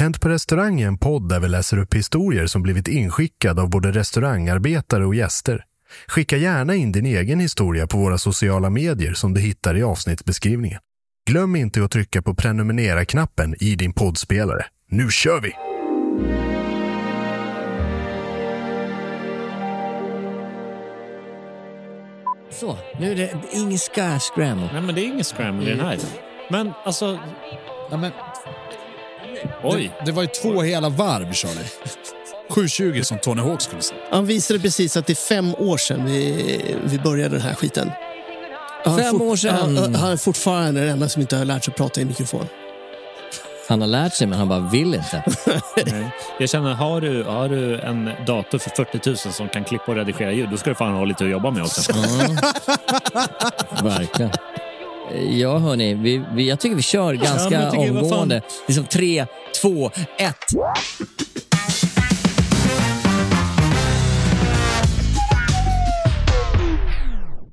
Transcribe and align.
Hänt 0.00 0.20
på 0.20 0.28
restaurang 0.28 0.80
är 0.80 0.86
en 0.86 0.98
podd 0.98 1.28
där 1.28 1.40
vi 1.40 1.48
läser 1.48 1.78
upp 1.78 1.94
historier 1.94 2.46
som 2.46 2.62
blivit 2.62 2.88
inskickade 2.88 3.62
av 3.62 3.70
både 3.70 3.92
restaurangarbetare 3.92 5.06
och 5.06 5.14
gäster. 5.14 5.64
Skicka 6.08 6.36
gärna 6.36 6.74
in 6.74 6.92
din 6.92 7.06
egen 7.06 7.40
historia 7.40 7.86
på 7.86 7.98
våra 7.98 8.18
sociala 8.18 8.70
medier 8.70 9.14
som 9.14 9.34
du 9.34 9.40
hittar 9.40 9.76
i 9.76 9.82
avsnittsbeskrivningen. 9.82 10.80
Glöm 11.30 11.56
inte 11.56 11.84
att 11.84 11.90
trycka 11.90 12.22
på 12.22 12.34
prenumerera-knappen 12.34 13.54
i 13.60 13.74
din 13.74 13.92
poddspelare. 13.92 14.64
Nu 14.90 15.10
kör 15.10 15.40
vi! 15.40 15.52
Så, 22.50 22.78
nu 23.00 23.12
är 23.12 23.16
det 23.16 23.30
ingen 23.52 23.78
ska 23.78 24.18
scramble. 24.18 24.68
Nej, 24.72 24.82
men 24.82 24.94
det 24.94 25.00
är 25.00 25.06
ingen 25.06 25.24
scramble 25.24 25.66
i 25.66 25.76
den 25.76 25.86
här. 25.86 25.98
Men 26.50 26.72
alltså... 26.84 27.18
Ja, 27.90 27.96
men, 27.96 28.12
Oj. 29.62 29.92
det, 29.98 30.04
det 30.04 30.12
var 30.12 30.22
ju 30.22 30.28
två 30.28 30.62
hela 30.62 30.88
varv, 30.88 31.32
Charlie. 31.32 31.66
720 32.50 33.02
som 33.02 33.18
Tony 33.18 33.42
Hawk 33.42 33.60
skulle 33.60 33.82
säga. 33.82 34.00
Han 34.10 34.26
visade 34.26 34.60
precis 34.60 34.96
att 34.96 35.06
det 35.06 35.12
är 35.12 35.14
fem 35.14 35.54
år 35.54 35.76
sedan 35.76 36.04
vi, 36.04 36.64
vi 36.84 36.98
började 36.98 37.34
den 37.34 37.46
här 37.46 37.54
skiten. 37.54 37.90
Han 38.84 38.98
Fem 38.98 39.22
år 39.22 39.36
sedan. 39.36 39.76
Han, 39.76 39.94
han 39.94 40.12
är 40.12 40.16
fortfarande 40.16 40.80
den 40.80 40.90
enda 40.90 41.08
som 41.08 41.22
inte 41.22 41.36
har 41.36 41.44
lärt 41.44 41.64
sig 41.64 41.74
prata 41.74 42.00
i 42.00 42.04
mikrofon. 42.04 42.46
Han 43.68 43.80
har 43.80 43.88
lärt 43.88 44.14
sig, 44.14 44.26
men 44.26 44.38
han 44.38 44.48
bara 44.48 44.58
vill 44.58 44.94
inte. 44.94 45.24
Nej. 45.86 46.10
Jag 46.38 46.48
känner, 46.50 46.74
har 46.74 47.00
du, 47.00 47.24
har 47.24 47.48
du 47.48 47.80
en 47.80 48.10
dator 48.26 48.58
för 48.58 48.70
40 48.70 49.00
000 49.08 49.16
som 49.16 49.48
kan 49.48 49.64
klippa 49.64 49.84
och 49.86 49.96
redigera 49.96 50.32
ljud, 50.32 50.50
då 50.50 50.56
ska 50.56 50.70
du 50.70 50.76
fan 50.76 50.94
ha 50.94 51.04
lite 51.04 51.24
att 51.24 51.30
jobba 51.30 51.50
med 51.50 51.62
också. 51.62 51.92
Verkligen. 53.82 54.30
Ja, 55.30 55.58
hörni. 55.58 55.94
Vi, 55.94 56.24
vi, 56.34 56.48
jag 56.48 56.60
tycker 56.60 56.76
vi 56.76 56.82
kör 56.82 57.14
ganska 57.14 57.62
jag 57.62 57.70
tycker, 57.70 57.90
omgående. 57.90 58.42
Liksom 58.68 58.84
tre, 58.84 59.26
två, 59.62 59.90
ett. 60.18 60.36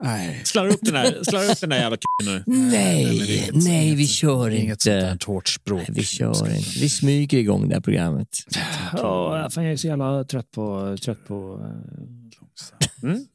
Nej. 0.03 0.41
Slarra 0.45 0.69
upp 0.69 0.79
den 0.81 0.95
här, 0.95 1.17
slarra 1.23 1.51
upp 1.51 1.59
den 1.59 1.69
där 1.69 1.77
jävla 1.77 1.97
k***en 1.97 2.25
nu. 2.25 2.43
Nej, 2.45 3.49
nej, 3.53 3.95
vi 3.95 4.07
kör 4.07 4.49
Inget 4.49 4.81
sånt 4.81 4.95
inte. 4.95 5.07
där 5.07 5.25
hårt 5.27 5.47
språk. 5.47 5.81
Nej, 5.87 5.87
vi 5.89 6.03
kör 6.03 6.29
inte. 6.55 6.79
Vi 6.79 6.89
smyger 6.89 7.37
igång 7.37 7.69
det 7.69 7.75
här 7.75 7.81
programmet. 7.81 8.27
Ja, 8.93 9.49
fan, 9.51 9.63
jag 9.63 9.73
är 9.73 9.77
så 9.77 9.87
jävla 9.87 10.23
trött 10.23 10.51
på... 10.51 10.97
Trött 11.05 11.27
på 11.27 11.59
eh, 13.03 13.09
mm? 13.09 13.25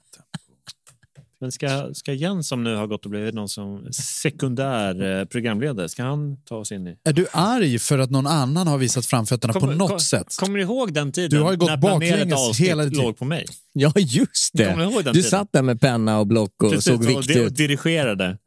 Men 1.42 1.52
ska, 1.52 1.90
ska 1.94 2.12
Jens 2.12 2.48
som 2.48 2.64
nu 2.64 2.74
har 2.76 2.86
gått 2.86 3.04
och 3.04 3.10
blivit 3.10 3.34
någon 3.34 3.48
som 3.48 3.86
sekundär 3.92 5.20
eh, 5.20 5.24
programledare, 5.24 5.88
ska 5.88 6.02
han 6.02 6.36
ta 6.44 6.56
oss 6.56 6.72
in 6.72 6.86
i... 6.86 6.96
Är 7.04 7.12
du 7.12 7.26
arg 7.32 7.78
för 7.78 7.98
att 7.98 8.10
någon 8.10 8.26
annan 8.26 8.66
har 8.66 8.78
visat 8.78 9.06
framfötterna 9.06 9.52
på 9.52 9.66
något 9.66 9.90
kom, 9.90 10.00
sätt? 10.00 10.34
Kommer 10.36 10.56
du 10.58 10.64
ihåg 10.64 10.92
den 10.94 11.12
tiden 11.12 11.30
Du 11.38 11.44
har 11.44 11.50
ju 11.52 11.56
gått 11.58 11.68
när 11.68 11.76
planerat 11.76 12.32
avsnitt 12.32 12.68
hela 12.68 12.82
tiden. 12.84 12.98
låg 13.04 13.18
på 13.18 13.24
mig? 13.24 13.46
Ja, 13.72 13.92
just 13.96 14.50
du 14.52 14.64
det. 14.64 14.70
den 14.70 14.90
Du 14.94 15.02
tiden? 15.12 15.22
satt 15.22 15.48
där 15.52 15.62
med 15.62 15.80
penna 15.80 16.18
och 16.18 16.26
block 16.26 16.62
och 16.62 16.70
Precis, 16.70 16.84
såg 16.84 17.04
viktig 17.04 17.36
di- 17.36 17.40
och 17.40 17.46
ut. 17.46 17.56
dirigerade. 17.56 18.38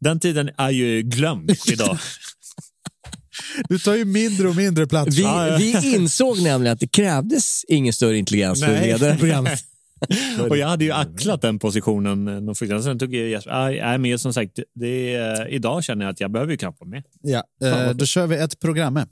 Den 0.00 0.20
tiden 0.20 0.50
är 0.58 0.70
ju 0.70 1.02
glömd 1.02 1.50
idag. 1.72 1.98
Du 3.68 3.78
tar 3.78 3.94
ju 3.94 4.04
mindre 4.04 4.48
och 4.48 4.56
mindre 4.56 4.86
plats. 4.86 5.16
Vi, 5.16 5.24
vi 5.58 5.94
insåg 5.94 6.42
nämligen 6.42 6.72
att 6.74 6.80
det 6.80 6.88
krävdes 6.88 7.64
ingen 7.68 7.92
större 7.92 8.18
intelligens 8.18 8.60
för 8.64 8.74
att 8.76 8.82
leda 8.86 9.16
programmet. 9.16 9.60
och 10.48 10.56
jag 10.56 10.68
hade 10.68 10.84
ju 10.84 10.92
acklat 10.92 11.42
den 11.42 11.58
positionen. 11.58 12.28
eh, 12.28 12.40
någon. 12.40 12.82
Sen 12.82 12.98
tog 12.98 13.14
jag 13.14 13.28
Jesper. 13.28 13.52
Nej, 13.52 13.80
Nej, 13.80 13.98
men 13.98 14.18
som 14.18 14.32
sagt, 14.32 14.58
det 14.74 15.14
är, 15.14 15.48
idag 15.48 15.84
känner 15.84 16.04
jag 16.04 16.12
att 16.12 16.20
jag 16.20 16.30
behöver 16.30 16.52
ju 16.52 16.58
knappt 16.58 16.80
vara 16.80 16.90
med. 16.90 17.02
Ja, 17.22 17.42
eh, 17.64 17.90
då 17.90 18.06
kör 18.06 18.26
vi 18.26 18.36
ett 18.36 18.60
program 18.60 18.94
med. 18.94 19.08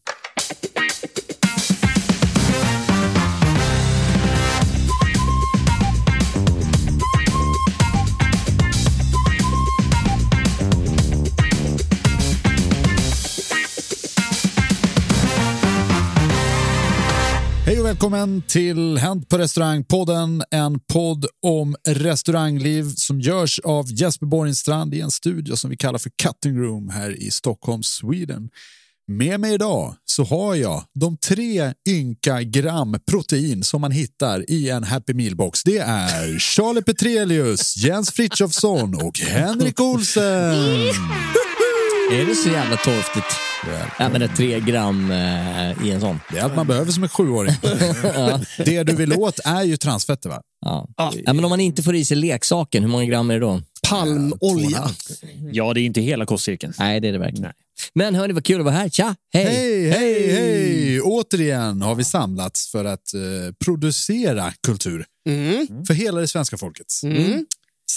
Välkommen 17.89 18.43
till 18.43 18.99
Hänt 18.99 19.29
på 19.29 19.39
restaurangpodden, 19.39 20.43
en 20.51 20.81
podd 20.81 21.27
om 21.43 21.77
restaurangliv 21.89 22.85
som 22.97 23.21
görs 23.21 23.59
av 23.59 23.87
Jesper 23.89 24.27
Borgenstrand 24.27 24.95
i 24.95 25.01
en 25.01 25.11
studio 25.11 25.57
som 25.57 25.71
vi 25.71 25.77
kallar 25.77 25.99
för 25.99 26.11
Cutting 26.23 26.59
Room 26.59 26.89
här 26.89 27.23
i 27.23 27.31
Stockholm, 27.31 27.83
Sweden. 27.83 28.49
Med 29.07 29.41
mig 29.41 29.55
idag 29.55 29.95
så 30.05 30.25
har 30.25 30.55
jag 30.55 30.85
de 30.95 31.17
tre 31.17 31.73
ynka 31.89 32.43
gram 32.43 32.97
protein 33.11 33.63
som 33.63 33.81
man 33.81 33.93
hittar 33.93 34.51
i 34.51 34.71
en 34.71 34.85
Happy 34.85 35.13
Meal-box. 35.13 35.63
Det 35.65 35.79
är 35.79 36.39
Charlie 36.39 36.83
Petrelius, 36.83 37.77
Jens 37.77 38.11
Frithiofsson 38.11 38.95
och 38.95 39.19
Henrik 39.19 39.81
Olsen. 39.81 40.55
Är 42.13 42.27
det 42.27 42.35
så 42.35 42.49
jävla 42.49 42.77
torftigt? 42.77 43.27
Ja, 43.99 44.09
men 44.09 44.21
det 44.21 44.27
är 44.27 44.37
tre 44.37 44.61
gram 44.61 45.11
eh, 45.11 45.87
i 45.87 45.91
en 45.91 46.01
sån. 46.01 46.21
Det 46.33 46.39
är 46.39 46.43
allt 46.43 46.57
man 46.57 46.67
behöver 46.67 46.93
som 46.93 47.03
en 47.03 47.09
sjuåring. 47.09 47.53
Det 48.65 48.83
du 48.83 48.93
vill 48.97 49.13
åt 49.13 49.41
är 49.45 49.63
ju 49.63 49.77
transfetter 49.77 50.29
va? 50.29 50.43
Ja. 50.61 50.89
ja, 50.97 51.13
men 51.33 51.45
om 51.45 51.51
man 51.51 51.61
inte 51.61 51.83
får 51.83 51.95
i 51.95 52.05
sig 52.05 52.17
leksaken, 52.17 52.83
hur 52.83 52.91
många 52.91 53.05
gram 53.05 53.31
är 53.31 53.35
det 53.35 53.41
då? 53.41 53.63
palmolja. 53.89 54.89
Ja, 55.53 55.75
det 55.75 55.81
är 55.81 55.83
inte 55.85 56.01
hela 56.01 56.27
kostcirkeln. 56.27 56.73
Nej, 56.79 57.01
det 57.01 57.09
är 57.09 57.13
det 57.13 57.19
verkligen. 57.19 57.43
Nej. 57.43 57.53
Men 57.95 58.15
hörni, 58.15 58.33
vad 58.35 58.45
kul 58.45 58.59
att 58.61 58.65
vara 58.65 58.75
här. 58.75 58.89
Tja, 58.89 59.15
hej! 59.33 59.45
Hej, 59.45 59.91
hej, 59.91 60.31
hej! 60.33 61.01
Återigen 61.01 61.83
har 61.83 61.95
vi 61.95 62.05
samlats 62.05 62.71
för 62.71 62.85
att 62.85 63.15
eh, 63.15 63.21
producera 63.65 64.53
kultur 64.67 65.05
Mm. 65.29 65.67
för 65.87 65.95
hela 65.95 66.21
det 66.21 66.29
svenska 66.29 66.57
folket. 66.59 66.87
Mm. 67.03 67.47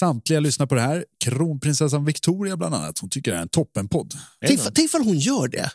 Samtliga 0.01 0.39
lyssnar 0.39 0.65
på 0.65 0.75
det 0.75 0.81
här. 0.81 1.06
Kronprinsessan 1.25 2.06
Victoria 2.06 2.57
bland 2.57 2.75
annat. 2.75 3.00
Hon 3.00 3.09
tycker 3.09 3.31
det 3.31 3.38
är 3.38 3.42
en 3.42 3.50
toppenpodd. 3.50 4.13
Tänk 4.48 4.59
ifall- 4.59 4.71
Tänk 4.75 4.86
ifall 4.86 5.03
hon 5.03 5.18
gör 5.19 5.48
det. 5.48 5.69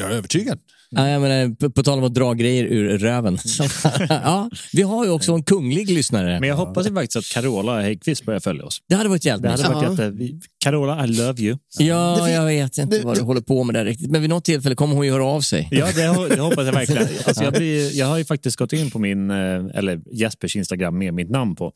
Jag 0.00 0.10
är 0.10 0.14
övertygad. 0.14 0.58
Ja, 0.90 1.08
jag 1.08 1.22
menar, 1.22 1.54
på, 1.54 1.70
på 1.70 1.82
tal 1.82 1.98
om 1.98 2.04
att 2.04 2.14
dra 2.14 2.32
grejer 2.32 2.64
ur 2.64 2.98
röven. 2.98 3.38
ja, 4.08 4.50
vi 4.72 4.82
har 4.82 5.04
ju 5.04 5.10
också 5.10 5.32
en 5.32 5.42
kunglig 5.42 5.90
lyssnare. 5.90 6.40
Men 6.40 6.48
jag 6.48 6.56
hoppas 6.56 6.86
ju 6.86 6.94
faktiskt 6.94 7.16
att 7.16 7.24
Carola 7.42 7.80
Häggkvist 7.82 8.24
börjar 8.24 8.40
följa 8.40 8.64
oss. 8.64 8.78
Det 8.88 8.94
hade 8.94 9.08
varit 9.08 9.24
jävligt 9.24 9.42
Det 9.56 9.62
hade 9.62 9.74
varit 9.74 9.90
jätte... 9.90 10.10
vi- 10.10 10.40
Carola, 10.64 11.04
I 11.04 11.08
love 11.08 11.42
you. 11.42 11.58
Ja, 11.78 12.16
Det 12.18 12.24
fin- 12.24 12.34
jag 12.34 12.44
vet 12.46 12.78
inte 12.78 12.98
det- 12.98 13.04
vad 13.04 13.14
du 13.16 13.20
det- 13.20 13.26
håller 13.26 13.40
på 13.40 13.64
med 13.64 13.74
där 13.74 13.84
riktigt. 13.84 14.10
Men 14.10 14.20
vid 14.20 14.30
något 14.30 14.44
tillfälle 14.44 14.74
kommer 14.74 14.94
hon 14.94 15.06
ju 15.06 15.12
höra 15.12 15.24
av 15.24 15.40
sig. 15.40 15.68
Ja, 15.70 15.86
det, 15.94 16.00
ho- 16.02 16.28
det 16.36 16.40
hoppas 16.42 16.66
jag 16.66 16.72
verkligen. 16.72 17.06
Alltså, 17.26 17.44
jag, 17.44 17.52
blir, 17.52 17.96
jag 17.96 18.06
har 18.06 18.18
ju 18.18 18.24
faktiskt 18.24 18.56
gått 18.56 18.72
in 18.72 18.90
på 18.90 18.98
min, 18.98 19.30
eh, 19.30 19.36
eller 19.74 20.00
Jespers 20.12 20.56
Instagram 20.56 20.98
med 20.98 21.14
mitt 21.14 21.30
namn 21.30 21.54
på. 21.56 21.72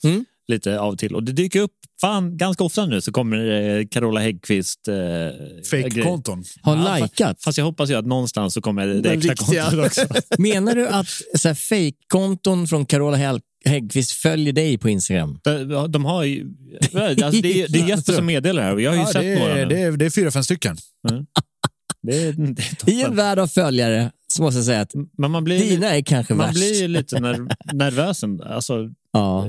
Mm. 0.48 0.54
Lite 0.56 0.80
av 0.80 0.92
och 0.92 0.98
till. 0.98 1.14
Och 1.14 1.22
det 1.22 1.32
dyker 1.32 1.60
upp 1.60 1.72
fan, 2.00 2.36
ganska 2.36 2.64
ofta 2.64 2.86
nu 2.86 3.00
så 3.00 3.12
kommer 3.12 3.78
eh, 3.78 3.86
Carola 3.86 4.20
Häggkvist... 4.20 4.88
Eh. 4.88 4.94
Fake-konton. 5.70 6.44
Har 6.62 6.76
Ja, 6.76 6.98
likat. 7.04 7.42
Fast 7.42 7.58
jag 7.58 7.64
hoppas 7.64 7.90
ju 7.90 7.94
att 7.94 8.06
någonstans 8.06 8.54
så 8.54 8.60
kommer 8.60 8.86
det 8.86 9.00
Den 9.00 9.18
äkta 9.18 9.34
kontot 9.34 9.86
också. 9.86 10.06
Menar 10.38 10.74
du 10.74 10.88
att 10.88 11.06
så 11.34 11.48
här, 11.48 11.54
fake-konton 11.54 12.68
från 12.68 12.86
Carola 12.86 13.40
Häggkvist 13.64 14.10
följer 14.12 14.52
dig 14.52 14.78
på 14.78 14.88
Instagram? 14.88 15.38
De, 15.44 15.86
de 15.92 16.04
har 16.04 16.24
ju... 16.24 16.46
Alltså, 16.94 17.30
det, 17.42 17.62
är, 17.62 17.68
det 17.68 17.78
är 17.80 17.86
Jesper 17.88 18.12
som 18.12 18.26
meddelar 18.26 18.62
det 18.62 18.68
här 18.68 18.74
och 18.74 18.80
jag 18.80 18.90
har 18.90 18.96
ju 18.96 19.02
Ja, 19.02 19.06
sett 19.12 19.22
det, 19.22 19.38
några 19.38 19.58
är, 19.58 19.66
nu. 19.66 19.74
det, 19.74 19.82
är, 19.82 19.92
det 19.92 20.06
är 20.06 20.10
fyra, 20.10 20.30
fem 20.30 20.42
stycken. 20.42 20.76
Det 22.02 22.22
är, 22.22 22.32
det 22.32 22.90
är 22.90 22.90
I 22.98 23.02
en 23.02 23.16
värld 23.16 23.38
av 23.38 23.46
följare 23.46 24.10
så 24.32 24.42
måste 24.42 24.58
jag 24.58 24.64
säga 24.66 24.80
att 24.80 24.92
Men 25.18 25.30
man 25.30 25.44
blir, 25.44 25.58
dina 25.60 25.96
är 25.96 26.02
kanske 26.02 26.34
man 26.34 26.46
värst. 26.46 26.58
blir 26.58 26.80
ju 26.82 26.88
lite 26.88 27.20
ner, 27.20 27.46
nervös. 27.72 28.20
Alltså, 28.44 28.90
Ja. 29.18 29.48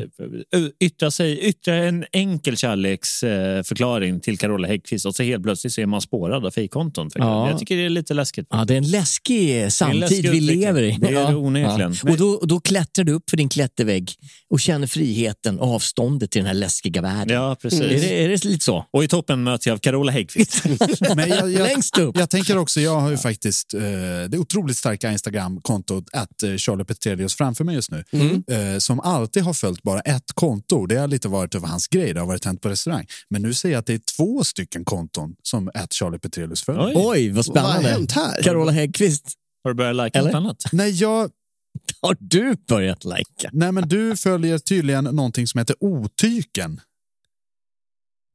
yttra, 0.80 1.12
sig, 1.12 1.40
yttra 1.40 1.76
en 1.76 2.06
enkel 2.12 2.58
kärleksförklaring 2.58 4.20
till 4.20 4.38
Carola 4.38 4.68
Häggkvist 4.68 5.06
och 5.06 5.16
så 5.16 5.24
helt 5.24 5.44
plötsligt 5.44 5.74
så 5.74 5.82
är 5.82 5.86
man 5.86 6.02
spårad 6.02 6.46
av 6.46 6.52
fejkkonton. 6.52 7.10
Ja. 7.16 7.50
Jag 7.50 7.60
tycker 7.60 7.78
det 7.78 7.86
är 7.86 7.90
lite 7.90 8.14
läskigt. 8.14 8.48
Ja, 8.50 8.66
det 8.66 8.74
är 8.74 8.78
en 8.78 8.92
läskig 8.92 9.72
samtid 9.72 10.00
läskig 10.00 10.32
vi 10.32 10.40
lever 10.40 10.84
i. 10.84 10.98
Det 11.02 11.08
är 11.08 11.12
ja. 11.12 11.36
onekligen. 11.36 11.96
Ja. 12.04 12.12
Och 12.12 12.18
då, 12.18 12.42
då 12.44 12.60
klättrar 12.60 13.06
du 13.06 13.12
upp 13.12 13.30
för 13.30 13.38
din 13.38 13.50
klättervägg 13.50 14.14
och 14.50 14.60
känner 14.60 14.88
friheten 14.88 15.60
och 15.60 15.76
avståndet 15.76 16.32
till 16.32 16.40
den 16.40 16.48
här 16.48 16.54
läskiga 16.54 17.02
världen. 17.02 17.36
Ja, 17.36 17.56
precis. 17.62 17.82
Är, 17.82 17.88
det, 17.88 18.24
är 18.24 18.30
det 18.30 18.46
lite 18.46 18.66
så? 18.66 18.86
Och 18.92 19.04
i 19.04 19.08
toppen 19.08 19.44
möts 19.44 19.68
jag 19.68 19.74
av 19.74 19.78
Carola 19.78 20.12
Häggkvist. 20.12 20.64
Men 21.16 21.30
jag, 21.30 21.52
jag, 21.52 21.64
Längst 21.64 21.98
upp. 21.98 22.18
jag 22.18 22.30
tänker 22.30 22.58
också, 22.58 22.82
jag 22.82 23.00
har 23.00 23.10
ju 23.10 23.18
faktiskt 23.18 23.74
eh, 23.74 23.82
det 24.30 24.38
otroligt 24.38 24.78
starka 24.78 25.12
Instagram-kontot 25.12 26.06
att 26.14 26.44
eh, 26.44 26.56
Charlie 26.56 26.84
Petrelius 26.84 27.36
framför 27.36 27.64
mig 27.64 27.76
just 27.76 27.92
nu. 27.92 28.04
Mm. 28.12 28.44
Eh, 28.48 28.78
som 28.80 29.00
alltid 29.00 29.44
har 29.44 29.54
följt 29.60 29.84
bara 29.84 30.00
ett 30.00 30.32
konto. 30.34 30.86
Det 30.86 30.96
har 30.96 31.08
lite 31.08 31.28
varit 31.28 31.56
över 31.56 31.68
hans 31.68 31.88
grej, 31.88 32.14
det 32.14 32.20
har 32.20 32.28
varit 32.28 32.46
hänt 32.46 32.62
på 32.62 32.70
restaurang. 32.70 33.06
Men 33.30 33.42
nu 33.42 33.54
ser 33.54 33.70
jag 33.70 33.80
att 33.80 33.86
det 33.86 33.94
är 33.94 34.02
två 34.18 34.44
stycken 34.44 34.86
konton 34.86 35.36
som 35.44 35.70
att 35.74 35.94
Charlie 35.94 36.20
Petrelius 36.20 36.64
följer. 36.64 36.86
Oj. 36.88 36.94
Oj, 36.96 37.30
vad 37.30 37.46
Vad 37.48 37.58
har 37.58 37.70
spännande. 37.72 37.90
hänt 37.90 38.12
här? 38.12 38.44
Carola 38.44 38.72
Häggkvist, 38.72 39.34
Har 39.64 39.72
du 39.72 39.76
börjat 39.76 39.96
lajka 39.96 40.20
Eller? 40.20 40.28
något 40.32 40.36
annat? 40.38 40.64
Nej, 40.72 40.90
jag, 40.92 41.32
har 42.02 42.18
du 42.20 42.56
börjat 42.68 43.04
lajka? 43.06 43.50
nej, 43.54 43.72
men 43.72 43.90
du 43.90 44.18
följer 44.18 44.58
tydligen 44.58 45.04
någonting 45.04 45.48
som 45.48 45.58
heter 45.60 45.76
Otyken. 45.80 46.82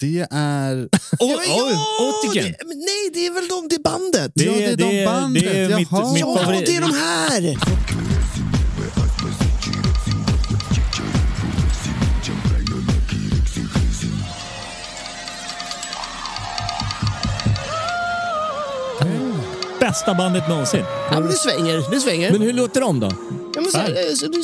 Det 0.01 0.27
är... 0.31 0.77
Oj, 1.21 1.37
Ja, 1.49 1.69
oj, 1.71 1.77
optiken. 2.09 2.53
det, 2.59 2.67
men 2.69 2.79
nej, 2.79 3.11
det 3.15 3.27
är 3.27 3.35
väl 3.35 3.49
de, 3.49 3.69
det 3.77 3.83
bandet. 3.83 4.33
Ja, 4.35 4.53
det 4.53 4.65
är 4.65 4.77
de 4.77 5.05
bandet. 5.05 5.43
Det 5.45 5.59
är 5.59 5.77
mitt, 5.77 5.89
Jaha. 5.91 6.13
mitt 6.13 6.21
Ja, 6.21 6.61
det 6.67 6.77
är 6.77 6.81
de 6.81 6.93
här! 6.95 7.57
Bästa 19.95 20.15
bandet 20.15 20.49
någonsin. 20.49 20.85
Ja, 21.11 21.21
men 21.21 21.27
det 21.27 21.33
svänger, 21.33 21.85
det 21.91 22.01
svänger. 22.01 22.31
Men 22.33 22.41
hur 22.43 22.53
låter 22.53 22.81
de 22.81 23.01
då? 23.01 23.11
ja, 23.55 23.61
men 23.61 23.71
så 23.71 23.79
här, 23.79 23.91
eh, 23.91 24.15
så 24.15 24.27
det, 24.27 24.39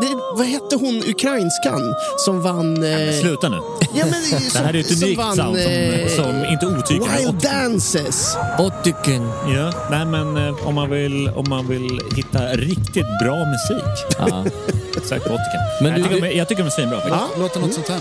det, 0.00 0.14
vad 0.36 0.46
hette 0.46 0.76
hon, 0.76 1.02
ukrainskan, 1.06 1.94
som 2.18 2.42
vann... 2.42 2.84
Eh, 2.84 3.20
Sluta 3.20 3.48
nu. 3.48 3.56
ja, 3.94 4.04
men, 4.04 4.40
som, 4.40 4.40
Det 4.52 4.58
här 4.66 4.74
är 4.76 4.80
ett 4.80 4.86
som 4.98 5.02
unikt 5.02 5.18
vann, 5.18 5.36
sound 5.36 5.58
som, 5.58 5.72
eh, 5.72 6.08
som 6.08 6.44
inte 6.44 6.66
otygar. 6.66 7.18
Wild 7.18 7.42
Dances. 7.42 8.36
Ottiken. 8.58 9.30
Ja, 9.54 9.72
nej 9.90 10.04
men 10.06 10.36
eh, 10.48 10.66
om 10.68 10.74
man 10.74 10.90
vill, 10.90 11.28
om 11.28 11.48
man 11.48 11.68
vill 11.68 12.00
hitta 12.16 12.38
riktigt 12.38 13.06
bra 13.22 13.44
musik. 13.44 14.06
Ja. 14.18 14.44
Sök 15.08 15.24
på 15.24 15.34
Optiken. 15.34 15.60
Men 15.80 15.90
jag, 15.92 16.10
du- 16.10 16.14
tycker, 16.14 16.36
jag 16.36 16.48
tycker 16.48 16.62
de 16.62 16.66
är 16.66 16.70
svinbra. 16.70 17.00
Ja. 17.08 17.28
Låter 17.38 17.60
något 17.60 17.74
sånt 17.74 17.88
här. 17.88 18.00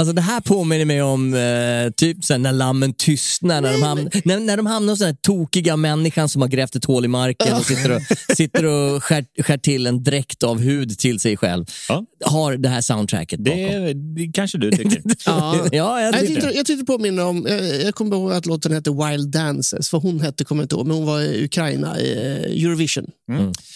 Alltså 0.00 0.12
det 0.12 0.22
här 0.22 0.40
påminner 0.40 0.84
mig 0.84 1.02
om 1.02 1.34
eh, 1.34 1.90
typ 1.96 2.30
här, 2.30 2.38
när 2.38 2.52
lammen 2.52 2.94
tystnar. 2.94 3.60
När 3.60 3.72
de, 3.72 3.82
hamn, 3.82 4.10
när, 4.24 4.40
när 4.40 4.56
de 4.56 4.66
hamnar 4.66 4.92
hos 4.92 4.98
den 4.98 5.08
här 5.08 5.16
tokiga 5.22 5.76
människan 5.76 6.28
som 6.28 6.42
har 6.42 6.48
grävt 6.48 6.76
ett 6.76 6.84
hål 6.84 7.04
i 7.04 7.08
marken 7.08 7.56
och 7.56 7.64
sitter 7.64 7.96
och, 7.96 8.02
sitter 8.36 8.64
och 8.64 9.04
skär, 9.04 9.42
skär 9.42 9.58
till 9.58 9.86
en 9.86 10.02
dräkt 10.02 10.42
av 10.42 10.60
hud 10.60 10.98
till 10.98 11.20
sig 11.20 11.36
själv. 11.36 11.64
Ja. 11.88 12.04
Har 12.24 12.56
det 12.56 12.68
här 12.68 12.80
soundtracket 12.80 13.40
bakom. 13.40 13.60
Det, 13.60 13.94
det 13.94 14.32
kanske 14.32 14.58
du 14.58 14.70
tycker. 14.70 15.02
Ja. 15.26 15.66
ja, 15.72 16.00
jag 16.00 16.14
Jag 16.14 16.20
tycker 16.20 16.34
tyckte, 16.34 16.56
jag 16.56 16.66
tyckte 16.66 16.84
påminna 16.84 17.26
om, 17.26 17.46
jag, 17.48 17.82
jag 17.82 17.94
kommer 17.94 18.16
ihåg 18.16 18.32
att 18.32 18.46
låten 18.46 18.72
hette 18.72 18.90
Wild 18.90 19.30
Dances, 19.30 19.88
för 19.88 19.98
hon 19.98 20.20
hette, 20.20 20.44
kommer 20.44 20.62
jag 20.62 20.64
inte 20.64 20.74
ihåg, 20.74 20.86
men 20.86 20.96
hon 20.96 21.06
var 21.06 21.20
i 21.20 21.44
Ukraina 21.44 22.00
i 22.00 22.12
eh, 22.12 22.64
Eurovision. 22.64 23.06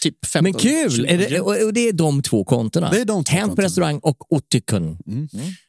Typ 0.03 0.27
15, 0.27 0.43
Men 0.43 0.61
kul! 0.61 1.07
Är 1.07 1.19
det, 1.19 1.41
och, 1.41 1.63
och 1.63 1.73
det 1.73 1.89
är 1.89 1.93
de 1.93 2.23
två 2.23 2.45
kontona. 2.45 2.91
Det 2.91 3.01
är 3.01 3.05
de 3.05 3.25
två 3.25 3.33
Hänt 3.33 3.57
på 3.57 3.63
restaurang 3.63 3.99
och 3.99 4.33
Ottikun. 4.33 4.99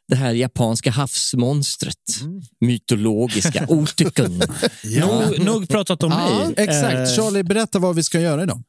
Det 0.08 0.16
här 0.16 0.34
japanska 0.34 0.92
havsmonstret. 0.92 1.96
Mytologiska 2.62 3.66
Ottikun. 3.70 4.42
nog, 5.00 5.40
nog 5.46 5.70
pratat 5.70 6.04
om 6.04 6.12
Ja, 6.12 6.44
mig. 6.46 6.54
exakt. 6.58 6.94
Eh, 6.96 7.06
Charlie, 7.06 7.44
berätta 7.44 7.80
vad 7.80 7.96
vi 7.96 8.04
ska 8.04 8.20
göra 8.20 8.44
idag. 8.44 8.62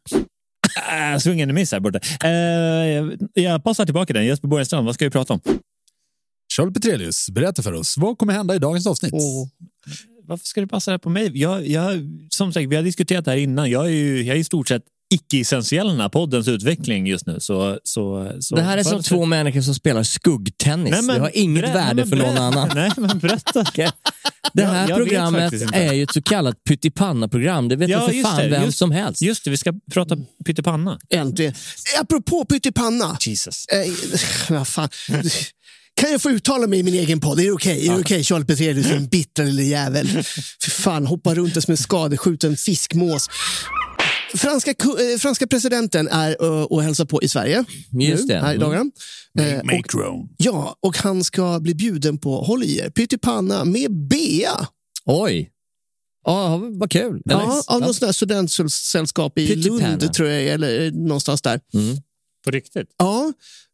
Äh, 0.90 1.42
a 1.48 1.52
miss 1.52 1.72
här 1.72 1.80
borta. 1.80 2.00
Eh, 2.24 3.42
jag 3.44 3.64
passar 3.64 3.84
tillbaka 3.84 4.12
den. 4.12 4.26
Jesper 4.26 4.48
Borgenstrand, 4.48 4.86
vad 4.86 4.94
ska 4.94 5.04
vi 5.04 5.10
prata 5.10 5.32
om? 5.34 5.40
Charlie 6.56 6.72
Petrelius, 6.72 7.30
berätta 7.30 7.62
för 7.62 7.72
oss. 7.72 7.96
Vad 7.98 8.18
kommer 8.18 8.32
hända 8.32 8.54
i 8.54 8.58
dagens 8.58 8.86
avsnitt? 8.86 9.12
Åh. 9.14 9.48
Varför 10.28 10.46
ska 10.46 10.60
det 10.60 10.66
passa 10.66 10.90
här 10.90 10.98
på 10.98 11.08
mig? 11.10 11.30
Jag, 11.40 11.66
jag, 11.68 12.08
som 12.30 12.52
sagt, 12.52 12.68
vi 12.68 12.76
har 12.76 12.82
diskuterat 12.82 13.24
det 13.24 13.30
här 13.30 13.38
innan. 13.38 13.70
Jag 13.70 13.84
är 13.86 13.90
ju 13.90 14.22
jag 14.22 14.36
är 14.36 14.40
i 14.40 14.44
stort 14.44 14.68
sett 14.68 14.82
icke-essentiell 15.14 15.86
i 15.86 15.90
den 15.90 16.00
här 16.00 16.08
poddens 16.08 16.48
utveckling 16.48 17.06
just 17.06 17.26
nu. 17.26 17.36
Så, 17.40 17.78
så, 17.84 18.32
så, 18.40 18.56
Det 18.56 18.62
här 18.62 18.78
är 18.78 18.82
som 18.82 19.02
två 19.02 19.24
människor 19.24 19.60
som 19.60 19.74
spelar 19.74 20.02
skuggtennis. 20.02 20.90
Nej, 20.90 21.02
men 21.02 21.14
det 21.16 21.20
har 21.20 21.30
inget 21.34 21.64
berä- 21.64 21.74
värde 21.74 21.94
nej, 22.04 22.08
för 22.08 22.16
någon 22.16 22.38
annan. 22.38 22.70
Nej, 22.74 22.90
men 22.96 23.18
berätta. 23.18 23.64
Det 24.52 24.62
Jag- 24.62 24.68
här 24.68 24.88
jag 24.88 24.96
programmet 24.98 25.52
är 25.74 25.92
ju 25.92 26.02
ett 26.02 26.12
så 26.12 26.22
kallat 26.22 26.64
pyttipanna-program. 26.68 27.68
Det 27.68 27.76
vet 27.76 27.90
Ja, 27.90 28.06
för 28.08 28.22
fan 28.22 28.36
det, 28.42 28.48
vem 28.48 28.64
just- 28.64 28.78
som 28.78 28.90
helst. 28.90 29.22
Just 29.22 29.44
det, 29.44 29.50
vi 29.50 29.56
ska 29.56 29.72
prata 29.92 30.16
pyttipanna. 30.46 30.98
Äntligen. 31.10 31.54
Apropå 32.00 32.44
pyttipanna. 32.44 33.16
Jesus. 33.20 33.66
Eh, 33.66 33.92
vad 34.56 34.68
fan. 34.68 34.88
Kan 36.00 36.12
jag 36.12 36.22
få 36.22 36.30
uttala 36.30 36.66
mig 36.66 36.78
i 36.78 36.82
min 36.82 36.94
egen 36.94 37.20
podd? 37.20 37.40
Är 37.40 37.44
det 37.44 37.50
okej? 37.52 37.88
Är 37.88 37.92
det 37.94 38.00
okej, 38.00 38.24
Charles 38.24 38.46
Petrelius, 38.46 38.86
en 38.86 39.06
bittra 39.08 39.44
lille 39.44 39.62
jävel? 39.62 40.08
För 40.62 40.70
fan, 40.70 41.06
hoppar 41.06 41.34
runt 41.34 41.62
som 41.62 41.70
en 41.72 41.76
skadeskjuten 41.76 42.56
fiskmås. 42.56 43.28
Franska, 44.36 44.70
eh, 44.70 45.18
franska 45.18 45.46
presidenten 45.46 46.08
är 46.08 46.36
ö, 46.42 46.62
och 46.64 46.82
hälsar 46.82 47.04
på 47.04 47.22
i 47.22 47.28
Sverige 47.28 47.64
Just 47.92 48.28
nu, 48.28 48.34
det. 48.34 48.40
här 48.40 48.52
i 48.52 48.56
Mm. 48.56 48.68
dagarna. 48.68 48.90
Eh, 49.38 49.58
och, 49.58 49.66
Macron. 49.66 50.28
ja, 50.36 50.76
och 50.80 50.96
han 50.98 51.24
ska 51.24 51.60
bli 51.60 51.74
bjuden 51.74 52.18
på, 52.18 52.42
håll 52.42 52.62
i 52.62 52.78
er, 52.78 52.90
pyttipanna 52.90 53.64
med 53.64 54.08
Bea. 54.08 54.66
Oj. 55.04 55.50
Ja, 56.24 56.60
vad 56.72 56.90
kul. 56.90 57.22
Ja, 57.24 57.62
av 57.66 57.80
något 57.80 58.00
där 58.00 58.12
studentsällskap 58.12 59.38
i. 59.38 59.54
Lund, 59.56 60.12
tror 60.14 60.28
jag, 60.28 60.42
eller 60.46 60.86
eh, 60.86 60.92
någonstans 60.92 61.42
där. 61.42 61.60
På 62.44 62.50
riktigt? 62.50 62.88
Ja, 62.98 63.32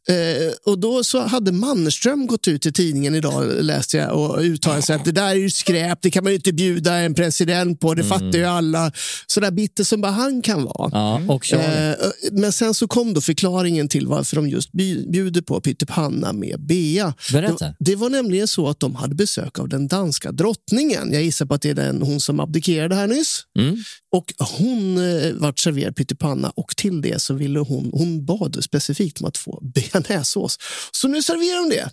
Eh, 0.09 0.53
och 0.73 0.79
då 0.79 1.05
så 1.05 1.21
hade 1.21 1.53
Mannerström 1.53 2.27
gått 2.27 2.49
ut 2.49 2.67
i 2.67 2.73
tidningen 2.73 3.15
idag, 3.15 3.45
läste 3.61 3.97
jag, 3.97 4.13
och 4.13 4.39
uttalat 4.39 4.85
sig 4.85 4.97
att 4.97 5.05
det 5.05 5.13
där 5.13 5.29
är 5.29 5.35
ju 5.35 5.51
skräp, 5.51 5.99
det 6.03 6.11
kan 6.11 6.25
man 6.25 6.33
ju 6.33 6.37
inte 6.37 6.53
bjuda 6.53 6.95
en 6.95 7.15
president 7.15 7.81
på, 7.81 7.95
det 7.95 8.05
fattar 8.05 8.39
ju 8.39 8.45
alla. 8.45 8.93
Så 9.27 9.41
där 9.41 9.51
bitter 9.51 9.85
som 9.85 10.01
bara 10.01 10.13
han 10.13 10.43
kan 10.43 10.65
vara. 10.65 10.91
Ja, 10.93 11.21
och 11.29 11.45
Charlie. 11.45 11.91
Eh, 11.91 11.97
men 12.33 12.53
sen 12.53 12.75
så 12.75 12.89
kom 12.89 13.15
då 13.15 13.21
förklaringen 13.21 13.89
till 13.89 14.07
varför 14.07 14.37
de 14.37 14.49
just 14.49 14.73
bjuder 14.73 15.43
på 15.43 15.61
pyttipanna 15.61 16.33
med 16.33 16.61
Bea. 16.61 17.15
Berätta. 17.33 17.67
Det, 17.67 17.75
det 17.79 17.97
var 17.97 18.11
nämligen 18.11 18.49
så 18.49 18.69
att 18.69 18.81
de 18.81 18.95
hade 18.95 19.15
besök 19.15 19.59
av 19.59 19.69
den 19.69 19.89
danska 19.89 20.33
drottningen. 20.33 21.13
Jag 21.13 21.23
gissar 21.23 21.47
på 21.47 21.55
att 21.55 21.63
det 21.63 21.71
är 21.71 21.75
den, 21.75 22.03
hon 22.03 22.21
som 22.21 22.41
abdikerade 22.41 22.95
här 22.95 23.07
nyss. 23.07 23.43
Mm. 23.59 23.77
Och 24.13 24.35
hon 24.39 24.99
eh, 24.99 25.33
vart 25.33 25.59
serverad 25.59 25.97
pyttipanna 25.97 26.51
och 26.51 26.77
till 26.77 27.03
det 27.03 27.23
så 27.23 27.35
ville 27.35 27.59
hon, 27.59 27.91
hon 27.93 28.25
bad 28.25 28.59
specifikt 28.65 29.21
om 29.21 29.27
att 29.27 29.37
få 29.37 29.61
bearnaisesås. 29.93 30.59
Så 30.93 31.09
nu 31.09 31.23
serverar 31.23 31.69
de 31.69 31.77
det. 31.77 31.91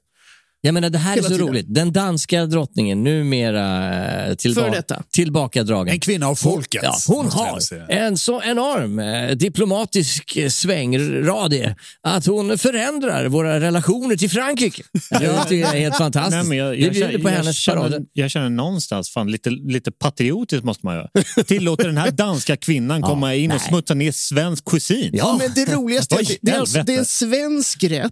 Jag 0.61 0.73
menar, 0.73 0.89
det 0.89 0.97
här 0.97 1.11
är 1.11 1.15
Hela 1.15 1.27
så 1.27 1.33
tiden. 1.33 1.47
roligt. 1.47 1.65
Den 1.69 1.91
danska 1.93 2.45
drottningen, 2.45 3.03
numera 3.03 4.27
eh, 4.27 4.35
tillba- 4.35 4.69
detta. 4.71 5.03
tillbakadragen. 5.11 5.93
En 5.93 5.99
kvinna 5.99 6.27
av 6.27 6.35
folket. 6.35 6.81
Ja, 6.83 6.95
hon 7.07 7.31
har 7.31 7.59
en 7.89 8.17
så 8.17 8.41
enorm 8.43 8.99
eh, 8.99 9.29
diplomatisk 9.35 10.37
eh, 10.37 10.49
svängradie 10.49 11.75
att 12.01 12.25
hon 12.25 12.57
förändrar 12.57 13.27
våra 13.27 13.59
relationer 13.59 14.15
till 14.15 14.29
Frankrike. 14.29 14.83
Jag 15.11 15.47
tycker 15.47 15.71
det 15.71 15.77
är 15.77 15.81
helt 15.81 15.97
fantastiskt. 15.97 16.35
Nej, 16.35 16.43
men 16.43 16.57
jag, 16.57 16.79
jag, 16.79 16.91
bjuder 16.91 17.07
känner, 17.07 17.23
på 17.23 17.29
jag, 17.29 17.35
hennes 17.35 17.57
känner, 17.57 18.01
jag 18.13 18.31
känner 18.31 18.49
någonstans, 18.49 19.09
fan, 19.09 19.31
lite, 19.31 19.49
lite 19.49 19.91
patriotiskt 19.91 20.63
måste 20.63 20.85
man 20.85 20.95
göra. 20.95 21.09
Tillåter 21.47 21.87
den 21.87 21.97
här 21.97 22.11
danska 22.11 22.57
kvinnan 22.57 23.01
komma 23.11 23.35
in 23.35 23.51
och 23.51 23.57
nej. 23.57 23.67
smutsa 23.69 23.93
ner 23.93 24.11
svensk 24.11 24.65
kusin? 24.65 25.09
Ja, 25.13 25.39
men 25.39 25.51
det 25.55 25.73
roligaste 25.75 26.15
är 26.19 26.19
att 26.19 26.27
det, 26.27 26.37
det, 26.41 26.51
är, 26.51 26.83
det 26.83 26.93
är 26.95 26.99
en 26.99 27.05
svensk 27.05 27.83
rätt 27.83 28.11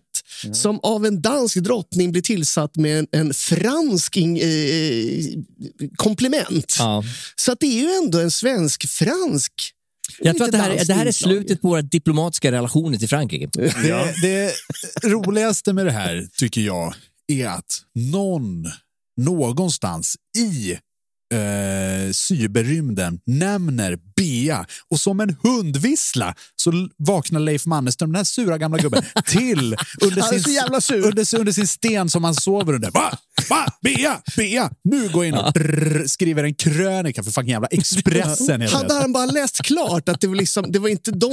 som 0.53 0.79
av 0.83 1.05
en 1.05 1.21
dansk 1.21 1.57
drottning 1.57 2.11
blir 2.11 2.21
tillsatt 2.21 2.75
med 2.75 2.99
en, 2.99 3.07
en 3.11 3.33
fransk 3.33 4.17
in, 4.17 4.37
eh, 4.37 5.25
komplement. 5.95 6.75
Ja. 6.79 7.03
Så 7.35 7.51
att 7.51 7.59
det 7.59 7.67
är 7.67 7.81
ju 7.81 7.91
ändå 8.03 8.19
en 8.19 8.31
svensk-fransk. 8.31 9.53
Jag 10.19 10.37
tror 10.37 10.45
att 10.45 10.51
det 10.51 10.57
här, 10.57 10.71
Lite 10.73 10.85
det 10.85 10.93
här 10.93 11.05
är 11.05 11.11
slutet 11.11 11.61
på 11.61 11.67
våra 11.67 11.81
diplomatiska 11.81 12.51
relationer 12.51 12.97
till 12.97 13.09
Frankrike. 13.09 13.49
Det, 13.53 14.13
det 14.21 14.53
roligaste 15.03 15.73
med 15.73 15.85
det 15.85 15.91
här 15.91 16.27
tycker 16.37 16.61
jag 16.61 16.93
är 17.27 17.47
att 17.47 17.81
någon 17.95 18.65
någonstans 19.17 20.15
i 20.37 20.77
eh, 21.33 22.11
cyberrymden 22.11 23.19
nämner 23.25 23.97
Bea 24.15 24.65
och 24.89 24.99
som 24.99 25.19
en 25.19 25.35
hundvissla 25.43 26.35
så 26.55 26.89
vaknar 26.97 27.39
Leif 27.39 27.65
Mannerström, 27.65 28.09
den 28.11 28.15
här 28.15 28.23
sura 28.23 28.57
gamla 28.57 28.77
gubben, 28.77 29.03
till 29.25 29.75
under 30.01 30.21
sin, 30.21 31.03
under, 31.03 31.39
under 31.39 31.51
sin 31.51 31.67
sten 31.67 32.09
som 32.09 32.23
han 32.23 32.35
sover 32.35 32.73
under. 32.73 32.91
Va? 32.91 33.17
Va? 33.49 33.65
Bea? 33.81 34.21
Bea? 34.37 34.69
Nu 34.83 35.09
går 35.09 35.25
jag 35.25 35.33
in 35.33 35.39
och 35.39 35.53
brrr, 35.53 36.07
skriver 36.07 36.43
en 36.43 36.53
krönika 36.55 37.23
för 37.23 37.31
fucking 37.31 37.49
jävla 37.51 37.67
Expressen. 37.67 38.61
Hade 38.61 38.87
det. 38.87 38.93
han 39.01 39.13
bara 39.13 39.25
läst 39.25 39.61
klart 39.61 40.09
att 40.09 40.21
det 40.21 40.27
var, 40.27 40.35
liksom, 40.35 40.71
det 40.71 40.79
var 40.79 40.89
inte 40.89 41.11
de, 41.11 41.31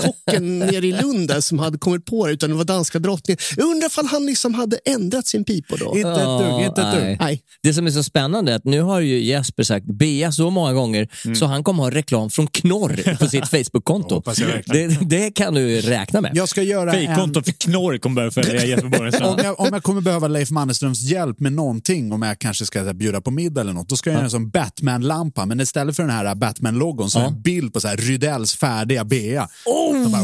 kocken 0.00 0.58
nere 0.58 0.86
i 0.86 0.92
Lund 0.92 1.28
där 1.28 1.40
som 1.40 1.58
hade 1.58 1.78
kommit 1.78 2.04
på 2.04 2.26
det, 2.26 2.32
utan 2.32 2.50
det 2.50 2.56
var 2.56 2.64
danska 2.64 2.98
drottningen. 2.98 3.38
Jag 3.56 3.66
undrar 3.66 3.86
ifall 3.86 4.06
han 4.06 4.26
liksom 4.26 4.54
hade 4.54 4.76
ändrat 4.84 5.26
sin 5.26 5.44
pipa 5.44 5.76
då. 5.76 5.96
Inte 5.96 6.10
ett 6.10 6.16
dugg, 6.38 6.64
inte 6.66 6.80
ett 6.82 6.92
nej. 6.94 7.08
dugg. 7.08 7.16
Nej. 7.20 7.42
Det 7.62 7.74
som 7.74 7.86
är 7.86 7.90
så 7.90 8.02
spännande 8.02 8.52
är 8.52 8.56
att 8.56 8.64
nu 8.64 8.80
har 8.80 9.00
ju 9.00 9.24
Jesper 9.24 9.62
sagt 9.62 9.86
Bea 9.86 10.32
så 10.32 10.50
många 10.50 10.72
gånger 10.72 11.08
Mm. 11.24 11.36
så 11.36 11.46
han 11.46 11.64
kommer 11.64 11.82
ha 11.82 11.90
reklam 11.90 12.30
från 12.30 12.46
Knorr 12.46 13.16
på 13.18 13.26
sitt 13.28 13.48
Facebook-konto. 13.50 14.22
det, 14.66 14.86
det 15.08 15.30
kan 15.30 15.54
du 15.54 15.80
räkna 15.80 16.20
med. 16.20 16.30
Jag 16.34 16.48
ska 16.48 16.62
göra 16.62 16.92
en... 16.94 17.34
För 17.34 17.52
knorr 17.52 17.98
kommer 17.98 18.14
börja 18.14 18.30
följa 18.30 18.66
Jesper 18.66 18.84
om, 18.84 18.90
Borgenstrand. 18.90 19.40
jag, 19.44 19.60
om 19.60 19.68
jag 19.72 19.82
kommer 19.82 20.00
behöva 20.00 20.28
Leif 20.28 20.50
Mannerströms 20.50 21.00
hjälp 21.02 21.33
med 21.40 21.52
någonting, 21.52 22.12
om 22.12 22.22
jag 22.22 22.38
kanske 22.38 22.66
ska 22.66 22.82
här, 22.84 22.92
bjuda 22.92 23.20
på 23.20 23.30
middag 23.30 23.60
eller 23.60 23.72
något, 23.72 23.88
då 23.88 23.96
ska 23.96 24.10
jag 24.10 24.14
göra 24.14 24.24
en 24.24 24.30
sån 24.30 24.50
Batman-lampa. 24.50 25.46
Men 25.46 25.60
istället 25.60 25.96
för 25.96 26.02
den 26.02 26.12
här 26.12 26.34
Batman-logon 26.34 27.10
så 27.10 27.18
är 27.18 27.22
det 27.22 27.28
en 27.28 27.42
bild 27.42 27.72
på 27.72 27.80
så 27.80 27.88
här 27.88 27.96
Rydells 27.96 28.54
färdiga 28.56 29.04
Bea. 29.04 29.48
Oh! 29.66 30.02
De 30.02 30.12
bara, 30.12 30.22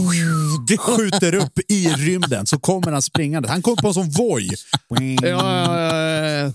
det 0.69 0.76
skjuter 0.76 1.35
upp 1.35 1.59
i 1.69 1.88
rymden, 1.88 2.47
så 2.47 2.59
kommer 2.59 2.93
han 2.93 3.02
springande. 3.02 3.49
Han 3.49 3.62
kommer 3.62 3.76
på 3.83 3.88
en 3.88 3.95
sån 3.95 4.11
voj. 4.11 4.49
Ja, 4.88 4.99
ja, 5.29 5.97
ja, 5.97 6.52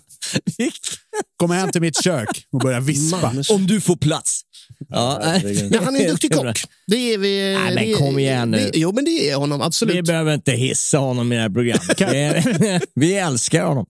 ja. 0.58 0.70
Kommer 1.38 1.56
hem 1.56 1.72
till 1.72 1.82
mitt 1.82 2.04
kök 2.04 2.46
och 2.52 2.60
börjar 2.60 2.82
vispa. 2.82 3.22
Manners. 3.22 3.50
Om 3.52 3.68
du 3.68 3.82
får 3.82 3.96
plats. 3.96 4.42
Ja. 4.90 5.22
Men 5.70 5.84
han 5.84 5.96
är 5.96 6.00
en 6.02 6.08
duktig 6.10 6.34
kock. 6.34 6.64
Det 6.88 7.14
är 7.14 7.18
vi. 7.18 7.54
Nej, 7.64 7.76
men 7.76 7.86
det- 7.86 7.94
kom 7.94 8.20
igen 8.20 8.52
nu. 8.52 8.58
det- 8.58 8.72
Jo, 8.80 8.92
men 8.92 9.06
det 9.06 9.30
är 9.30 9.36
honom. 9.36 9.60
Vi 9.60 9.66
Absolut. 9.66 10.06
behöver 10.08 10.34
inte 10.34 10.52
hissa 10.52 10.98
honom 10.98 11.32
i 11.32 11.36
det 11.36 11.42
här 11.42 11.50
programmet. 11.50 12.02
Är- 12.02 12.82
Vi 13.00 13.14
älskar 13.16 13.66
honom. 13.66 13.86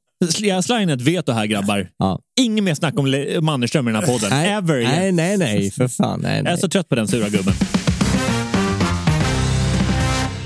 In 0.82 0.90
ett 0.90 1.02
veto 1.02 1.32
här 1.32 1.46
grabbar. 1.46 1.88
Ja. 1.98 2.20
Inget 2.40 2.64
mer 2.64 2.76
snack 2.76 3.00
om 3.00 3.46
Mannerström 3.46 3.88
i 3.88 3.92
den 3.92 4.02
här 4.02 4.08
podden. 4.12 4.30
Nej, 4.30 4.50
Ever 4.52 4.78
igen. 4.78 4.92
nej, 4.92 5.12
nej, 5.12 5.38
nej, 5.38 5.72
för 5.72 5.88
fan. 5.88 6.20
Nej, 6.20 6.32
Jag 6.32 6.40
är 6.40 6.44
nej. 6.44 6.58
så 6.58 6.70
trött 6.70 6.90
på 6.90 6.96
den 6.96 7.08
sura 7.08 7.30
gubben. 7.30 7.54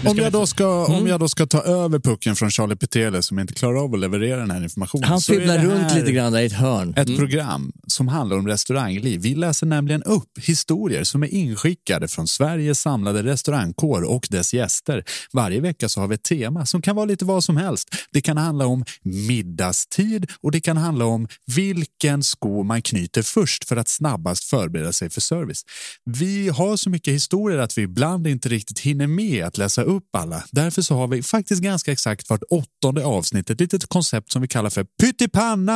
Om 0.06 0.18
jag, 0.18 0.32
då 0.32 0.46
ska, 0.46 0.86
Mm. 0.86 0.98
om 1.01 1.08
jag 1.08 1.20
då 1.20 1.27
ska 1.27 1.46
ta 1.46 1.62
över 1.62 2.00
pucken 2.00 2.36
från 2.36 2.51
Charlie 2.51 2.75
Petele 2.75 3.24
som 3.24 3.39
inte 3.39 3.53
klarar 3.53 3.84
av 3.84 3.94
att 3.94 4.00
leverera 4.00 4.38
den 4.39 4.51
här 4.51 4.63
informationen. 4.63 5.03
Han 5.10 5.22
fibblar 5.22 5.58
runt 5.58 5.96
lite 5.96 6.12
grann 6.12 6.34
där 6.34 6.39
i 6.39 6.46
ett 6.46 6.53
hörn. 6.53 6.94
Ett 6.98 7.18
program 7.18 7.72
som 7.88 8.08
handlar 8.08 8.38
om 8.38 8.48
restaurangliv. 8.48 9.22
Vi 9.22 9.36
läser 9.36 9.65
nämligen 9.68 10.03
upp 10.03 10.29
historier 10.41 11.03
som 11.03 11.24
är 11.24 11.27
inskickade 11.34 12.08
från 12.08 12.27
Sveriges 12.27 12.79
samlade 12.82 13.24
restaurangkår 13.24 14.01
och 14.01 14.27
dess 14.29 14.53
gäster. 14.53 15.03
Varje 15.34 15.60
vecka 15.62 15.89
så 15.89 16.00
har 16.01 16.08
vi 16.08 16.15
ett 16.15 16.24
tema 16.24 16.65
som 16.65 16.82
kan 16.82 16.96
vara 16.96 17.06
lite 17.06 17.25
vad 17.25 17.44
som 17.44 17.58
helst. 17.58 17.89
Det 18.12 18.22
kan 18.22 18.38
handla 18.38 18.65
om 18.65 18.86
middagstid 19.03 20.32
och 20.41 20.51
det 20.51 20.62
kan 20.62 20.77
handla 20.77 21.06
om 21.06 21.27
vilken 21.56 22.24
sko 22.24 22.63
man 22.63 22.82
knyter 22.82 23.22
först 23.22 23.68
för 23.68 23.75
att 23.75 23.88
snabbast 23.88 24.44
förbereda 24.44 24.94
sig 24.94 25.10
för 25.10 25.22
service. 25.22 25.62
Vi 26.06 26.50
har 26.50 26.75
så 26.77 26.89
mycket 26.89 27.13
historier 27.13 27.58
att 27.60 27.77
vi 27.77 27.82
ibland 27.82 28.27
inte 28.27 28.50
riktigt 28.50 28.79
hinner 28.79 29.08
med 29.08 29.46
att 29.46 29.58
läsa 29.58 29.82
upp 29.89 30.15
alla. 30.17 30.43
Därför 30.51 30.81
så 30.81 30.96
har 30.96 31.08
vi 31.08 31.24
faktiskt 31.24 31.62
ganska 31.62 31.91
exakt 31.91 32.29
vart 32.29 32.43
åttonde 32.50 33.05
avsnitt 33.05 33.50
ett 33.50 33.60
litet 33.60 33.86
koncept 33.86 34.31
som 34.31 34.41
vi 34.41 34.48
kallar 34.48 34.69
för 34.69 34.86
pyttipanna. 35.01 35.75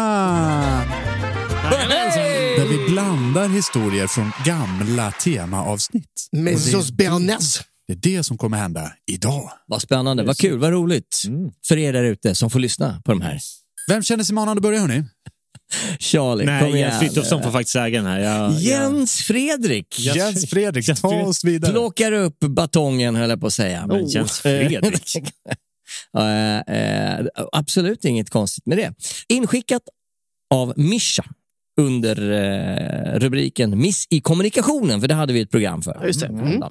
Där 2.58 2.68
vi 2.68 2.92
blandar 2.92 3.50
historier 3.50 4.08
från 4.08 4.32
gamla 4.46 5.12
temaavsnitt. 5.12 6.28
Med 6.32 6.60
sås 6.60 6.92
bearnaise. 6.92 7.64
Det 7.88 7.94
är 7.94 7.98
det 7.98 8.24
som 8.24 8.38
kommer 8.38 8.58
hända 8.58 8.92
idag. 9.12 9.52
Vad 9.68 9.82
spännande, 9.82 10.24
vad 10.24 10.38
kul, 10.38 10.60
vad 10.60 10.72
roligt. 10.72 11.22
För 11.68 11.78
er 11.78 11.94
där 11.94 12.04
ute 12.04 12.36
som 12.36 12.50
får 12.50 12.60
lyssna 12.60 13.02
på 13.06 13.12
de 13.12 13.22
här. 13.22 13.40
Vem 13.88 14.04
känner 14.04 14.24
sig 14.24 14.36
manad 14.36 14.58
att 14.58 14.64
börja 14.64 14.80
hörni? 14.80 15.04
Charlie, 16.00 16.46
kom 16.46 16.54
Nej, 16.54 16.76
igen. 16.76 16.80
Jens 16.80 17.00
Frithiofsson 17.00 17.44
får 17.44 17.52
faktiskt 17.52 17.76
äga 17.76 18.02
den 18.02 18.12
här. 18.12 18.20
Jag, 18.20 18.52
jag... 18.52 18.62
Jens 18.62 19.22
Fredrik 19.22 20.00
Jens 20.00 20.50
Fredrik, 20.50 20.88
Jens 20.88 21.02
ta 21.02 21.22
oss 21.22 21.44
vidare. 21.44 21.72
plockar 21.72 22.12
upp 22.12 22.40
batongen 22.40 23.16
höll 23.16 23.30
jag 23.30 23.40
på 23.42 23.48
att 23.48 23.54
säga. 23.54 23.88
Men 23.88 24.08
Jens 24.08 24.40
Fredrik. 24.40 25.18
Eh, 26.18 26.60
eh, 26.60 27.26
absolut 27.52 28.06
inget 28.06 28.30
konstigt 28.30 28.66
med 28.66 28.78
det. 28.78 28.94
Inskickat 29.28 29.82
av 30.54 30.74
Mischa 30.76 31.24
under 31.82 32.32
eh, 32.32 33.20
rubriken 33.20 33.80
Miss 33.80 34.08
i 34.10 34.22
kommunikationen, 34.22 35.02
för 35.02 35.08
det 35.08 35.14
hade 35.14 35.34
vi 35.34 35.42
ett 35.42 35.52
program 35.52 35.82
för. 35.82 36.06
Just 36.06 36.20
det. 36.20 36.28
Mm. 36.28 36.64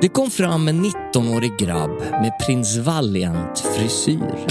Det 0.00 0.08
kom 0.08 0.30
fram 0.30 0.68
en 0.68 0.84
19-årig 0.84 1.58
grabb 1.58 2.00
med 2.00 2.32
prins 2.46 2.76
Valiant-frisyr 2.76 4.46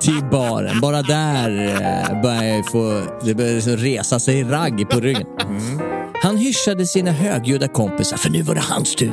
till 0.00 0.20
baren. 0.30 0.80
Bara 0.80 1.02
där 1.02 1.50
eh, 1.66 2.22
började 2.22 2.48
jag 2.48 2.70
få 2.70 3.02
det 3.24 3.34
började 3.34 3.54
liksom 3.54 3.76
resa 3.76 4.18
sig 4.20 4.44
ragg 4.44 4.90
på 4.90 5.00
ryggen. 5.00 5.26
Han 6.22 6.36
hyschade 6.36 6.86
sina 6.86 7.10
högljudda 7.12 7.68
kompisar, 7.68 8.16
för 8.16 8.30
nu 8.30 8.42
var 8.42 8.54
det 8.54 8.60
hans 8.60 8.94
tur 8.96 9.12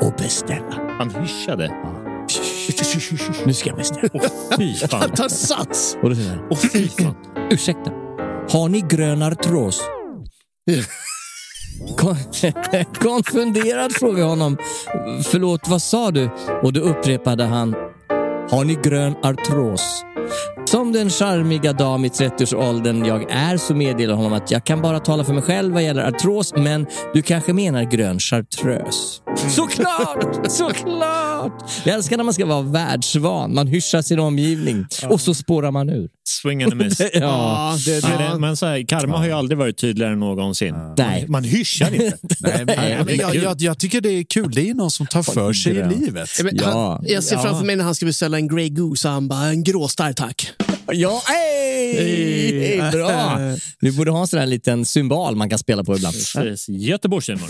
att 0.00 0.16
beställa. 0.16 0.96
Han 0.98 1.10
hyschade. 1.10 1.74
Nu 3.46 3.54
ska 3.54 3.68
jag 3.68 3.76
beställa. 3.78 4.08
Fy 4.58 4.74
fan. 4.74 5.10
Ta 5.10 5.28
sats. 5.28 5.96
Och 6.02 6.08
då 6.10 6.16
säger 6.16 6.30
han, 6.30 6.38
Åh, 6.50 6.58
fy 6.58 6.88
fan. 6.88 7.14
ursäkta, 7.50 7.90
har 8.50 8.68
ni 8.68 8.80
grön 8.80 9.22
artros? 9.22 9.80
Konfunderad 13.00 13.92
frågade 13.92 14.20
jag 14.20 14.28
honom, 14.28 14.56
förlåt 15.24 15.68
vad 15.68 15.82
sa 15.82 16.10
du? 16.10 16.30
Och 16.62 16.72
då 16.72 16.80
upprepade 16.80 17.44
han, 17.44 17.74
har 18.50 18.64
ni 18.64 18.74
grön 18.74 19.14
artros? 19.22 20.04
Som 20.64 20.92
den 20.92 21.10
charmiga 21.10 21.72
dam 21.72 22.04
i 22.04 22.08
30-årsåldern 22.08 23.04
jag 23.04 23.30
är 23.30 23.56
så 23.56 23.74
meddelar 23.74 24.14
honom 24.14 24.32
att 24.32 24.50
jag 24.50 24.64
kan 24.64 24.82
bara 24.82 25.00
tala 25.00 25.24
för 25.24 25.32
mig 25.32 25.42
själv 25.42 25.74
vad 25.74 25.82
gäller 25.84 26.02
artros, 26.08 26.52
men 26.56 26.86
du 27.14 27.22
kanske 27.22 27.52
menar 27.52 27.84
grön 27.84 28.18
chartreuse. 28.20 29.20
Såklart! 29.50 30.50
Såklart! 30.50 31.52
Jag 31.84 31.94
älskar 31.94 32.16
när 32.16 32.24
man 32.24 32.34
ska 32.34 32.46
vara 32.46 32.62
världsvan. 32.62 33.54
Man 33.54 33.66
hyschar 33.66 34.02
sin 34.02 34.18
omgivning 34.18 34.86
och 35.08 35.20
så 35.20 35.34
spårar 35.34 35.70
man 35.70 35.88
ur. 35.90 36.08
Swing 36.28 36.62
and 36.62 36.72
a 36.72 36.76
miss. 36.76 37.00
ja. 37.14 37.76
det, 37.86 38.02
Men, 38.08 38.32
det, 38.32 38.38
men 38.38 38.56
så 38.56 38.66
här, 38.66 38.86
karma 38.88 39.18
har 39.18 39.26
ju 39.26 39.32
aldrig 39.32 39.58
varit 39.58 39.78
tydligare 39.78 40.12
än 40.12 40.20
någonsin. 40.20 40.74
Nej. 40.98 41.24
Man 41.28 41.44
hyschar 41.44 41.94
inte. 41.94 42.18
Nej, 42.40 42.64
men, 43.06 43.16
jag, 43.16 43.34
jag, 43.36 43.60
jag 43.60 43.78
tycker 43.78 44.00
det 44.00 44.08
är 44.08 44.24
kul. 44.24 44.50
Det 44.54 44.70
är 44.70 44.74
någon 44.74 44.90
som 44.90 45.06
tar 45.06 45.22
för 45.22 45.52
sig 45.52 45.72
i 45.76 45.84
livet. 45.84 46.28
Men 46.44 46.56
Ja. 46.56 46.92
han, 46.96 47.04
jag 47.08 47.24
ser 47.24 47.36
framför 47.36 47.64
mig 47.64 47.76
när 47.76 47.84
han 47.84 47.94
ska 47.94 48.06
beställa 48.06 48.36
en 48.36 48.48
Grey 48.48 48.68
Goose 48.68 49.08
och 49.08 49.14
han 49.14 49.28
bara, 49.28 49.46
en 49.46 49.64
gråstarr 49.64 50.12
tack. 50.16 50.52
Ja, 50.92 51.22
hej! 51.26 52.90
Bra! 52.92 53.38
Vi 53.80 53.92
borde 53.92 54.10
ha 54.10 54.20
en 54.20 54.26
sån 54.26 54.38
här 54.38 54.46
liten 54.46 54.84
symbol 54.84 55.36
man 55.36 55.50
kan 55.50 55.58
spela 55.58 55.84
på 55.84 55.96
ibland. 55.96 56.16
Precis. 56.34 56.68
Göteborgshumor. 56.68 57.48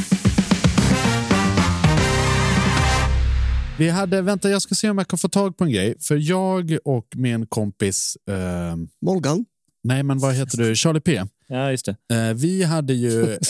Vi 3.79 3.89
hade, 3.89 4.23
vänta, 4.23 4.51
jag 4.51 4.63
ska 4.63 4.75
se 4.75 4.91
om 4.91 4.99
jag 4.99 5.09
kan 5.09 5.19
få 5.19 5.29
tag 5.29 5.57
på 5.57 5.65
en 5.65 5.71
grej. 5.71 5.95
För 6.01 6.17
jag 6.17 6.79
och 6.85 7.07
min 7.15 7.47
kompis, 7.47 8.17
eh, 8.31 8.77
Molgan. 9.07 9.45
nej 9.85 10.03
men 10.03 10.19
vad 10.19 10.35
heter 10.35 10.59
du, 10.59 10.75
Charlie 10.77 11.01
P. 11.01 11.23
Ja, 11.49 11.71
just 11.71 11.87
det. 11.87 11.97
Eh, 12.15 12.35
vi 12.35 12.63
hade 12.63 12.95
ju 12.95 13.35
ett, 13.35 13.43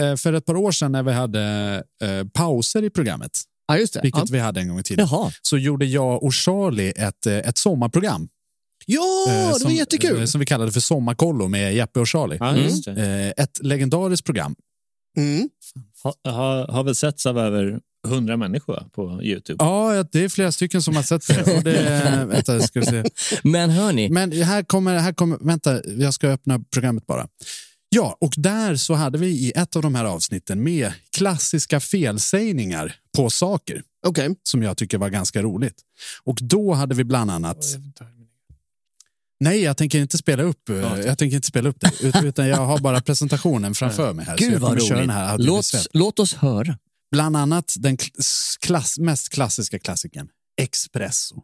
eh, 0.00 0.16
för 0.16 0.32
ett 0.32 0.46
par 0.46 0.56
år 0.56 0.72
sedan 0.72 0.92
när 0.92 1.02
vi 1.02 1.12
hade 1.12 1.42
eh, 2.02 2.26
pauser 2.34 2.82
i 2.84 2.90
programmet, 2.90 3.30
Ja, 3.74 3.78
just 3.78 3.94
det. 3.94 4.00
vilket 4.02 4.18
Ja, 4.20 4.26
vi 4.30 4.38
hade 4.38 4.60
en 4.60 4.68
gång 4.68 4.78
i 4.78 4.82
tiden, 4.82 5.06
Jaha. 5.10 5.32
så 5.42 5.58
gjorde 5.58 5.84
jag 5.86 6.22
och 6.22 6.34
Charlie 6.34 6.92
ett, 6.96 7.26
eh, 7.26 7.36
ett 7.38 7.58
sommarprogram. 7.58 8.28
ja 8.86 9.24
eh, 9.28 9.34
det 9.34 9.50
var 9.52 9.58
som, 9.58 9.72
jättekul. 9.72 10.18
eh, 10.20 10.24
som 10.24 10.38
vi 10.40 10.46
kallade 10.46 10.72
för 10.72 10.80
Sommarkollo 10.80 11.48
med 11.48 11.74
Jeppe 11.74 12.00
och 12.00 12.08
Charlie. 12.08 12.36
Ja, 12.40 12.56
just 12.56 12.84
det. 12.84 13.32
Eh, 13.36 13.44
ett 13.44 13.58
legendariskt 13.62 14.26
program. 14.26 14.54
Mm. 15.16 15.48
Ha, 16.02 16.14
ha, 16.32 16.72
har 16.72 16.84
väl 16.84 16.94
setts 16.94 17.26
av 17.26 17.38
över 17.38 17.80
hundra 18.08 18.36
människor 18.36 18.82
på 18.94 19.22
Youtube. 19.22 19.64
Ja, 19.64 20.04
det 20.12 20.24
är 20.24 20.28
flera 20.28 20.52
stycken 20.52 20.82
som 20.82 20.96
har 20.96 21.02
sett 21.02 21.26
det. 21.26 21.56
Och 21.56 21.62
det 21.64 22.24
vänta, 22.28 22.60
ska 22.60 22.80
vi 22.80 22.86
se. 22.86 23.04
Men 23.42 23.70
hörni, 23.70 24.08
Men 24.10 24.32
här 24.32 24.62
kommer, 24.62 24.98
här 24.98 25.12
kommer, 25.12 25.38
vänta, 25.40 25.80
jag 25.98 26.14
ska 26.14 26.28
öppna 26.28 26.60
programmet 26.72 27.06
bara. 27.06 27.28
Ja, 27.92 28.16
och 28.20 28.34
där 28.36 28.76
så 28.76 28.94
hade 28.94 29.18
vi 29.18 29.26
i 29.26 29.52
ett 29.56 29.76
av 29.76 29.82
de 29.82 29.94
här 29.94 30.04
avsnitten 30.04 30.62
med 30.62 30.92
klassiska 31.16 31.80
felsägningar 31.80 32.94
på 33.16 33.30
saker 33.30 33.82
Okej. 34.06 34.36
som 34.42 34.62
jag 34.62 34.76
tycker 34.76 34.98
var 34.98 35.08
ganska 35.08 35.42
roligt. 35.42 35.76
Och 36.24 36.38
då 36.42 36.72
hade 36.72 36.94
vi 36.94 37.04
bland 37.04 37.30
annat... 37.30 37.64
Nej, 39.40 39.60
jag 39.62 39.76
tänker 39.76 39.98
inte 40.00 40.18
spela 40.18 40.42
upp, 40.42 40.68
eh, 40.68 40.76
jag 40.76 41.18
tänker 41.18 41.36
inte 41.36 41.48
spela 41.48 41.68
upp 41.68 41.80
det, 41.80 41.92
ut- 42.02 42.24
utan 42.24 42.46
jag 42.48 42.56
har 42.66 42.78
bara 42.78 43.00
presentationen 43.00 43.74
framför 43.74 44.12
mig. 44.12 44.24
Här, 44.24 44.36
så 44.36 44.44
gud 44.44 44.52
jag 44.54 44.60
vad 44.60 44.78
roligt. 44.78 44.88
den 44.88 45.10
här 45.10 45.38
Låt, 45.38 45.72
låt 45.92 46.18
oss 46.18 46.34
höra. 46.34 46.78
Bland 47.10 47.36
annat 47.36 47.74
den 47.78 47.96
kl- 47.96 48.56
klass, 48.60 48.98
mest 48.98 49.28
klassiska 49.28 49.78
klassikern, 49.78 50.28
espresso. 50.62 51.34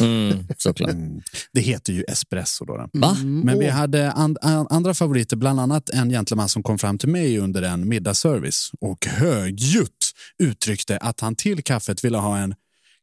Mm, 0.00 0.48
såklart. 0.58 0.90
Mm. 0.90 1.20
Det 1.52 1.60
heter 1.60 1.92
ju 1.92 2.04
espresso. 2.08 2.64
Då, 2.64 2.76
då. 2.76 2.88
Va? 2.92 3.16
Men 3.22 3.58
vi 3.58 3.68
hade 3.68 4.12
and, 4.12 4.38
an, 4.42 4.66
andra 4.70 4.94
favoriter, 4.94 5.36
bland 5.36 5.60
annat 5.60 5.90
en 5.90 6.10
gentleman 6.10 6.48
som 6.48 6.62
kom 6.62 6.78
fram 6.78 6.98
till 6.98 7.08
mig 7.08 7.38
under 7.38 7.62
en 7.62 7.88
middagsservice 7.88 8.70
och 8.80 9.06
högljutt 9.06 10.10
uttryckte 10.38 10.98
att 10.98 11.20
han 11.20 11.36
till 11.36 11.62
kaffet 11.62 12.04
ville 12.04 12.18
ha 12.18 12.38
en 12.38 12.54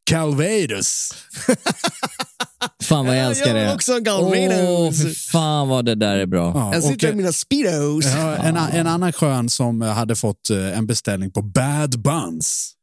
Calvados. 0.03 1.13
Fan 2.83 3.05
vad 3.05 3.17
jag 3.17 3.25
älskar 3.25 3.47
jag 3.47 3.55
det. 3.55 3.61
vill 3.61 3.75
också. 3.75 3.93
Åh, 3.93 4.91
för 4.91 5.31
fan 5.31 5.67
vad 5.67 5.85
det 5.85 5.95
där 5.95 6.15
är 6.17 6.25
bra. 6.25 6.51
Ja, 6.55 6.73
Jag 6.73 6.83
och, 6.83 6.89
sitter 6.89 7.11
i 7.11 7.15
mina 7.15 7.31
speedos. 7.31 8.05
ja, 8.05 8.35
en, 8.35 8.57
en 8.57 8.87
annan 8.87 9.13
skön 9.13 9.49
som 9.49 9.81
hade 9.81 10.15
fått 10.15 10.49
eh, 10.49 10.77
en 10.77 10.87
beställning 10.87 11.31
på 11.31 11.41
bad 11.41 12.01
buns. 12.01 12.73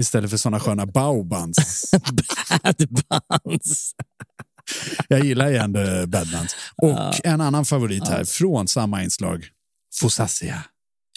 Istället 0.00 0.30
för 0.30 0.36
såna 0.36 0.60
sköna 0.60 0.86
bao 0.86 1.22
buns. 1.24 1.90
Bad 2.60 2.88
Buns. 3.44 3.92
Jag 5.08 5.24
gillar 5.24 5.50
igen 5.50 5.76
eh, 5.76 6.06
bad 6.06 6.28
buns. 6.30 6.56
Och 6.76 7.26
en 7.26 7.40
annan 7.40 7.64
favorit 7.64 8.08
här 8.08 8.24
från 8.24 8.68
samma 8.68 9.02
inslag. 9.02 9.46
Fossacia. 10.00 10.62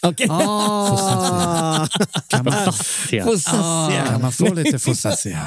Okej. 0.02 0.26
Ah. 0.30 1.86
Kan 2.28 2.44
man, 2.44 2.54
Ja. 3.10 3.24
Fossacia. 3.24 4.06
kan 4.06 4.20
man 4.20 4.32
få 4.32 4.54
lite 4.54 4.78
fossacia? 4.78 5.46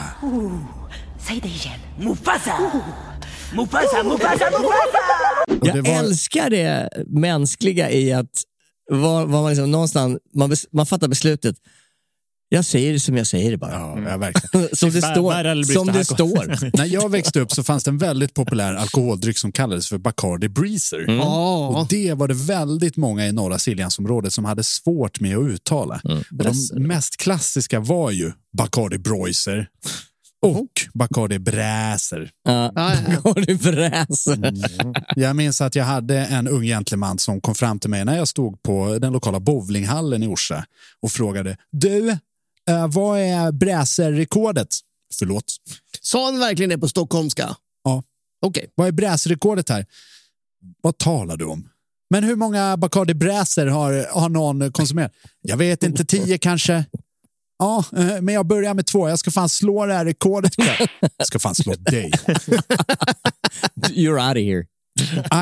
Säg 1.27 1.39
det 1.39 1.47
igen. 1.47 1.79
Mufasa! 1.99 2.57
Mufasa, 3.53 4.03
Mufasa, 4.03 4.45
Mufasa! 4.51 4.99
Och 5.47 5.65
det 5.67 5.67
Jag 5.77 5.83
var- 5.83 6.03
älskar 6.03 6.49
det 6.49 6.89
mänskliga 7.07 7.91
i 7.91 8.13
att 8.13 8.29
var, 8.91 9.25
var 9.25 9.41
man, 9.41 9.49
liksom, 9.51 9.71
någonstans, 9.71 10.17
man, 10.35 10.49
bes, 10.49 10.65
man 10.71 10.85
fattar 10.85 11.07
beslutet. 11.07 11.55
Jag 12.51 12.65
säger 12.65 12.93
det 12.93 12.99
som 12.99 13.17
jag 13.17 13.27
säger 13.27 13.51
det 13.51 13.57
bara. 13.57 13.71
Ja, 13.71 13.99
ja, 14.09 14.17
verkligen. 14.17 14.69
Som 14.75 14.89
det 14.89 15.01
står. 15.01 15.63
Som 15.73 15.87
det 15.87 16.05
står. 16.05 16.77
När 16.77 16.85
jag 16.85 17.09
växte 17.09 17.39
upp 17.39 17.51
så 17.51 17.63
fanns 17.63 17.83
det 17.83 17.91
en 17.91 17.97
väldigt 17.97 18.33
populär 18.33 18.73
alkoholdryck 18.73 19.37
som 19.37 19.51
kallades 19.51 19.89
för 19.89 19.97
Bacardi 19.97 20.49
Breezer. 20.49 21.05
Ja. 21.07 21.67
Och 21.67 21.87
det 21.87 22.13
var 22.13 22.27
det 22.27 22.33
väldigt 22.33 22.97
många 22.97 23.27
i 23.27 23.31
norra 23.31 23.59
Siljansområdet 23.59 24.33
som 24.33 24.45
hade 24.45 24.63
svårt 24.63 25.19
med 25.19 25.37
att 25.37 25.43
uttala. 25.43 26.01
Och 26.03 26.45
de 26.45 26.81
mest 26.87 27.17
klassiska 27.17 27.79
var 27.79 28.11
ju 28.11 28.31
Bacardi 28.57 28.97
Broiser 28.97 29.67
och 30.41 30.67
Bacardi 30.93 31.39
Bräser. 31.39 32.31
Går 33.23 33.45
du 33.45 33.55
bräser? 33.55 34.53
Jag 35.15 35.35
minns 35.35 35.61
att 35.61 35.75
jag 35.75 35.85
hade 35.85 36.17
en 36.17 36.47
ung 36.47 36.63
gentleman 36.63 37.19
som 37.19 37.41
kom 37.41 37.55
fram 37.55 37.79
till 37.79 37.89
mig 37.89 38.05
när 38.05 38.17
jag 38.17 38.27
stod 38.27 38.63
på 38.63 38.97
den 39.01 39.13
lokala 39.13 39.39
bowlinghallen 39.39 40.23
i 40.23 40.27
Orsa 40.27 40.65
och 41.01 41.11
frågade 41.11 41.57
Du, 41.71 42.17
eh, 42.69 42.87
vad 42.87 43.19
är 43.19 43.51
bräserrekordet? 43.51 44.67
Förlåt? 45.19 45.43
Sa 46.01 46.25
han 46.25 46.39
verkligen 46.39 46.69
det 46.69 46.77
på 46.77 46.87
stockholmska? 46.87 47.55
Ja. 47.83 48.03
Okej. 48.45 48.71
Vad 48.75 48.87
är 48.87 48.91
bräsrekordet 48.91 49.69
här? 49.69 49.85
Vad 50.81 50.97
talar 50.97 51.37
du 51.37 51.45
om? 51.45 51.69
Men 52.09 52.23
hur 52.23 52.35
många 52.35 52.77
Bacardi 52.77 53.13
Bräser 53.13 53.67
har, 53.67 54.07
har 54.19 54.29
någon 54.29 54.71
konsumerat? 54.71 55.11
Jag 55.41 55.57
vet 55.57 55.83
inte, 55.83 56.05
tio 56.05 56.37
kanske. 56.37 56.85
Ja, 57.59 57.83
eh, 57.97 58.21
men 58.21 58.33
jag 58.33 58.45
börjar 58.47 58.73
med 58.73 58.85
två. 58.87 59.09
Jag 59.09 59.19
ska 59.19 59.31
fan 59.31 59.49
slå 59.49 59.85
det 59.85 59.93
här 59.93 60.05
rekordet. 60.05 60.53
Jag 61.17 61.27
ska 61.27 61.39
fan 61.39 61.55
slå 61.55 61.73
dig. 61.75 62.11
You're 63.89 64.27
out 64.27 64.37
of 64.37 64.43
here. 64.43 64.65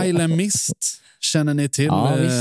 Island 0.09 0.35
Mist, 0.35 1.01
känner 1.19 1.53
ni 1.53 1.69
till 1.69 1.85
Ja, 1.85 2.15
visst. 2.15 2.33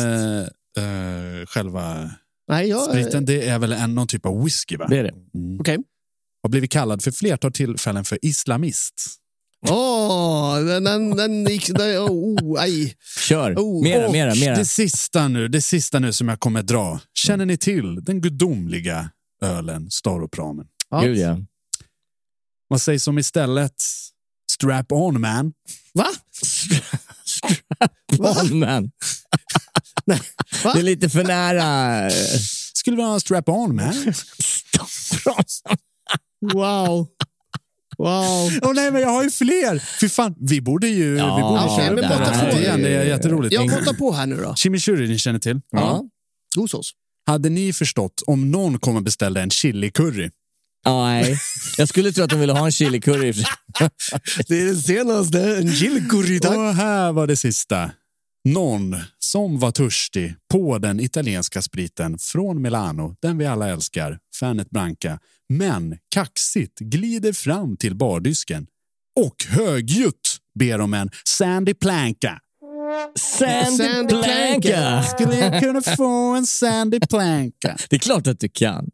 eh, 0.79 0.85
eh, 0.85 1.47
själva 1.47 2.11
Nej, 2.49 2.69
jag... 2.69 2.91
spriten? 2.91 3.25
Det 3.25 3.49
är 3.49 3.59
väl 3.59 3.73
en, 3.73 3.95
någon 3.95 4.07
typ 4.07 4.27
av 4.27 4.45
whisky, 4.45 4.77
va? 4.77 4.87
Det 4.89 4.99
är 4.99 5.03
det. 5.03 5.15
Okej. 5.61 5.79
Har 6.43 6.51
blivit 6.51 6.71
kallad 6.71 7.03
för 7.03 7.11
flertal 7.11 7.53
tillfällen 7.53 8.05
för 8.05 8.19
islamist. 8.23 9.21
Åh, 9.69 10.61
den, 10.61 10.85
den, 10.85 11.17
den 11.17 11.45
gick... 11.47 11.69
Den, 11.69 11.99
oh, 11.99 12.61
aj. 12.61 12.97
Kör. 13.19 13.55
Oh, 13.55 13.83
mera, 13.83 14.07
Och 14.07 14.13
mera, 14.13 14.35
mera. 14.35 14.57
Det 14.57 14.65
sista 14.65 15.29
nu, 15.29 15.49
det 15.49 15.63
sista 15.63 15.99
nu 15.99 16.13
som 16.13 16.29
jag 16.29 16.41
kommer 16.41 16.63
dra. 16.63 17.01
Känner 17.15 17.47
ni 17.47 17.57
till 17.57 18.05
den 18.05 18.21
gudomliga 18.21 19.11
ölen 19.43 19.91
Staropramen? 19.91 20.67
Ja. 20.91 21.01
Gud 21.01 21.17
ja. 21.19 21.39
Vad 22.69 22.83
sägs 22.83 23.09
om 23.09 23.19
istället 23.19 23.83
strap 24.51 24.93
on 24.93 25.21
man? 25.21 25.53
Va? 25.95 26.07
Van 28.19 28.59
man. 28.59 28.91
Det 30.75 30.81
är 30.81 30.83
lite 30.83 31.09
för 31.09 31.25
nära. 31.25 32.11
Skulle 32.75 32.97
vi 32.97 33.03
ha 33.03 33.15
en 33.15 33.21
strap 33.21 33.49
on 33.49 33.77
man? 33.77 33.95
Wow. 36.53 37.07
Wow. 37.99 38.51
Åh 38.63 38.73
nej, 38.75 38.91
men 38.93 39.03
jag 39.03 39.09
har 39.09 39.23
ju 39.25 39.31
fler! 39.31 39.99
Fy 40.01 40.09
fan, 40.09 40.35
vi 40.41 40.61
borde 40.61 40.89
ju 40.89 41.17
Ja, 41.17 41.37
vi 41.37 41.43
borde 41.43 41.65
okej, 41.65 41.77
köra 41.77 41.95
men 41.95 41.97
det 41.97 42.53
på. 42.53 42.59
igen. 42.59 42.83
Det 42.83 42.89
är 42.89 43.05
jätteroligt. 43.05 43.55
Jag 43.55 43.71
måttar 43.71 43.93
på 43.93 44.13
här 44.13 44.27
nu 44.27 44.37
då. 44.37 44.55
Chimichurri 44.55 45.09
ni 45.09 45.19
känner 45.19 45.39
till? 45.39 45.61
Ja. 45.71 46.05
God 46.55 46.71
sås. 46.71 46.91
Hade 47.27 47.49
ni 47.49 47.73
förstått 47.73 48.23
om 48.27 48.51
någon 48.51 48.79
kommer 48.79 49.01
beställa 49.01 49.41
en 49.41 49.51
chili 49.51 49.91
curry? 49.91 50.31
Nej, 50.87 51.39
jag 51.79 51.89
skulle 51.89 52.13
tro 52.13 52.25
att 52.25 52.31
de 52.31 52.41
ville 52.41 52.53
ha 52.53 52.65
en 52.67 52.73
chili 52.73 53.01
curry. 53.01 53.33
Det 54.49 54.61
är 54.61 54.65
det 54.65 54.77
senaste. 54.77 55.57
En 55.57 55.73
chili 55.73 56.41
tack. 56.41 56.57
Och 56.57 56.75
här 56.75 57.13
var 57.13 57.27
det 57.27 57.37
sista. 57.37 57.91
Någon 58.47 58.97
som 59.19 59.59
var 59.59 59.71
törstig 59.71 60.35
på 60.53 60.79
den 60.79 61.01
italienska 61.01 61.63
spriten 61.63 62.19
från 62.19 62.63
Milano, 62.63 63.17
den 63.23 63.39
vi 63.39 63.47
alla 63.47 63.69
älskar, 63.69 64.19
Fernet 64.41 64.71
Branca, 64.71 65.19
men 65.49 65.99
kaxigt 66.15 66.79
glider 66.79 67.33
fram 67.33 67.77
till 67.77 67.95
bardisken 67.95 68.67
och 69.21 69.45
högljutt 69.49 70.37
ber 70.59 70.81
om 70.81 70.95
en 70.95 71.11
Sandy 71.25 71.75
Planka. 71.75 72.41
Sandy 73.19 73.85
Sandy 73.85 74.15
Blanca. 74.15 75.03
Skulle 75.03 75.37
jag 75.37 75.63
kunna 75.63 75.83
få 75.83 76.35
en 76.35 76.47
Sandy 76.47 77.01
Planka? 77.01 77.77
Det 77.91 77.97
är 77.97 78.01
klart 78.01 78.27
att 78.27 78.41
du 78.41 78.49
kan. 78.49 78.91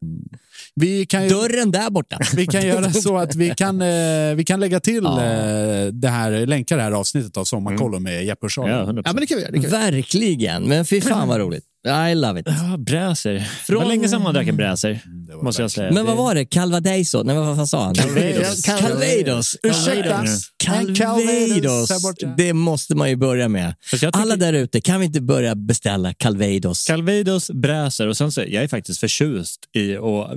Vi 0.75 1.07
kan 1.07 1.23
ju, 1.23 1.29
Dörren 1.29 1.71
där 1.71 1.91
borta. 1.91 2.19
vi 2.37 2.47
kan 2.47 2.67
göra 2.67 2.91
så 2.93 3.17
att 3.19 3.35
vi 3.35 3.51
kan, 3.57 3.83
eh, 3.83 4.35
vi 4.35 4.45
kan 4.47 4.61
lägga 4.61 4.81
till 4.81 5.05
Ja. 5.05 5.25
eh, 5.25 5.87
det 5.87 6.09
här, 6.09 6.47
länka 6.47 6.77
det 6.77 6.83
här 6.83 6.93
avsnittet 6.93 7.37
av 7.37 7.45
Sommarkollo 7.45 7.99
med 7.99 8.25
Jeppe 8.25 8.47
och 8.47 8.53
Charlie. 8.53 8.71
Ja, 8.71 8.85
100%. 8.85 9.03
Ja, 9.05 9.13
men 9.13 9.17
det 9.21 9.27
kan 9.27 9.37
vi 9.37 9.43
göra. 9.43 9.53
Det 9.53 9.59
kan 9.59 9.71
vi. 9.71 9.77
Verkligen, 9.77 10.63
men 10.63 10.85
fy 10.85 11.01
fan 11.01 11.29
vad 11.29 11.41
roligt. 11.41 11.65
I 11.89 12.15
love 12.15 12.41
it. 12.41 12.47
Ja, 12.49 12.77
bräser. 12.77 13.49
Det 13.67 13.75
var 13.75 13.85
länge 13.85 14.09
sedan 14.09 14.23
man 14.23 14.35
drack 14.35 14.49
en 14.49 14.57
bräser. 14.57 15.01
var 15.35 15.43
Måste 15.43 15.63
jag 15.63 15.71
säga. 15.71 15.93
Men 15.93 16.07
vad 16.07 16.17
var 16.17 16.35
det? 16.35 16.45
Calvadeiso? 16.45 17.23
Nej, 17.23 17.37
vad 17.37 17.57
fan 17.57 17.67
sa 17.67 17.85
han? 17.85 17.95
Calvados. 17.95 18.63
Calvados. 18.63 19.57
Ursäkta. 19.63 20.25
Calvados. 20.65 21.91
Det 22.37 22.53
måste 22.53 22.95
man 22.95 23.09
ju 23.11 23.17
börja 23.17 23.49
med. 23.49 23.75
Alla 24.13 24.37
där 24.37 24.53
ute, 24.53 24.81
kan 24.81 25.01
vi 25.01 25.07
inte 25.07 25.21
börja 25.21 25.55
beställa 25.55 26.15
Calvados? 26.15 26.87
Calvados, 26.87 27.51
bräser 27.51 28.09
och 28.09 28.17
sen 28.17 28.33
så, 28.33 28.41
jag 28.41 28.65
är 28.65 28.69
faktiskt 28.69 29.01
förtjust 29.01 29.61
i 29.73 29.97
att 29.97 30.31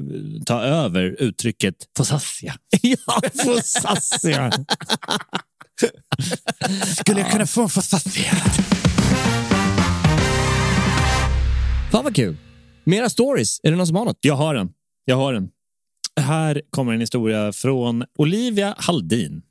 ta 0.45 0.61
över 0.61 1.15
uttrycket 1.19 1.75
fosassia. 1.97 2.55
ja, 2.81 3.21
Fosassia. 3.43 4.51
Skulle 6.99 7.19
jag 7.19 7.31
kunna 7.31 7.45
få 7.45 7.63
en 7.63 7.69
Fosassia? 7.69 8.31
Fan 11.95 12.03
vad 12.03 12.15
kul. 12.15 12.37
Mera 12.83 13.09
stories. 13.09 13.59
Är 13.63 13.71
det 13.71 13.77
någon 13.77 13.87
som 13.87 13.95
har 13.95 14.05
något? 14.05 14.17
Jag 14.21 14.35
har 14.35 14.55
en. 14.55 14.73
Jag 15.05 15.15
har 15.15 15.33
en. 15.33 15.49
Här 16.19 16.61
kommer 16.69 16.93
en 16.93 16.99
historia 16.99 17.53
från 17.53 18.03
Olivia 18.17 18.75
Haldin. 18.77 19.41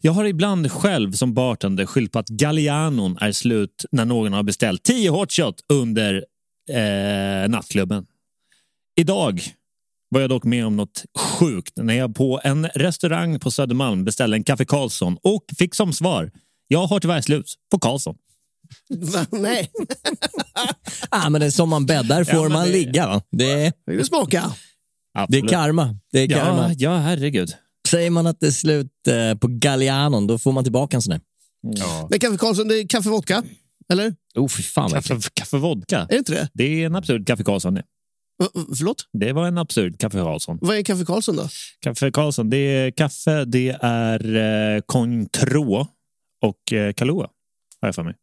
Jag 0.00 0.12
har 0.12 0.24
ibland 0.24 0.72
själv 0.72 1.12
som 1.12 1.34
bartender 1.34 1.86
skyllt 1.86 2.12
på 2.12 2.18
att 2.18 2.28
Gallianon 2.28 3.18
är 3.20 3.32
slut 3.32 3.84
när 3.92 4.04
någon 4.04 4.32
har 4.32 4.42
beställt 4.42 4.82
10 4.82 5.10
hot 5.10 5.32
shot 5.32 5.54
under 5.68 6.24
eh, 6.70 7.48
nattklubben. 7.48 8.06
Idag 8.96 9.40
var 10.08 10.20
jag 10.20 10.30
dock 10.30 10.44
med 10.44 10.66
om 10.66 10.76
något 10.76 11.04
sjukt 11.18 11.72
när 11.76 11.94
jag 11.94 12.14
på 12.14 12.40
en 12.44 12.66
restaurang 12.66 13.40
på 13.40 13.50
Södermalm 13.50 14.04
beställde 14.04 14.36
en 14.36 14.44
kaffe 14.44 14.64
Karlsson 14.64 15.18
och 15.22 15.44
fick 15.58 15.74
som 15.74 15.92
svar 15.92 16.30
jag 16.68 16.86
har 16.86 17.00
tyvärr 17.00 17.20
slut 17.20 17.54
på 17.70 17.78
Karlsson. 17.78 18.16
Nej, 19.30 19.70
Ah, 21.10 21.28
men 21.30 21.40
det 21.40 21.46
är 21.46 21.50
som 21.50 21.68
man 21.68 21.86
bäddar 21.86 22.24
får 22.24 22.34
Ja, 22.42 22.48
man 22.48 22.66
det- 22.66 22.72
ligga. 22.72 23.06
Va? 23.06 23.22
Det, 23.30 23.50
är, 23.66 23.72
vill 23.86 23.98
du 23.98 24.04
smaka? 24.04 24.52
det 25.14 25.20
är 25.20 25.22
Absolut. 25.22 25.50
karma. 25.50 25.96
Det 26.12 26.18
är 26.20 26.28
karma. 26.28 26.68
Ja, 26.68 26.74
ja, 26.78 26.96
herregud. 26.98 27.52
Säger 27.88 28.10
man 28.10 28.26
att 28.26 28.40
det 28.40 28.46
är 28.46 28.50
slut 28.50 28.92
eh, 29.08 29.38
på 29.38 29.46
Gallianon, 29.50 30.26
då 30.26 30.38
får 30.38 30.52
man 30.52 30.64
tillbaka 30.64 30.96
en 30.96 31.02
sån 31.02 31.10
där. 31.10 31.20
Men 32.10 32.18
kaffe 32.18 32.36
Karlsson, 32.38 32.68
det 32.68 32.74
är 32.80 32.86
kaffe 32.88 33.08
vodka? 33.08 33.42
Eller? 33.92 34.14
Oh, 34.34 34.48
fy 34.48 34.62
fan. 34.62 34.90
Kaffe, 34.90 35.18
kaffe 35.34 35.56
vodka. 35.56 35.98
Är 35.98 36.06
det 36.08 36.16
inte 36.16 36.32
det? 36.32 36.48
Det 36.54 36.64
är 36.82 36.86
en 36.86 36.94
absurd 36.96 37.26
kaffe 37.26 37.44
Karlsson. 37.44 37.74
det. 37.74 37.82
Förlåt? 38.76 39.04
Det 39.12 39.32
var 39.32 39.46
en 39.48 39.58
absurd 39.58 40.00
kaffe 40.00 40.18
Karlsson. 40.18 40.58
Vad 40.60 40.76
är 40.76 40.82
kaffe 40.82 41.04
Karlsson 41.04 41.36
då? 41.36 41.48
Kaffe 41.80 42.10
Karlsson, 42.10 42.50
det 42.50 42.56
är 42.56 42.90
kaffe, 42.90 43.44
det 43.44 43.76
är 43.80 44.36
eh, 44.76 44.80
Cointreau 44.86 45.86
och 46.42 46.72
eh, 46.72 46.92
Kahlua. 46.92 47.28
Har 47.80 47.88
jag 47.88 47.94
för 47.94 48.02
mig. 48.02 48.14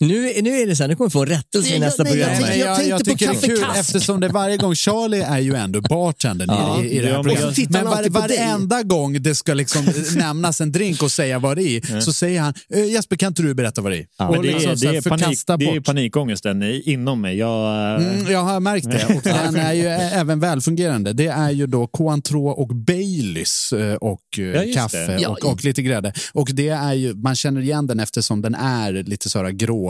Nu, 0.00 0.32
nu 0.42 0.50
är 0.60 0.66
det 0.66 0.76
så 0.76 0.82
här, 0.82 0.88
nu 0.88 0.96
kommer 0.96 1.08
vi 1.08 1.12
få 1.12 1.24
rättelse 1.24 1.74
i 1.74 1.78
nästa 1.78 2.08
jag- 2.08 2.16
nej, 2.16 2.18
jag 2.20 2.36
program. 2.38 2.58
jag, 2.58 2.68
jag, 2.68 2.76
tänkte 2.76 3.04
på 3.04 3.18
tycker 3.18 3.32
det 3.48 3.52
är 3.52 3.56
kul 3.56 3.64
eftersom 3.80 4.20
det 4.20 4.28
varje 4.28 4.56
gång 4.56 4.74
Charlie 4.74 5.20
är 5.22 5.38
ju 5.38 5.54
ändå 5.54 5.80
bartendern 5.80 6.48
Ja. 6.50 6.82
i, 6.84 6.90
i 6.90 6.98
det 6.98 7.06
här 7.06 7.10
Ja, 7.12 7.22
men 7.22 7.24
programmet. 7.34 7.58
jag- 7.58 7.70
Men 7.70 7.84
var, 7.84 8.08
varenda 8.10 8.82
gång 8.82 9.22
det 9.22 9.34
ska 9.34 9.54
liksom 9.54 9.84
nämnas 10.16 10.60
en 10.60 10.72
drink 10.72 11.02
och 11.02 11.12
säga 11.12 11.38
vad 11.38 11.56
det 11.56 11.62
är 11.62 12.00
så 12.00 12.12
säger 12.12 12.40
han 12.40 12.54
"Eh, 12.74 12.84
Jesper 12.84 13.16
kan 13.16 13.28
inte 13.28 13.42
du 13.42 13.54
berätta 13.54 13.80
vad 13.80 13.92
det 13.92 13.98
är? 13.98 14.06
Men 14.18 14.28
och 14.28 14.42
det, 14.42 14.48
liksom 14.48 14.70
är, 14.70 14.76
det, 14.92 14.96
är 14.96 15.02
panik, 15.02 15.38
det 15.46 15.76
är 15.76 15.80
panikångesten 15.80 16.62
i- 16.62 16.82
inom 16.86 17.20
mig. 17.20 17.36
Jag, 17.36 17.94
eh, 18.00 18.06
Mm, 18.08 18.32
jag 18.32 18.42
har 18.42 18.60
märkt 18.60 18.90
det 18.90 19.04
och 19.16 19.22
den 19.22 19.56
är 19.56 19.72
ju 19.72 19.86
även 19.88 20.40
välfungerande. 20.40 21.12
Det 21.12 21.26
är 21.26 21.50
ju 21.50 21.66
då 21.66 21.86
Cointreau 21.86 22.48
och 22.48 22.68
Baileys 22.76 23.72
eh, 23.72 23.94
och 23.94 24.20
Ja, 24.36 24.62
kaffe. 24.74 25.18
Ja, 25.20 25.28
och, 25.28 25.44
och 25.52 25.64
lite 25.64 25.82
grädde. 25.82 26.12
Och 26.32 26.48
det 26.52 26.68
är 26.68 26.92
ju, 26.92 27.14
man 27.14 27.34
känner 27.34 27.60
igen 27.60 27.86
den 27.86 28.00
eftersom 28.00 28.42
den 28.42 28.54
är 28.54 28.92
lite 28.92 29.28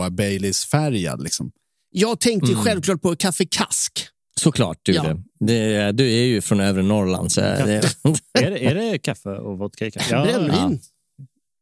så 0.05 0.09
grå 0.09 0.15
Baileys-färgad. 0.15 1.23
Liksom. 1.23 1.51
Jag 1.91 2.19
tänkte 2.19 2.51
Mm. 2.51 2.63
självklart 2.63 3.01
på 3.01 3.15
kaffe 3.15 3.45
Kask. 3.45 4.07
Såklart 4.39 4.79
du 4.83 4.91
Ja. 4.93 5.03
det. 5.03 5.21
det. 5.39 5.91
Du 5.91 6.03
är 6.13 6.23
ju 6.23 6.41
från 6.41 6.59
övre 6.59 6.83
Norrland. 6.83 7.31
Så 7.31 7.41
det, 7.41 7.47
är, 8.39 8.51
det, 8.51 8.65
är 8.65 8.75
det 8.75 8.99
kaffe 8.99 9.29
och 9.29 9.57
vodka? 9.57 9.85
i 9.87 9.91
kaffe? 9.91 10.15
Ja, 10.15 10.23
Brännvin. 10.23 10.79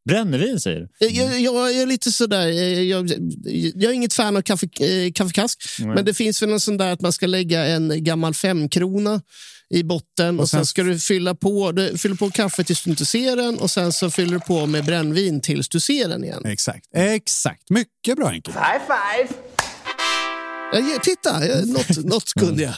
Brännvin 0.10 0.60
säger 0.60 0.80
du? 1.00 1.08
Jag, 1.08 1.40
jag 1.42 1.76
är 1.76 1.86
lite 1.86 2.12
sådär, 2.12 2.48
jag, 2.48 2.84
jag, 3.10 3.10
jag 3.76 3.84
är 3.84 3.94
inget 3.94 4.14
fan 4.14 4.38
av 4.38 4.42
kaffe, 4.42 4.68
eh, 4.80 5.12
kaffekask. 5.12 5.64
Men 5.80 6.06
det 6.06 6.14
finns 6.14 6.42
väl 6.42 6.52
en 6.52 6.60
sån 6.60 6.78
där 6.78 6.92
att 6.94 7.02
man 7.02 7.14
ska 7.14 7.28
lägga 7.28 7.66
en 7.66 8.04
gammal 8.04 8.34
femkrona 8.34 9.22
i 9.74 9.84
botten 9.84 10.36
och, 10.36 10.42
Och 10.44 10.50
sen- 10.50 10.60
sen 10.60 10.66
ska 10.66 10.84
du 10.84 11.00
fylla 11.00 11.36
på, 11.36 11.72
du 11.72 11.98
fyller 11.98 12.16
på 12.16 12.32
kaffe 12.32 12.64
tills 12.64 12.84
du 12.84 12.90
inte 12.90 13.06
ser 13.06 13.36
den 13.36 13.58
och 13.60 13.72
sen 13.72 13.94
så 13.94 14.12
fyller 14.12 14.34
du 14.34 14.40
på 14.40 14.66
med 14.66 14.86
brännvin 14.86 15.42
tills 15.42 15.70
du 15.70 15.80
ser 15.80 16.08
den 16.10 16.24
igen. 16.24 16.46
Exakt. 16.46 16.86
Exakt. 16.96 17.70
Mycket 17.70 18.16
bra 18.16 18.28
Henke. 18.28 18.52
Ja, 20.74 20.80
ge- 20.80 21.00
titta, 21.04 21.46
jag- 21.48 21.68
något, 21.68 21.98
något 22.06 22.34
kunde 22.34 22.64
jag. 22.64 22.74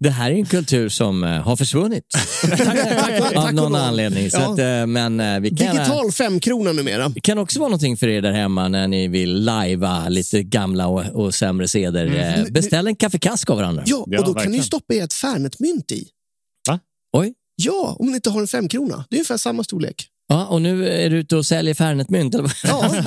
Det 0.00 0.10
här 0.10 0.30
är 0.30 0.34
en 0.34 0.46
kultur 0.46 0.88
som 0.88 1.24
eh, 1.24 1.30
har 1.30 1.56
försvunnit. 1.56 2.04
Av 3.36 3.44
och 3.46 3.54
någon 3.54 3.72
lov. 3.72 3.80
anledning. 3.80 4.30
Så 4.30 4.36
Ja. 4.38 4.52
att, 4.52 4.58
eh, 4.58 4.86
men 4.86 5.20
eh, 5.20 5.40
vi 5.40 5.50
kan, 5.50 5.76
Digital 5.76 6.12
femkrona 6.12 6.72
numera. 6.72 7.08
det 7.08 7.20
kan 7.20 7.38
också 7.38 7.58
vara 7.60 7.68
någonting 7.68 7.96
för 7.96 8.08
er 8.08 8.22
där 8.22 8.32
hemma 8.32 8.68
när 8.68 8.88
ni 8.88 9.08
vill 9.08 9.44
lajva 9.44 10.08
lite 10.08 10.42
gamla 10.42 10.86
och, 10.86 11.04
och 11.06 11.34
sämre 11.34 11.68
seder. 11.68 12.36
Eh, 12.38 12.44
Beställ 12.52 12.86
en 12.86 12.96
kaffekask 12.96 13.50
av 13.50 13.56
varandra. 13.56 13.82
Ja, 13.86 13.96
och 13.96 14.06
Ja, 14.10 14.18
då 14.18 14.24
kan 14.24 14.34
verkligen. 14.34 14.52
ni 14.58 14.62
stoppa 14.62 14.94
i 14.94 14.98
ett 14.98 15.12
Fernetmynt 15.12 15.92
i. 15.92 16.06
Oj. 17.12 17.34
Ja, 17.56 17.96
om 17.98 18.06
ni 18.06 18.14
inte 18.14 18.30
har 18.30 18.40
en 18.40 18.46
femkrona. 18.46 19.04
Det 19.10 19.16
är 19.16 19.18
ungefär 19.18 19.36
samma 19.36 19.64
storlek. 19.64 20.06
Ja, 20.28 20.46
och 20.46 20.62
nu 20.62 20.88
är 20.88 21.10
du 21.10 21.16
ute 21.18 21.36
och 21.36 21.46
säljer 21.46 21.74
vad? 21.74 22.52
Ja, 22.64 22.94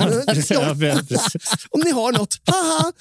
ja, 0.50 0.74
om 1.70 1.80
ni 1.84 1.90
har 1.90 2.12
något. 2.18 2.36
Haha! 2.46 2.92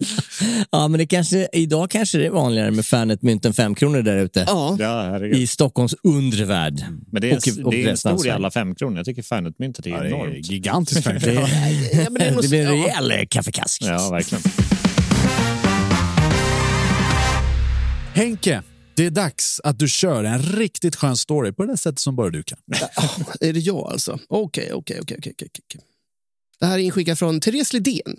Ja, 0.70 0.88
men 0.88 0.98
det 0.98 1.06
kanske, 1.06 1.48
idag 1.52 1.90
kanske 1.90 2.18
det 2.18 2.26
är 2.26 2.30
vanligare 2.30 2.70
med 2.70 2.86
Fernetmynt 2.86 3.44
än 3.44 3.54
fem 3.54 3.74
kronor 3.74 4.02
där 4.02 4.16
ute. 4.16 4.44
Ja. 4.46 4.76
Ja. 4.78 5.26
I 5.26 5.46
Stockholms 5.46 5.94
undre 6.02 6.44
värld. 6.44 6.84
Men 7.12 7.22
det 7.22 7.30
är, 7.30 7.36
Och- 7.60 7.64
och 7.66 7.72
det 7.72 7.84
är 7.84 7.88
en 7.88 7.96
stor 7.96 8.16
Sverige. 8.18 8.32
jävla 8.32 8.50
femkronor. 8.50 8.96
Jag 8.96 9.06
tycker 9.06 9.22
Fernetmyntet 9.22 9.86
är 9.86 9.90
Ja, 9.90 10.00
det 10.00 10.08
är 10.08 10.08
enormt. 10.14 10.50
gigantiskt. 10.50 11.04
Det, 11.06 11.10
verkligen. 11.12 11.42
Ja, 12.04 12.10
men 12.10 12.14
det 12.14 12.24
är 12.24 12.36
det 12.42 12.48
blir 12.48 12.66
en 12.66 12.78
ja. 12.78 12.84
rejäl 12.86 13.10
eh, 13.10 13.26
kaffekask. 13.30 13.82
Ja, 13.82 14.10
verkligen. 14.10 14.42
Henke, 18.14 18.62
det 18.96 19.06
är 19.06 19.10
dags 19.10 19.60
att 19.64 19.78
du 19.78 19.88
kör 19.88 20.24
en 20.24 20.42
riktigt 20.42 20.96
skön 20.96 21.16
story 21.16 21.52
på 21.52 21.64
det 21.64 21.76
sättet 21.76 21.98
som 21.98 22.16
bara 22.16 22.30
du 22.30 22.42
kan. 22.42 22.58
Är 23.40 23.52
det 23.52 23.60
jag 23.60 23.92
alltså? 23.92 24.18
Okej, 24.28 24.72
okej, 24.72 24.98
okej. 25.02 25.16
okej, 25.18 25.32
okej, 25.34 25.48
okej. 25.64 25.80
Det 26.60 26.66
här 26.66 26.74
är 26.78 26.82
inskickat 26.82 27.18
från 27.18 27.40
Therese 27.40 27.72
Lidén. 27.72 28.16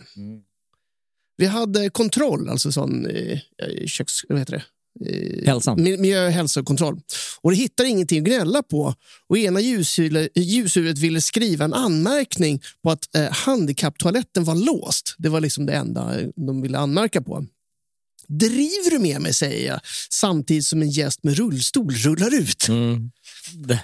Vi 1.39 1.45
hade 1.45 1.89
kontroll, 1.89 2.49
alltså 2.49 2.71
sån 2.71 3.06
eh, 3.06 3.39
köks... 3.86 4.13
Vad 4.30 4.39
heter 4.39 4.54
det? 4.54 4.63
Eh, 5.12 5.45
Hälsan. 5.47 5.80
mi- 5.80 5.97
Miljö 5.97 6.25
och 6.25 6.32
hälsokontroll. 6.32 6.99
Och 7.41 7.52
det 7.52 7.58
hittar 7.58 7.86
ingenting 7.86 8.19
att 8.19 8.25
gnälla 8.25 8.63
på. 8.63 8.93
Och 9.28 9.38
ena 9.38 9.60
ljushuvudet 10.36 10.97
ville 10.97 11.21
skriva 11.21 11.65
en 11.65 11.73
anmärkning 11.73 12.62
på 12.84 12.91
att 12.91 13.15
eh, 13.15 13.32
handikapptoaletten 13.32 14.43
var 14.43 14.56
låst. 14.56 15.15
Det 15.17 15.30
var 15.30 15.41
liksom 15.41 15.65
det 15.65 15.73
enda 15.73 16.19
eh, 16.21 16.28
de 16.36 16.62
ville 16.62 16.78
anmärka 16.78 17.21
på. 17.21 17.45
Driver 18.28 18.91
du 18.91 18.99
med 18.99 19.21
mig, 19.21 19.34
säger 19.34 19.67
jag, 19.67 19.80
samtidigt 20.10 20.65
som 20.65 20.82
en 20.82 20.89
gäst 20.89 21.23
med 21.23 21.38
rullstol 21.38 21.91
rullar 21.93 22.34
ut. 22.39 22.67
Mm. 22.67 23.12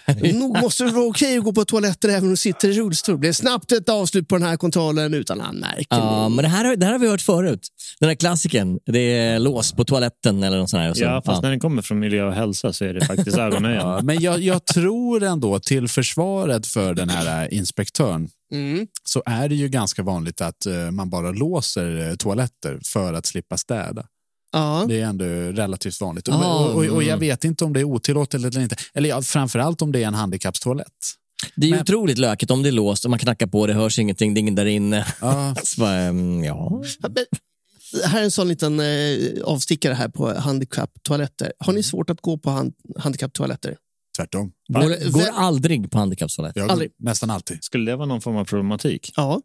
Är- 0.06 0.34
Nog 0.34 0.58
måste 0.62 0.84
det 0.84 0.92
vara 0.92 1.06
okej 1.06 1.38
att 1.38 1.44
gå 1.44 1.54
på 1.54 1.66
toaletten 1.66 2.10
även 2.10 2.24
om 2.24 2.30
du 2.30 2.38
sitter 2.38 2.70
i 2.70 2.74
rullstol. 2.74 3.16
Det 3.16 3.20
blir 3.20 3.34
snabbt 3.34 3.72
ett 3.72 3.90
avslut 3.90 4.28
på 4.28 4.36
den 4.38 4.48
här 4.48 4.58
kontrollen 4.58 5.14
utan 5.14 5.42
anmärkning. 5.42 5.86
Ja, 5.90 6.30
men 6.30 6.44
det 6.44 6.50
här, 6.50 6.66
har- 6.66 6.76
det 6.76 6.86
här 6.86 6.92
har 6.94 7.00
vi 7.00 7.08
hört 7.08 7.22
förut. 7.22 7.68
Den 8.00 8.10
här 8.10 8.16
klassiken. 8.16 8.80
Det 8.86 9.00
är 9.00 9.40
lås 9.40 9.72
på 9.72 9.84
toaletten 9.86 10.44
eller 10.44 10.58
något 10.58 10.70
sånt 10.70 10.82
här. 10.84 10.90
Och 10.90 10.98
så, 10.98 11.04
Ja, 11.04 11.22
fast 11.26 11.38
ja. 11.38 11.42
när 11.42 11.50
den 11.50 11.60
kommer 11.60 11.82
från 11.82 12.00
miljö 12.00 12.24
och 12.24 12.34
hälsa 12.34 12.74
så 12.74 12.86
är 12.86 12.94
det 12.94 13.06
faktiskt 13.06 13.38
ögonöjen. 13.38 13.82
Ja, 13.86 14.00
men 14.04 14.22
jag, 14.22 14.40
jag 14.42 14.66
tror 14.66 15.24
ändå 15.24 15.60
till 15.60 15.88
försvaret 15.88 16.68
för 16.68 16.94
den 16.94 17.10
här 17.10 17.44
eh, 17.52 17.58
inspektören 17.58 18.30
Mm. 18.54 18.88
så 19.04 19.24
är 19.26 19.50
det 19.50 19.56
ju 19.56 19.68
ganska 19.70 20.04
vanligt 20.04 20.42
att 20.42 20.66
eh, 20.66 20.92
man 20.92 21.10
bara 21.10 21.32
låser 21.32 22.10
eh, 22.10 22.16
toaletter 22.16 22.80
för 22.86 23.14
att 23.14 23.26
slippa 23.26 23.58
städa. 23.58 24.06
Ja. 24.56 24.86
Det 24.88 25.02
är 25.02 25.06
ändå 25.06 25.26
relativt 25.62 26.02
vanligt. 26.02 26.30
Ah, 26.30 26.66
och, 26.66 26.70
och, 26.70 26.86
och 26.86 27.04
jag 27.04 27.08
mm. 27.08 27.20
vet 27.20 27.44
inte 27.44 27.66
om 27.66 27.74
det 27.74 27.80
är 27.80 27.84
otillåtet 27.84 28.44
eller 28.44 28.60
inte. 28.60 28.76
Eller 28.94 29.10
ja, 29.10 29.22
framförallt 29.22 29.82
om 29.82 29.92
det 29.92 30.04
är 30.04 30.08
en 30.08 30.14
handikappstoalett. 30.14 30.88
Det 31.56 31.68
är 31.68 31.72
Men- 31.72 31.82
otroligt 31.82 32.18
lökigt 32.18 32.52
om 32.52 32.64
det 32.64 32.70
är 32.70 32.72
låst 32.72 33.06
och 33.06 33.10
man 33.10 33.20
knackar 33.20 33.48
på, 33.48 33.68
det 33.68 33.74
hörs 33.74 34.00
ingenting, 34.00 34.34
det 34.34 34.38
är 34.38 34.42
ingen 34.42 34.56
där 34.56 34.66
inne. 34.66 35.06
Ja, 35.22 35.56
Så 35.64 35.82
bara, 35.82 35.94
mm, 35.94 36.44
ja. 36.44 36.84
Men, 37.00 37.16
här 38.04 38.20
är 38.20 38.24
en 38.24 38.32
sån 38.32 38.48
liten 38.48 38.80
eh, 38.80 39.44
avstickare 39.44 39.94
här 39.94 40.10
på 40.10 40.34
handikapptoaletter. 40.40 41.54
Har 41.60 41.74
ni 41.74 41.84
svårt 41.84 42.10
att 42.10 42.22
gå 42.22 42.38
på 42.38 42.50
hand, 42.50 42.74
handikapptoaletter? 42.98 43.78
tvärtom. 44.18 44.52
Går, 44.68 45.12
går 45.12 45.30
aldrig 45.34 45.92
på 45.92 46.00
Aldrig. 46.72 46.92
nästan 47.00 47.30
alltid. 47.30 47.64
Skulle 47.64 47.92
det 47.92 47.96
vara 47.96 48.06
någon 48.06 48.22
form 48.22 48.36
av 48.36 48.46
problematik? 48.46 49.12
Ja. 49.16 49.42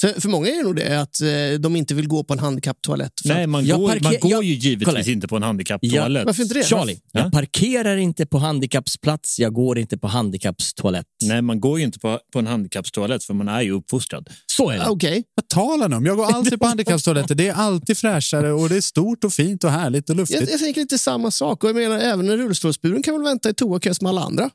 För, 0.00 0.20
för 0.20 0.28
många 0.28 0.48
är 0.48 0.56
det 0.56 0.62
nog 0.62 0.76
det, 0.76 1.00
att 1.00 1.20
eh, 1.20 1.28
de 1.60 1.76
inte 1.76 1.94
vill 1.94 2.08
gå 2.08 2.24
på 2.24 2.32
en 2.32 2.38
handikapptoalett. 2.38 3.12
Nej, 3.24 3.46
man 3.46 3.66
Jag 3.66 3.80
går, 3.80 3.88
parker- 3.88 4.02
man 4.02 4.14
går 4.20 4.30
jag- 4.30 4.44
ju 4.44 4.54
givetvis 4.54 4.86
kolla. 4.94 5.00
inte 5.12 5.28
på 5.28 5.36
en 5.36 5.42
handikapptoalett. 5.42 6.26
Varför 6.26 6.42
inte 6.42 6.54
det? 6.54 6.64
Charlie, 6.64 7.00
Ja? 7.12 7.20
jag 7.20 7.32
parkerar 7.32 7.96
inte 7.96 8.26
på 8.26 8.38
handikappsplats, 8.38 9.38
jag 9.38 9.52
går 9.54 9.78
inte 9.78 9.98
på 9.98 10.06
handikappstoalett. 10.08 11.06
Nej, 11.24 11.42
man 11.42 11.60
går 11.60 11.78
ju 11.78 11.84
inte 11.84 11.98
på, 11.98 12.18
på 12.32 12.38
en 12.38 12.46
handikappstoalett 12.46 13.24
för 13.24 13.34
man 13.34 13.48
är 13.48 13.60
ju 13.62 13.72
uppfostrad. 13.72 14.28
Så 14.46 14.70
är 14.70 14.76
det. 14.78 14.86
Ah, 14.86 14.90
Okej. 14.90 15.24
Vad 15.34 15.48
talar 15.48 15.88
ni 15.88 15.96
om? 15.96 16.06
Jag 16.06 16.16
går 16.16 16.24
alltid 16.26 16.60
på 16.60 16.66
handikappstoaletter. 16.66 17.34
Det 17.34 17.48
är 17.48 17.54
alltid 17.54 17.98
fräschare 17.98 18.52
och 18.52 18.68
det 18.68 18.76
är 18.76 18.80
stort 18.80 19.24
och 19.24 19.32
fint 19.32 19.64
och 19.64 19.70
härligt 19.70 20.04
och 20.10 20.14
Jag, 20.14 20.16
luftigt. 20.20 20.50
jag 20.50 20.60
tänker 20.60 20.80
lite 20.80 20.98
samma 20.98 21.30
sak. 21.30 21.64
Och 21.64 21.68
jag 21.70 21.76
menar, 21.76 21.98
även 21.98 22.28
en 22.30 22.36
rullstolsburen 22.36 23.02
kan 23.02 23.14
väl 23.14 23.22
vänta 23.24 23.50
i 23.50 23.54
toakö 23.54 23.94
som 23.94 24.06
alla 24.06 24.20
andra. 24.20 24.50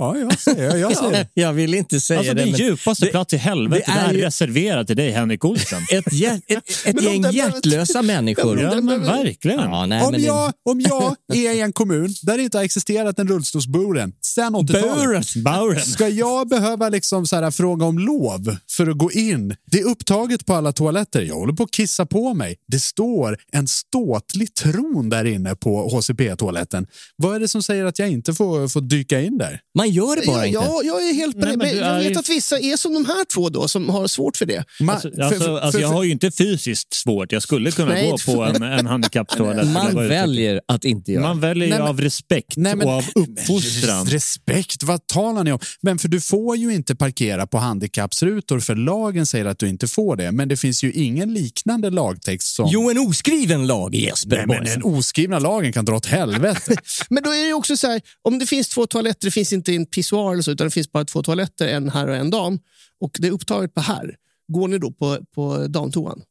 Ja, 0.00 0.16
jag 0.18 0.38
säger, 0.40 0.76
jag 0.76 0.96
säger. 0.96 1.26
Jag 1.34 1.52
vill 1.52 1.74
inte 1.74 2.00
säga 2.00 2.18
Alltså 2.18 2.34
det. 2.34 2.44
den 2.44 2.54
djupaste 2.54 3.04
det- 3.04 3.10
plats 3.10 3.34
i 3.34 3.36
helvetet 3.36 3.86
det 3.86 3.92
är 3.92 4.08
är, 4.08 4.12
ju- 4.14 4.20
reserverad 4.20 4.86
till 4.86 4.96
dig, 4.96 5.10
Henrik 5.10 5.44
Olsen. 5.44 5.82
Ett, 5.92 6.12
hjär- 6.12 6.40
ett, 6.46 6.62
ett 6.86 7.02
gäng 7.02 7.22
den- 7.22 7.32
hjärtlösa 7.32 8.02
människor. 8.12 8.60
ja, 8.60 8.80
men 8.80 9.02
verkligen. 9.04 9.60
Ja, 9.60 9.86
nej, 9.86 10.02
Om 10.04 10.10
men 10.12 10.22
jag, 10.22 10.52
om 10.64 10.80
jag 10.80 11.16
är 11.34 11.52
i 11.56 11.60
en 11.60 11.72
kommun 11.72 12.14
där 12.22 12.36
det 12.36 12.42
inte 12.42 12.58
har 12.58 12.64
existerat 12.64 13.18
en 13.18 13.28
rullstolsburen 13.28 14.12
sedan 14.20 14.54
80-talet. 14.56 15.34
Bauren. 15.36 15.80
Ska 15.82 16.08
jag 16.08 16.48
behöva 16.48 16.88
liksom 16.88 17.26
så 17.26 17.36
här 17.36 17.50
fråga 17.50 17.86
om 17.86 17.98
lov 17.98 18.56
för 18.70 18.86
att 18.86 18.98
gå 18.98 19.12
in? 19.12 19.56
Det 19.70 19.80
är 19.80 19.84
upptaget 19.84 20.46
på 20.46 20.54
alla 20.54 20.72
toaletter. 20.72 21.22
Jag 21.22 21.34
håller 21.34 21.52
på 21.52 21.62
att 21.62 21.70
kissa 21.70 22.06
på 22.06 22.34
mig. 22.34 22.56
Det 22.68 22.78
står 22.80 23.38
en 23.52 23.68
ståtlig 23.68 24.54
tron 24.54 25.08
där 25.08 25.24
inne 25.24 25.54
på 25.56 25.88
HCP-toaletten. 25.88 26.86
Vad 27.16 27.36
är 27.36 27.40
det 27.40 27.48
som 27.48 27.62
säger 27.62 27.84
att 27.84 27.98
jag 27.98 28.08
inte 28.10 28.34
får, 28.34 28.68
får 28.68 28.80
dyka 28.80 29.20
in 29.20 29.38
där? 29.38 29.60
Man 29.82 29.90
gör 29.90 30.16
det 30.16 30.26
bara 30.26 30.46
Ja, 30.46 30.46
inte. 30.46 30.58
ja, 30.58 30.80
jag 30.84 31.08
är 31.08 31.14
helt 31.14 31.36
Nej, 31.36 31.56
men 31.56 31.76
jag 31.76 31.98
vet 31.98 32.10
ju- 32.12 32.18
att 32.18 32.28
vissa 32.28 32.58
är 32.58 32.76
som 32.76 32.94
de 32.94 33.04
här 33.06 33.24
två 33.34 33.48
då, 33.48 33.68
som 33.68 33.88
har 33.88 34.06
svårt 34.06 34.36
för 34.36 34.46
det. 34.46 34.64
Ma- 34.80 34.92
Alltså, 34.92 35.10
för- 35.10 35.20
alltså, 35.22 35.44
för- 35.44 35.58
alltså, 35.60 35.80
jag 35.80 35.88
har 35.88 36.04
ju 36.04 36.10
inte 36.10 36.30
fysiskt 36.30 36.94
svårt. 36.94 37.32
Jag 37.32 37.42
skulle 37.42 37.70
kunna 37.70 37.92
Nej, 37.92 38.10
gå 38.10 38.18
på 38.18 38.42
en, 38.44 38.62
en 38.62 38.86
handikapptoalett. 38.86 39.66
Man 39.72 39.94
det 39.94 40.08
väljer 40.08 40.60
att 40.68 40.84
inte 40.84 41.12
göra 41.12 41.22
Man 41.22 41.40
väljer 41.40 41.64
ju 41.64 41.70
Nej, 41.70 41.78
men- 41.78 41.88
av 41.88 42.00
respekt 42.00 42.56
Nej, 42.56 42.76
men- 42.76 42.86
och 42.88 42.92
av 42.94 43.04
uppfostran. 43.14 44.06
Respekt, 44.06 44.82
vad 44.82 45.06
talar 45.06 45.44
ni 45.44 45.52
om? 45.52 45.58
Men 45.80 45.98
för 45.98 46.08
du 46.08 46.20
får 46.20 46.56
ju 46.56 46.74
inte 46.74 46.96
parkera 46.96 47.46
på 47.46 47.58
handikappsrutor 47.58 48.60
för 48.60 48.74
lagen 48.76 49.26
säger 49.26 49.44
att 49.44 49.58
du 49.58 49.68
inte 49.68 49.86
får 49.88 50.16
det. 50.16 50.32
Men 50.32 50.48
det 50.48 50.56
finns 50.56 50.84
ju 50.84 50.92
ingen 50.92 51.34
liknande 51.34 51.90
lagtext 51.90 52.54
som... 52.54 52.68
Jo, 52.72 52.90
en 52.90 52.98
oskriven 52.98 53.66
lag, 53.66 53.94
Jesper 53.94 54.36
Nej, 54.36 54.46
men 54.46 54.64
den 54.64 54.82
oskrivna 54.82 55.38
lagen 55.38 55.72
kan 55.72 55.84
dra 55.84 55.96
åt 55.96 56.06
helvete. 56.06 56.76
Men 57.10 57.22
då 57.22 57.30
är 57.30 57.46
det 57.46 57.52
också 57.52 57.76
så 57.76 57.86
här, 57.86 58.00
om 58.22 58.38
det 58.38 58.46
finns 58.46 58.68
två 58.68 58.86
toaletter, 58.86 59.24
det 59.26 59.30
finns 59.30 59.52
inte 59.52 59.61
en 59.68 59.86
pissoar 59.86 60.32
eller 60.32 60.42
så, 60.42 60.50
utan 60.50 60.66
det 60.66 60.70
finns 60.70 60.92
bara 60.92 61.04
två 61.04 61.22
toaletter, 61.22 61.68
en 61.68 61.88
här 61.90 62.08
och 62.08 62.16
en 62.16 62.30
dam, 62.30 62.58
och 63.00 63.10
det 63.18 63.26
är 63.28 63.32
upptaget 63.32 63.74
på 63.74 63.80
här, 63.80 64.14
går 64.52 64.68
ni 64.68 64.78
då 64.78 64.90
på, 64.92 65.18
på 65.34 65.66
damtoan? 65.66 66.22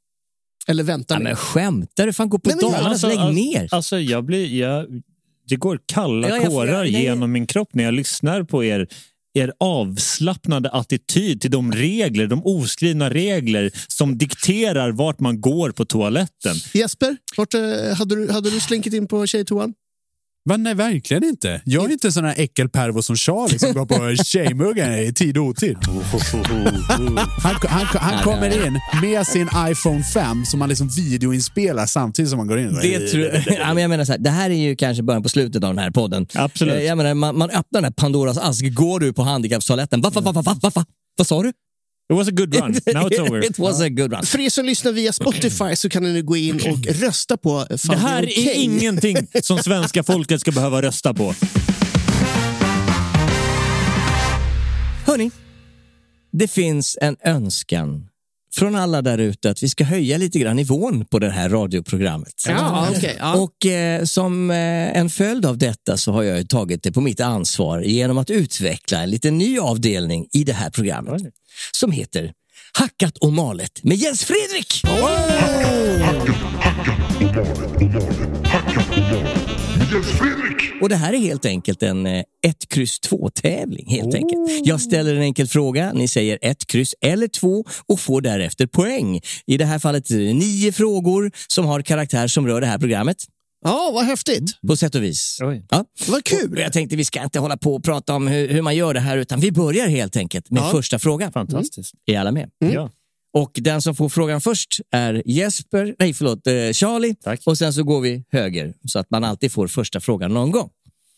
Eller 0.68 0.84
väntar 0.84 1.16
Ja, 1.16 1.20
ni? 1.20 1.24
men 1.24 1.36
skämtar 1.36 2.06
du? 2.06 2.14
Fan, 2.14 2.30
gå 2.30 2.40
på 2.40 2.50
Nej, 2.50 2.58
men- 2.62 2.72
damerna, 2.72 2.90
Alltså, 2.90 3.08
lägg 3.08 3.18
alltså, 3.18 3.34
ner. 3.44 3.68
Alltså, 3.72 4.00
jag 4.00 4.26
blir, 4.26 4.56
jag, 4.60 4.88
det 5.48 5.56
går 5.56 5.80
kalla 5.86 6.30
Ja, 6.30 6.36
jag 6.38 6.48
kårar 6.52 6.82
nej. 6.84 7.04
genom 7.04 7.32
min 7.32 7.48
kropp 7.48 7.70
när 7.74 7.84
jag 7.84 7.94
lyssnar 7.94 8.44
på 8.44 8.64
er 8.64 8.88
er 9.34 9.54
avslappnade 9.60 10.70
attityd 10.70 11.42
till 11.42 11.52
de 11.52 11.72
regler, 11.72 12.28
de 12.28 12.42
oskrivna 12.46 13.10
regler 13.10 13.72
som 13.88 14.18
dikterar 14.18 14.92
vart 14.92 15.20
man 15.20 15.42
går 15.42 15.72
på 15.72 15.86
toaletten. 15.86 16.56
Jesper, 16.74 17.18
vart, 17.38 17.54
eh, 17.54 17.62
hade, 17.98 18.16
du, 18.16 18.32
hade 18.32 18.50
du 18.50 18.60
slinkit 18.60 18.94
in 18.94 19.08
på 19.08 19.28
tjejtoan? 19.28 19.74
Va, 20.50 20.58
nej, 20.58 20.74
verkligen 20.74 21.24
inte. 21.24 21.62
Jag 21.66 21.86
är 21.86 21.92
inte 21.94 22.08
en 22.08 22.12
sån 22.12 22.26
här 22.26 22.36
äckelpervo 22.38 23.02
som 23.02 23.16
Charlie 23.16 23.60
som 23.60 23.74
går 23.74 23.86
på 23.86 24.24
tjejmuggen 24.24 24.94
i 24.94 25.14
tid 25.14 25.38
och 25.38 25.44
otid. 25.46 25.78
Han, 26.88 27.56
han, 27.70 27.86
han 27.94 28.24
kommer 28.24 28.66
in 28.68 28.80
med 29.02 29.28
sin 29.28 29.50
iPhone 29.70 30.04
5 30.04 30.46
som 30.46 30.62
han 30.62 30.70
liksom 30.70 30.90
videoinspelar 30.90 31.86
samtidigt 31.86 32.30
som 32.30 32.40
han 32.40 32.48
går 32.48 32.60
in. 32.60 32.74
Det, 32.82 33.08
tror, 33.08 33.24
ja, 33.60 33.74
men 33.74 33.78
jag 33.78 33.90
menar 33.90 34.06
så 34.06 34.12
här, 34.12 34.20
det 34.20 34.30
här 34.30 34.50
är 34.50 34.54
ju 34.56 34.76
kanske 34.76 35.04
början 35.04 35.24
på 35.24 35.30
slutet 35.30 35.64
av 35.64 35.70
den 35.70 35.84
här 35.84 35.92
podden. 35.92 36.28
Absolut. 36.34 36.76
Eh, 36.76 36.84
Jag 36.84 36.98
menar, 36.98 37.14
man, 37.14 37.38
man 37.38 37.50
öppnar 37.50 37.82
den 37.82 37.84
här 37.84 37.92
Pandoras 37.92 38.38
ask, 38.38 38.74
går 38.74 39.00
du 39.00 39.14
på 39.14 39.24
handikappstoaletten? 39.24 40.02
Va, 40.02 40.10
va, 40.10 40.22
va, 40.22 40.32
va, 40.32 40.42
va, 40.42 40.56
va, 40.62 40.72
va? 40.76 40.86
Vad 41.18 41.28
sa 41.28 41.44
du? 41.44 41.54
It 42.12 42.14
was 42.14 42.28
a 42.28 42.32
good 42.32 42.56
run. 42.56 42.72
Now 42.94 43.08
it's 43.08 43.20
over. 43.20 43.46
It 43.46 43.60
was 43.60 43.82
a 43.82 43.90
good 43.90 44.12
run. 44.12 44.26
För 44.26 44.40
er 44.40 44.50
som 44.50 44.66
lyssnar 44.66 44.92
via 44.92 45.14
Spotify 45.14 45.76
så 45.76 45.90
kan 45.90 46.04
ni 46.04 46.14
nu 46.14 46.24
gå 46.24 46.38
in 46.38 46.56
och 46.56 46.86
rösta 46.88 47.38
på 47.38 47.66
Det 47.84 47.96
här 47.96 48.24
okej. 48.24 48.50
är 48.50 48.54
ingenting 48.54 49.18
som 49.44 49.58
svenska 49.58 50.04
folket 50.04 50.42
ska 50.42 50.52
behöva 50.52 50.82
rösta 50.82 51.14
på. 51.14 51.34
Hörni, 55.06 55.32
det 56.32 56.48
finns 56.48 56.98
en 57.02 57.18
önskan 57.24 58.08
från 58.56 58.76
alla 58.76 59.02
där 59.02 59.18
ute 59.18 59.50
att 59.50 59.64
vi 59.64 59.70
ska 59.70 59.84
höja 59.84 60.18
lite 60.18 60.40
grann 60.40 60.56
nivån 60.56 61.06
på 61.06 61.20
det 61.20 61.30
här 61.30 61.50
radioprogrammet. 61.50 62.46
Ja, 62.48 62.88
okej, 62.92 63.16
ja. 63.20 63.34
Och 63.34 63.66
eh, 63.66 64.04
som 64.04 64.52
eh, 64.52 64.98
en 64.98 65.10
följd 65.10 65.46
av 65.46 65.58
detta 65.58 65.98
så 65.98 66.12
har 66.12 66.24
jag 66.24 66.38
ju 66.38 66.44
tagit 66.44 66.84
det 66.84 66.92
på 66.92 67.02
mitt 67.02 67.20
ansvar 67.20 67.82
genom 67.82 68.18
att 68.18 68.30
utveckla 68.30 69.04
en 69.04 69.10
liten 69.10 69.38
ny 69.38 69.60
avdelning 69.60 70.28
i 70.34 70.44
det 70.44 70.54
här 70.54 70.70
programmet 70.70 71.22
som 71.72 71.92
heter 71.92 72.34
Hackat 72.74 73.18
och 73.18 73.34
malet 73.34 73.84
med 73.84 73.98
Jens 73.98 74.24
Fredrik. 74.24 74.84
Och 74.84 75.10
det 80.90 80.96
här 80.96 81.14
är 81.14 81.18
helt 81.18 81.46
enkelt 81.46 81.84
en 81.84 82.06
1, 82.08 82.24
kryss 82.70 83.00
2-tävling. 83.02 83.86
Helt 83.90 84.16
enkelt. 84.16 84.66
Jag 84.66 84.82
ställer 84.82 85.16
en 85.16 85.22
enkel 85.22 85.48
fråga, 85.48 85.94
ni 85.94 86.08
säger 86.08 86.40
1, 86.42 86.68
kryss 86.68 86.96
eller 87.02 87.28
2 87.28 87.66
och 87.88 88.00
får 88.00 88.22
därefter 88.22 88.68
poäng. 88.68 89.22
I 89.48 89.58
det 89.58 89.66
här 89.66 89.80
fallet 89.80 90.10
är 90.10 90.18
det 90.18 90.34
nio 90.34 90.72
frågor 90.72 91.32
som 91.48 91.66
har 91.66 91.82
karaktär 91.82 92.28
som 92.28 92.48
rör 92.48 92.62
det 92.62 92.68
här 92.68 92.78
programmet. 92.80 93.18
ja, 93.66 93.92
vad 93.94 94.06
häftigt. 94.06 94.44
På 94.68 94.76
sätt 94.78 94.96
och 94.96 95.04
vis. 95.04 95.38
Oj. 95.42 95.66
Ja. 95.70 95.86
Vad 96.08 96.24
kul. 96.24 96.54
Och 96.54 96.60
jag 96.60 96.74
tänkte 96.74 96.96
vi 96.96 97.06
ska 97.06 97.24
inte 97.24 97.40
hålla 97.40 97.58
på 97.58 97.76
och 97.76 97.84
prata 97.84 98.14
om 98.16 98.28
hur, 98.28 98.48
hur 98.48 98.62
man 98.62 98.76
gör 98.76 98.94
det 98.94 99.00
här 99.00 99.18
utan 99.18 99.40
vi 99.40 99.52
börjar 99.52 99.88
helt 99.88 100.18
enkelt 100.18 100.50
med 100.50 100.62
Ja. 100.64 100.72
första 100.72 101.00
frågan. 101.00 101.32
Fantastiskt. 101.32 101.94
Är 102.06 102.20
alla 102.20 102.32
med? 102.32 102.50
Ja. 102.60 102.90
Och 103.34 103.52
den 103.54 103.82
som 103.82 103.96
får 103.96 104.10
frågan 104.10 104.42
först 104.42 104.80
är 104.92 105.24
Jesper, 105.26 105.96
nej 106.00 106.14
förlåt, 106.14 106.48
eh, 106.48 106.54
Charlie. 106.54 107.16
Tack. 107.16 107.42
Och 107.46 107.58
sen 107.58 107.74
så 107.74 107.84
går 107.84 108.02
vi 108.02 108.24
höger 108.32 108.74
så 108.88 109.00
att 109.00 109.12
man 109.12 109.24
alltid 109.24 109.52
får 109.52 109.68
första 109.68 110.00
frågan 110.00 110.34
någon 110.34 110.52
gång. 110.52 110.70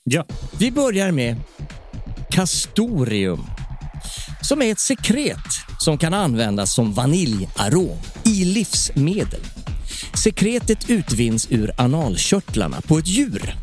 Ja. 0.04 0.26
Vi 0.60 0.72
börjar 0.72 1.12
med 1.12 1.36
Castorium. 2.30 3.44
Som 4.42 4.62
är 4.62 4.72
ett 4.72 4.80
sekret 4.80 5.38
som 5.80 5.98
kan 5.98 6.14
användas 6.14 6.76
som 6.76 6.94
vaniljarom 6.94 7.98
i 8.26 8.46
livsmedel. 8.46 9.42
Sekretet 10.24 10.90
utvinns 10.90 11.52
ur 11.52 11.72
analkörtlarna 11.78 12.82
på 12.82 12.98
ett 12.98 13.08
djur. 13.08 13.56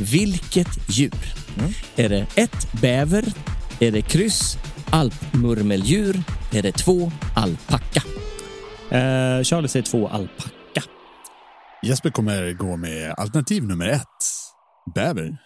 Vilket 0.00 0.68
djur? 0.90 1.34
Är 1.96 2.08
det 2.08 2.26
ett 2.34 2.72
bäver? 2.80 3.24
Är 3.80 3.92
det 3.92 4.02
kryss? 4.02 4.58
Alpmurmeldjur? 4.90 6.16
Är 6.52 6.62
det 6.62 6.72
två 6.72 7.12
alpacka? 7.36 8.02
Eh, 8.90 9.42
Charlie 9.42 9.68
säger 9.68 9.84
två 9.86 10.08
alpacka. 10.08 10.82
Jesper 11.82 12.10
kommer 12.10 12.52
gå 12.52 12.76
med 12.76 13.14
alternativ 13.16 13.64
nummer 13.64 13.86
ett. 13.86 14.06
Bäver. 14.94 15.36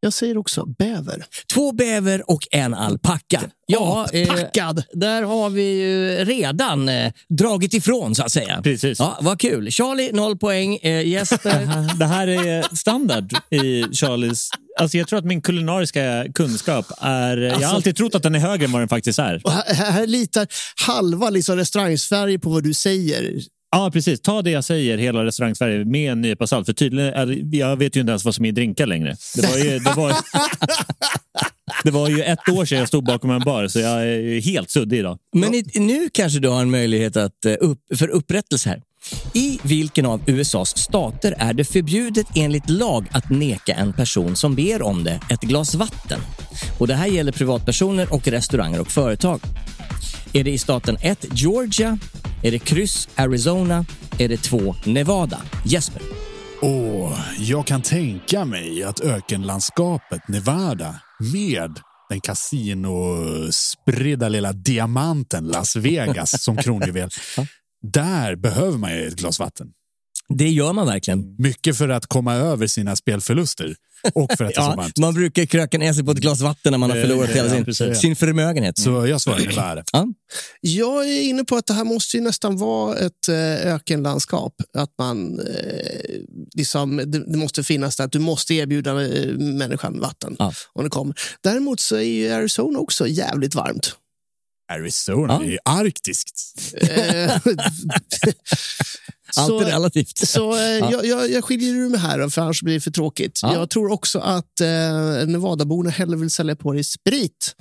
Jag 0.00 0.12
säger 0.12 0.36
också 0.38 0.66
bäver. 0.78 1.24
Två 1.54 1.72
bäver 1.72 2.30
och 2.30 2.48
en 2.50 2.74
alpacka. 2.74 3.42
Ja, 3.66 4.06
eh, 4.12 4.28
Packad. 4.28 4.82
där 4.92 5.22
har 5.22 5.50
vi 5.50 5.62
ju 5.62 6.24
redan 6.24 6.88
eh, 6.88 7.12
dragit 7.28 7.74
ifrån 7.74 8.14
så 8.14 8.22
att 8.22 8.32
säga. 8.32 8.60
Precis. 8.62 8.98
Ja, 8.98 9.18
vad 9.20 9.40
kul. 9.40 9.70
Charlie, 9.70 10.12
noll 10.12 10.38
poäng. 10.38 10.76
Eh, 10.82 11.06
Jesper, 11.06 11.94
Det 11.98 12.04
här 12.06 12.28
är 12.28 12.74
standard 12.76 13.32
i 13.50 13.82
Charlies... 13.94 14.48
Alltså 14.80 14.98
jag 14.98 15.08
tror 15.08 15.18
att 15.18 15.24
min 15.24 15.42
kulinariska 15.42 16.24
kunskap 16.34 16.86
är... 17.00 17.36
jag 17.36 17.52
Alltså- 17.52 17.68
har 17.68 17.74
alltid 17.74 17.96
trott 17.96 18.14
att 18.14 18.22
den 18.22 18.34
är 18.34 18.38
högre 18.38 18.64
än 18.64 18.72
vad 18.72 18.80
den 18.82 18.88
faktiskt 18.88 19.18
är. 19.18 19.42
Här, 19.50 19.74
här 19.74 20.06
litar 20.06 20.46
halva 20.86 21.30
liksom 21.30 21.56
restaurang-Sverige 21.56 22.38
på 22.38 22.50
vad 22.50 22.62
du 22.62 22.74
säger. 22.74 23.40
Ja, 23.70 23.90
precis. 23.92 24.20
Ta 24.20 24.42
det 24.42 24.50
jag 24.50 24.64
säger, 24.64 24.98
hela 24.98 25.24
restaurang-Sverige, 25.24 25.84
med 25.84 26.12
en 26.12 26.20
nypa 26.20 26.46
salt. 26.46 26.66
För 26.66 26.72
tydligen, 26.72 27.50
jag 27.52 27.76
vet 27.76 27.96
ju 27.96 28.00
inte 28.00 28.10
ens 28.10 28.24
vad 28.24 28.34
som 28.34 28.44
är 28.44 28.48
i 28.48 28.52
drinkar 28.52 28.86
längre. 28.86 29.16
Det 29.34 29.46
var 29.48 29.56
ju, 29.56 29.78
det 29.78 29.92
var, 29.96 30.12
det 31.84 31.90
var 31.90 32.08
ju 32.08 32.22
ett 32.22 32.48
år 32.48 32.64
sedan 32.64 32.78
jag 32.78 32.88
stod 32.88 33.04
bakom 33.04 33.30
en 33.30 33.40
bar, 33.40 33.68
så 33.68 33.78
jag 33.80 34.08
är 34.08 34.40
helt 34.40 34.70
suddig 34.70 34.98
idag. 34.98 35.18
men 35.34 35.54
i, 35.54 35.64
nu 35.74 36.08
kanske 36.12 36.38
du 36.38 36.48
har 36.48 36.60
en 36.60 36.70
möjlighet 36.70 37.16
att, 37.16 37.44
eh, 37.44 37.54
upp, 37.60 37.78
för 37.98 38.08
upprättelse 38.08 38.68
här. 38.68 38.82
I 39.34 39.58
vilken 39.62 40.06
av 40.06 40.22
USAs 40.26 40.78
stater 40.78 41.34
är 41.38 41.52
det 41.52 41.64
förbjudet 41.64 42.26
enligt 42.34 42.70
lag 42.70 43.06
att 43.12 43.30
neka 43.30 43.74
en 43.74 43.92
person 43.92 44.36
som 44.36 44.54
ber 44.54 44.82
om 44.82 45.04
det 45.04 45.20
ett 45.30 45.40
glas 45.40 45.74
vatten? 45.74 46.20
Och 46.78 46.86
Det 46.86 46.94
här 46.94 47.06
gäller 47.06 47.32
privatpersoner 47.32 48.12
och 48.12 48.28
restauranger 48.28 48.80
och 48.80 48.90
företag. 48.90 49.40
Är 50.32 50.44
det 50.44 50.50
i 50.50 50.58
staten 50.58 50.96
1 51.02 51.26
Georgia? 51.32 51.98
Är 52.42 52.50
det 52.50 52.58
kryss 52.58 53.08
Arizona? 53.14 53.84
Är 54.18 54.28
det 54.28 54.36
2 54.36 54.74
Nevada? 54.86 55.42
Jesper. 55.64 56.02
Åh, 56.62 57.20
jag 57.38 57.66
kan 57.66 57.82
tänka 57.82 58.44
mig 58.44 58.84
att 58.84 59.00
ökenlandskapet 59.00 60.28
Nevada 60.28 61.00
med 61.32 61.80
den 62.08 62.20
kasinospridda 62.20 64.28
lilla 64.28 64.52
diamanten 64.52 65.44
Las 65.44 65.76
Vegas 65.76 66.42
som 66.42 66.56
kronjuvel. 66.56 67.10
Där 67.92 68.36
behöver 68.36 68.78
man 68.78 68.90
ju 68.90 69.06
ett 69.06 69.16
glas 69.16 69.40
vatten. 69.40 69.66
Det 70.34 70.48
gör 70.48 70.72
man 70.72 70.86
verkligen. 70.86 71.36
Mycket 71.38 71.78
för 71.78 71.88
att 71.88 72.06
komma 72.06 72.34
över 72.34 72.66
sina 72.66 72.96
spelförluster 72.96 73.76
och 74.14 74.30
för 74.38 74.44
att 74.44 74.54
det 74.54 74.60
är 74.60 74.62
så 74.62 74.62
Ja, 74.70 74.74
varmt. 74.76 74.98
man 74.98 75.14
brukar 75.14 75.46
kröka 75.46 75.78
ner 75.78 75.92
sig 75.92 76.04
på 76.04 76.10
ett 76.10 76.18
glas 76.18 76.40
vatten 76.40 76.70
när 76.70 76.78
man 76.78 76.90
har 76.90 77.00
förlorat 77.00 77.30
hela 77.30 77.50
sin, 77.50 77.64
precis. 77.64 77.98
sin 78.00 78.16
förmögenhet. 78.16 78.78
Så 78.78 79.06
jag 79.06 79.20
svarar 79.20 79.38
Nevada. 79.38 79.84
Ja. 79.92 80.06
Jag 80.60 81.08
är 81.08 81.22
inne 81.22 81.44
på 81.44 81.56
att 81.56 81.66
det 81.66 81.74
här 81.74 81.84
måste 81.84 82.16
ju 82.16 82.22
nästan 82.22 82.56
vara 82.56 82.96
ett 82.96 83.28
eh, 83.28 83.74
ökenlandskap. 83.74 84.54
Att 84.74 84.90
man, 84.98 85.40
eh, 85.40 85.46
liksom, 86.54 86.96
det, 87.06 87.36
måste 87.38 87.64
finnas 87.64 87.96
där 87.96 88.04
att 88.04 88.12
du 88.12 88.18
måste 88.18 88.54
erbjuda 88.54 89.04
eh, 89.06 89.32
människan 89.38 90.00
vatten 90.00 90.36
Ja. 90.38 90.52
om 90.72 90.84
det 90.84 90.90
kommer. 90.90 91.14
Däremot 91.40 91.80
så 91.80 91.96
är 91.96 92.02
ju 92.02 92.30
Arizona 92.30 92.78
också 92.78 93.06
jävligt 93.06 93.54
varmt. 93.54 93.92
Arizona 94.72 95.38
Ja. 95.40 95.46
är 95.46 95.50
ju 95.50 95.58
arktiskt. 95.64 96.40
Allt 99.36 99.48
så- 99.48 99.60
är 99.60 99.64
relativt. 99.64 100.18
Så 100.18 100.54
eh, 100.56 100.60
jag, 100.90 101.06
jag, 101.06 101.30
jag 101.30 101.44
skiljer 101.44 101.74
ur 101.74 101.88
mig 101.88 102.00
här, 102.00 102.28
för 102.28 102.42
annars 102.42 102.62
blir 102.62 102.74
det 102.74 102.80
för 102.80 102.90
tråkigt. 102.90 103.40
Ja. 103.42 103.54
Jag 103.54 103.70
tror 103.70 103.92
också 103.92 104.18
att 104.18 104.60
eh, 104.60 104.66
Nevadaborna 105.26 105.90
hellre 105.90 106.16
vill 106.16 106.30
sälja 106.30 106.56
på 106.56 106.72
dig 106.72 106.84
sprit 106.84 107.54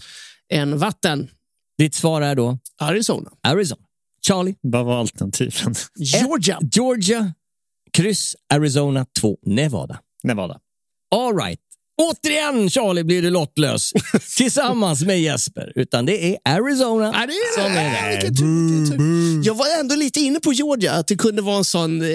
än 0.54 0.78
vatten. 0.78 1.30
Ditt 1.78 1.96
svar 1.96 2.22
är 2.22 2.36
då 2.36 2.58
Arizona. 2.82 3.32
Arizona. 3.44 3.82
Charlie? 4.28 4.56
Vad 4.62 4.86
var 4.86 5.00
alternativen? 5.00 5.76
Georgia. 5.96 6.60
Georgia, 6.72 7.34
kryss, 7.94 8.36
Arizona 8.54 9.06
2, 9.20 9.38
Nevada. 9.46 10.00
Nevada. 10.24 10.60
All 11.16 11.36
right. 11.38 11.60
Återigen 12.02 12.70
Charlie 12.70 13.04
blir 13.04 13.22
du 13.22 13.30
lottlös 13.30 13.92
tillsammans 14.38 15.02
med 15.04 15.22
Jesper. 15.22 15.72
Utan 15.76 16.06
det 16.06 16.26
är 16.30 16.38
Arizona 16.46 17.06
Ja, 17.06 17.26
det 17.28 17.34
är 17.34 17.64
som 17.64 17.74
det. 17.74 17.80
är 17.80 18.12
Vilken 18.12 18.34
där. 18.34 18.40
tur, 18.42 18.80
vilken 18.80 18.98
tur. 18.98 19.48
Jag 19.48 19.54
var 19.56 19.66
ändå 19.80 19.96
lite 19.96 20.20
inne 20.20 20.40
på 20.40 20.54
Georgia, 20.54 20.94
att 20.94 21.08
det 21.08 21.16
kunde 21.16 21.42
vara 21.42 21.58
en 21.58 21.64
sån 21.64 22.02
eh, 22.02 22.08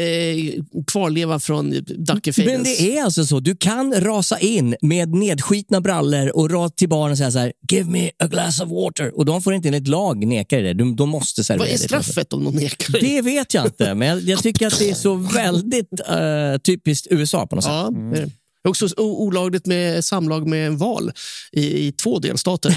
kvarleva 0.87 1.41
från 1.41 1.75
Dackefejden. 1.99 2.55
Men 2.55 2.63
det 2.65 2.97
är 2.99 3.03
alltså 3.05 3.25
så, 3.27 3.41
du 3.41 3.57
kan 3.57 3.95
rasa 4.01 4.39
in 4.39 4.77
med 4.81 5.09
nedskitna 5.15 5.81
brallor 5.81 6.37
och 6.37 6.51
rakt 6.51 6.77
till 6.77 6.89
baren 6.89 7.13
och 7.13 7.19
säga 7.19 7.31
så 7.31 7.39
här, 7.39 7.53
give 7.73 7.91
me 7.91 8.11
a 8.19 8.27
glass 8.27 8.61
of 8.61 8.69
water. 8.71 9.17
Och 9.19 9.25
de 9.25 9.43
får 9.43 9.55
inte 9.55 9.69
enligt 9.69 9.89
lag 9.89 10.27
neka 10.27 10.57
dig 10.57 10.65
det, 10.65 10.75
de, 10.75 10.97
de 10.97 11.09
måste 11.09 11.45
servera 11.45 11.59
Vad 11.65 11.69
är 11.69 11.73
det. 11.73 11.79
straffet 11.79 12.33
om 12.33 12.45
någon 12.45 12.55
nekar? 12.55 13.01
Det 13.01 13.23
vet 13.23 13.55
jag 13.55 13.67
inte, 13.67 13.95
men 13.95 14.09
jag, 14.09 14.21
jag 14.21 14.43
tycker 14.43 14.67
att 14.67 14.79
det 14.79 14.91
är 14.91 14.95
så 14.95 15.15
väldigt 15.35 16.01
eh, 16.09 16.59
typiskt 16.65 17.07
USA 17.11 17.47
på 17.47 17.55
något 17.57 17.65
sätt. 17.65 17.73
Ja, 17.73 17.91
det 18.13 18.19
är 18.19 18.31
det. 18.63 18.69
Är 18.69 18.71
också 18.71 18.89
olagligt 18.97 19.67
med 19.67 20.05
samlag 20.05 20.47
med 20.49 20.67
en 20.67 20.77
val 20.77 21.13
i, 21.53 21.87
i 21.87 21.93
två 21.93 22.19
delstater. 22.19 22.77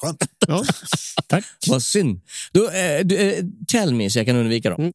Skönt. 0.00 0.24
Ja. 0.46 0.64
Tack. 1.26 1.44
Vad 1.66 1.82
synd. 1.82 2.20
Då, 2.52 2.70
eh, 2.70 3.04
du, 3.04 3.16
eh, 3.16 3.44
tell 3.68 3.94
me 3.94 4.10
så 4.10 4.18
jag 4.18 4.26
kan 4.26 4.36
undvika 4.36 4.70
dem. 4.70 4.92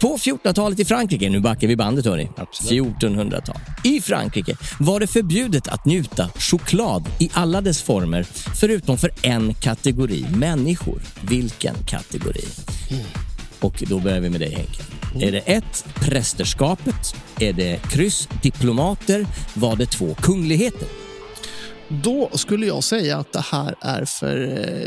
På 0.00 0.16
1400-talet 0.16 0.80
i 0.80 0.84
Frankrike, 0.84 1.30
nu 1.30 1.40
backar 1.40 1.68
vi 1.68 1.76
bandet 1.76 2.04
hörni, 2.04 2.30
1400-tal. 2.70 3.56
I 3.84 4.00
Frankrike 4.00 4.56
var 4.80 5.00
det 5.00 5.06
förbjudet 5.06 5.68
att 5.68 5.84
njuta 5.84 6.28
choklad 6.28 7.08
i 7.18 7.30
alla 7.32 7.60
dess 7.60 7.82
former, 7.82 8.22
förutom 8.60 8.98
för 8.98 9.10
en 9.22 9.54
kategori 9.54 10.26
människor. 10.34 11.02
Vilken 11.22 11.74
kategori? 11.86 12.44
Och 13.60 13.84
då 13.88 14.00
börjar 14.00 14.20
vi 14.20 14.30
med 14.30 14.40
dig 14.40 14.50
Henke. 14.54 14.82
Är 15.26 15.32
det 15.32 15.38
ett 15.38 15.84
prästerskapet? 15.94 17.14
Är 17.40 17.52
det 17.52 17.82
kryss 17.90 18.28
diplomater? 18.42 19.26
Var 19.54 19.76
det 19.76 19.86
två 19.86 20.14
kungligheter? 20.14 20.88
Då 21.88 22.30
skulle 22.32 22.66
jag 22.66 22.84
säga 22.84 23.16
att 23.16 23.32
det 23.32 23.44
här 23.50 23.74
är 23.80 24.04
för, 24.04 24.36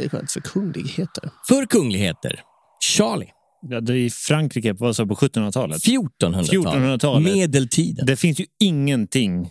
eh, 0.03 0.09
för 0.09 0.41
kungligheter. 0.41 1.29
För 1.47 1.65
kungligheter. 1.65 2.39
Charlie. 2.83 3.29
Ja, 3.69 3.81
det 3.81 3.93
är 3.93 3.97
i 3.97 4.09
Frankrike 4.09 4.75
sa 4.93 5.03
du, 5.03 5.09
på 5.09 5.15
1700-talet. 5.15 5.77
1400-tal. 5.77 6.43
1400-talet. 6.43 7.33
Medeltiden. 7.33 8.05
Det 8.05 8.15
finns 8.15 8.39
ju 8.39 8.45
ingenting 8.59 9.49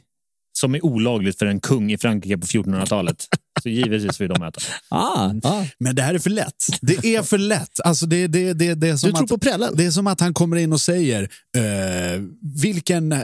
som 0.52 0.74
är 0.74 0.84
olagligt 0.84 1.38
för 1.38 1.46
en 1.46 1.60
kung 1.60 1.92
i 1.92 1.98
Frankrike 1.98 2.38
på 2.38 2.46
1400-talet. 2.46 3.26
Så 3.62 3.68
givetvis 3.68 4.20
vill 4.20 4.28
de 4.28 4.42
äta. 4.42 4.60
Ah, 4.88 5.30
ah. 5.42 5.64
Men 5.78 5.94
det 5.94 6.02
här 6.02 6.14
är 6.14 6.18
för 6.18 6.30
lätt. 6.30 6.66
Det 6.80 7.16
är 7.16 7.22
för 7.22 7.38
lätt. 7.38 7.80
Alltså 7.84 8.06
det, 8.06 8.26
det, 8.26 8.52
det, 8.52 8.74
det 8.74 8.88
är 8.88 8.96
som 8.96 9.08
Du 9.08 9.12
tror 9.12 9.24
att, 9.24 9.28
på 9.30 9.38
prällen? 9.38 9.72
Det 9.76 9.84
är 9.86 9.90
som 9.90 10.06
att 10.06 10.20
han 10.20 10.34
kommer 10.34 10.56
in 10.56 10.72
och 10.72 10.80
säger 10.80 11.22
eh, 11.56 12.22
vilken, 12.54 13.12
eh, 13.12 13.20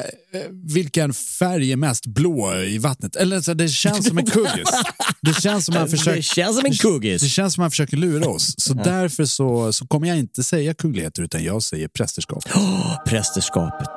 vilken 0.65 1.13
färg 1.15 1.73
är 1.73 1.77
mest 1.77 2.07
blå 2.07 2.55
i 2.57 2.79
vattnet. 2.79 3.17
Eller 3.17 3.41
så, 3.41 3.55
det 3.55 3.69
känns 3.69 4.09
som 4.09 4.19
en 4.19 4.27
kuggis. 4.27 4.69
Det 5.23 5.35
känns 5.35 5.67
som 5.67 5.77
han 5.77 5.89
försöker, 5.89 6.17
Det 6.17 6.23
känns 6.23 6.57
som 6.57 6.67
en 6.67 6.73
kuggis. 6.73 7.23
det 7.23 7.29
känns 7.29 7.55
som 7.55 7.63
han 7.63 7.71
försöker 7.71 7.97
lura 7.97 8.29
oss. 8.29 8.55
Så 8.59 8.75
därför 8.75 9.25
så, 9.25 9.73
så 9.73 9.87
kommer 9.87 10.09
jag 10.09 10.19
inte 10.19 10.43
säga 10.43 10.75
kungligheter 10.75 11.23
utan 11.23 11.45
jag 11.45 11.63
säger 11.63 11.89
prästerskap. 11.89 12.45
Prästerskapet. 13.07 13.89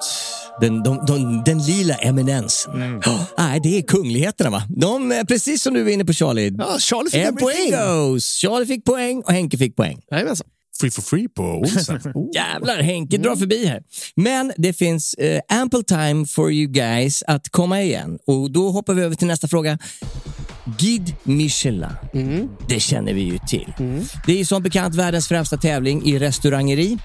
Den, 0.61 0.83
de, 0.83 1.05
de, 1.05 1.43
den 1.45 1.63
lila 1.63 1.95
eminensen. 1.95 2.97
Oh, 2.97 3.21
nej, 3.37 3.59
det 3.63 3.77
är 3.77 3.81
kungligheterna 3.81 4.49
va? 4.49 4.63
De, 4.69 5.11
är 5.11 5.23
precis 5.23 5.63
som 5.63 5.73
du 5.73 5.83
var 5.83 5.91
inne 5.91 6.05
på 6.05 6.13
Charlie. 6.21 6.51
Ja, 6.57 6.77
Charlie 6.79 7.09
fick 7.09 7.19
en 7.21 7.27
Everything 7.27 7.71
poäng. 7.71 7.87
goes. 8.11 8.25
Charlie 8.25 8.65
fick 8.65 8.85
poäng 8.85 9.21
och 9.25 9.31
Henke 9.33 9.57
fick 9.57 9.75
poäng. 9.75 10.01
Jajamensan. 10.11 10.47
Free 10.79 10.91
for 10.91 11.01
free 11.01 11.27
på 11.29 11.43
onsdag. 11.43 11.99
Jävlar, 12.35 12.81
Henke 12.81 13.17
drar 13.17 13.35
förbi 13.35 13.65
här. 13.65 13.83
Men 14.15 14.53
det 14.57 14.73
finns 14.73 15.13
eh, 15.13 15.41
ample 15.49 15.83
time 15.83 16.25
for 16.25 16.51
you 16.51 16.71
guys 16.71 17.23
att 17.27 17.49
komma 17.49 17.81
igen. 17.81 18.19
Och 18.27 18.51
då 18.51 18.69
hoppar 18.69 18.93
vi 18.93 19.01
över 19.03 19.15
till 19.15 19.27
nästa 19.27 19.47
fråga. 19.47 19.77
Guide 20.65 21.13
Michelin. 21.23 21.89
Det 22.67 22.79
känner 22.79 23.13
vi 23.13 23.21
ju 23.21 23.37
till. 23.47 23.73
Det 24.25 24.39
är 24.39 24.45
som 24.45 24.63
bekant 24.63 24.95
världens 24.95 25.27
främsta 25.27 25.57
tävling 25.57 26.05
i 26.05 26.19
restaurangeri. 26.19 26.97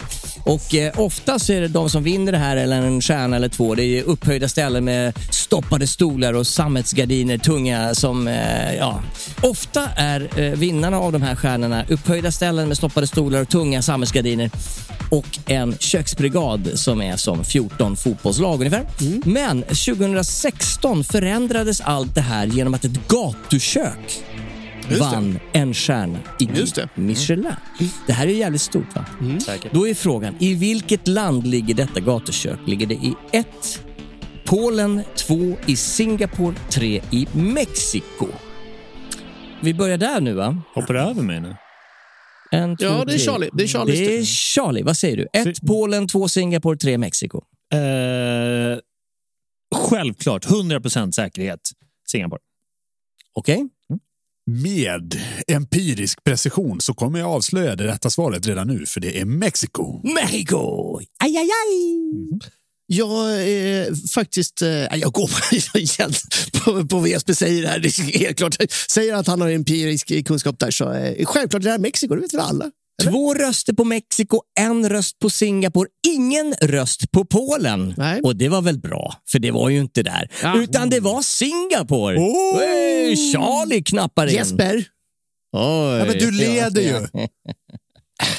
Och 0.45 0.75
eh, 0.75 1.01
oftast 1.01 1.51
är 1.51 1.61
det 1.61 1.69
de 1.69 1.91
som 1.91 2.03
vinner 2.03 2.33
det 2.33 2.39
här, 2.39 2.57
eller 2.57 2.83
en 2.83 3.01
stjärna 3.01 3.37
eller 3.37 3.49
två, 3.49 3.75
det 3.75 3.85
är 3.85 4.03
upphöjda 4.03 4.49
ställen 4.49 4.85
med 4.85 5.19
stoppade 5.31 5.87
stolar 5.87 6.33
och 6.33 6.47
sammetsgardiner, 6.47 7.39
tunga 7.39 7.95
som, 7.95 8.29
eh, 8.29 8.75
ja. 8.75 9.03
Ofta 9.43 9.89
är 9.97 10.41
eh, 10.41 10.53
vinnarna 10.59 10.99
av 10.99 11.13
de 11.13 11.23
här 11.23 11.35
stjärnorna 11.35 11.85
upphöjda 11.89 12.33
ställen 12.33 12.69
med 12.69 12.77
stoppade 12.77 13.07
stolar 13.07 13.43
och 13.43 13.49
tunga 13.49 13.83
sammetsgardiner 13.83 14.51
och 15.11 15.39
en 15.47 15.77
köksbrigad 15.79 16.71
som 16.75 17.03
är 17.03 17.17
som 17.17 17.45
14 17.45 17.97
fotbollslag 17.97 18.55
ungefär. 18.55 18.87
Men 19.25 19.63
2016 19.63 21.05
förändrades 21.05 21.81
allt 21.81 22.15
det 22.15 22.21
här 22.21 22.47
genom 22.47 22.75
att 22.75 22.85
ett 22.85 23.09
gatukök 23.51 24.25
Just 24.89 24.89
det. 24.91 24.99
vann 24.99 25.39
en 25.53 25.75
stjärna 25.75 26.19
i 26.41 26.49
Just 26.55 26.75
det. 26.75 26.89
Michelin. 26.95 27.47
Det 28.07 28.13
här 28.13 28.27
är 28.27 28.31
jävligt 28.31 28.61
stort 28.63 28.95
va? 28.95 29.05
Säkert. 29.41 29.73
Då 29.73 29.89
är 29.89 29.95
frågan, 29.95 30.35
i 30.39 30.55
vilket 30.55 31.09
land 31.09 31.47
ligger 31.47 31.75
detta 31.75 32.01
gatukök? 32.01 32.59
Ligger 32.67 32.87
det 32.87 32.95
i 32.95 33.15
1. 33.33 33.47
Polen, 34.45 35.03
2. 35.15 35.35
i 35.67 35.77
Singapore, 35.77 36.55
3. 36.71 37.03
i 37.11 37.27
Mexiko? 37.33 38.27
Vi 39.63 39.75
börjar 39.75 39.99
där 39.99 40.21
nu 40.21 40.33
va? 40.35 40.63
Hoppar 40.75 40.95
du 40.95 41.01
över 41.01 41.23
mig 41.23 41.41
nu? 41.41 41.57
En, 42.51 42.77
två, 42.77 42.85
Ja, 42.87 43.05
det 43.07 43.13
är 43.15 43.19
tre. 43.19 43.19
Charlie. 43.19 43.51
Det 43.53 43.63
är 43.63 43.69
Charlies 43.69 43.99
Det 43.99 44.19
är. 44.19 44.25
Charlie. 44.25 44.83
Vad 44.83 44.97
säger 44.97 45.17
du? 45.17 45.27
1. 45.51 45.61
Polen, 45.67 46.09
2. 46.09 46.29
Singapore, 46.29 46.77
3. 46.77 46.99
Mexiko. 46.99 47.43
Eh, 47.75 47.79
självklart, 49.89 50.47
100% 50.47 51.11
säkerhet. 51.13 51.61
Singapore. 52.11 52.41
Okej? 53.37 53.69
Med 54.51 55.21
empirisk 55.47 56.25
precision 56.25 56.81
så 56.81 56.95
kommer 56.95 57.19
jag 57.19 57.31
avslöja 57.31 57.77
det 57.77 57.87
rätta 57.87 58.11
svaret 58.11 58.47
redan 58.47 58.69
nu, 58.69 58.87
för 58.87 59.01
det 59.01 59.21
är 59.21 59.25
Mexiko. 59.25 60.15
Mexiko! 60.15 60.99
Aj, 60.99 61.37
aj, 61.37 61.37
aj! 61.37 62.41
Jag 62.87 63.43
är 63.49 64.09
faktiskt... 64.09 64.63
Eh, 64.63 64.69
jag 64.69 65.13
går 65.13 65.31
på, 66.65 66.73
på, 66.73 66.89
på 66.89 66.99
vad 66.99 67.09
Jesper 67.09 67.33
säger 67.33 67.67
här. 67.67 67.79
Det 67.79 68.27
är 68.27 68.33
klart. 68.33 68.57
Säger 68.91 69.15
att 69.15 69.27
han 69.27 69.41
har 69.41 69.51
empirisk 69.51 70.27
kunskap 70.27 70.59
där 70.59 70.71
så 70.71 70.93
eh, 70.93 71.25
självklart 71.27 71.63
det 71.63 71.69
här 71.69 71.79
är 71.79 71.83
Mexiko, 71.83 72.15
det 72.15 72.21
vet 72.21 72.35
väl 72.35 72.41
alla. 72.41 72.71
Två 73.03 73.35
röster 73.35 73.73
på 73.73 73.85
Mexiko, 73.85 74.41
en 74.61 74.89
röst 74.89 75.19
på 75.19 75.31
Singapore, 75.31 75.89
ingen 76.09 76.55
röst 76.63 77.11
på 77.11 77.25
Polen. 77.25 77.95
Nej. 77.97 78.21
Och 78.23 78.37
det 78.37 78.49
var 78.49 78.63
väl 78.63 78.79
bra, 78.79 79.15
för 79.29 79.39
det 79.39 79.51
var 79.51 79.69
ju 79.69 79.81
inte 79.81 80.03
där. 80.03 80.31
Ja. 80.43 80.63
Utan 80.63 80.91
det 80.91 81.01
var 81.01 81.23
Singapore. 81.23 82.19
Oh! 82.19 82.59
Hey, 82.59 83.17
Charlie 83.33 83.83
knappar 83.83 84.27
in. 84.27 84.35
Jesper, 84.35 84.85
Oj, 85.53 85.99
Ja, 85.99 86.05
men 86.05 86.19
du 86.19 86.31
leder 86.31 86.83
ju. 86.83 87.07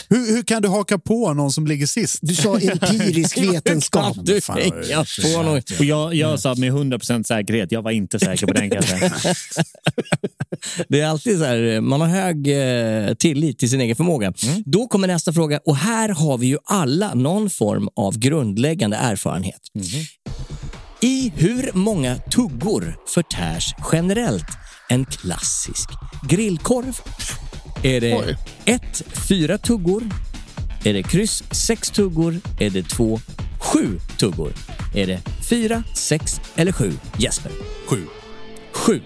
Hur, 0.10 0.36
hur 0.36 0.44
kan 0.44 0.62
du 0.62 0.68
haka 0.68 0.98
på 0.98 1.34
någon 1.34 1.52
som 1.52 1.68
ligger 1.68 1.86
sist? 1.88 2.20
du 2.22 2.36
sa 2.36 2.60
empirisk 2.60 3.38
vetenskap. 3.54 4.18
Du 4.22 4.42
fan, 4.42 4.58
hänga 4.58 5.06
på 5.22 5.44
någon? 5.44 5.62
Och 5.80 5.86
jag, 5.86 6.14
jag 6.16 6.40
sa 6.40 6.56
med 6.56 6.74
100% 6.74 7.24
säkerhet, 7.24 7.72
jag 7.72 7.82
var 7.82 7.92
inte 7.92 8.20
säker 8.20 8.48
på 8.48 8.54
den 8.54 8.70
kan 8.70 8.76
jag 8.76 8.86
säga. 9.00 9.36
Det 10.88 11.02
är 11.02 11.08
alltid 11.08 11.38
så 11.38 11.44
här, 11.46 11.82
man 11.82 12.02
har 12.02 12.08
hög 12.08 12.48
eh, 12.48 13.14
tillit 13.14 13.60
till 13.60 13.70
sin 13.70 13.82
egen 13.82 13.96
förmåga. 13.96 14.34
Då 14.66 14.88
kommer 14.88 15.08
nästa 15.08 15.34
fråga 15.34 15.60
och 15.66 15.76
här 15.76 16.10
har 16.10 16.38
vi 16.38 16.48
ju 16.48 16.58
alla 16.66 17.14
någon 17.14 17.50
form 17.50 17.90
av 17.96 18.18
grundläggande 18.18 18.98
erfarenhet. 18.98 19.62
I 21.02 21.32
hur 21.36 21.70
många 21.74 22.16
tuggor 22.16 22.98
förtärs 23.08 23.74
generellt 23.92 24.48
en 24.90 25.06
klassisk 25.06 25.90
grillkorv? 26.30 27.02
Är 27.84 28.02
det 28.02 28.16
Oj. 28.16 28.38
1. 28.66 29.04
Fyra 29.30 29.58
tuggor? 29.58 30.04
Är 30.84 30.94
det 30.94 31.04
kryss 31.04 31.44
sex 31.52 31.90
tuggor? 31.92 32.36
Är 32.60 32.70
det 32.70 32.84
2. 32.84 33.20
Sju 33.60 34.00
tuggor? 34.20 34.52
Är 34.96 35.08
det 35.08 35.20
4, 35.50 35.84
6 35.96 36.42
eller 36.56 36.72
7? 36.72 36.94
Jesper? 37.18 37.52
Sju. 37.88 39.02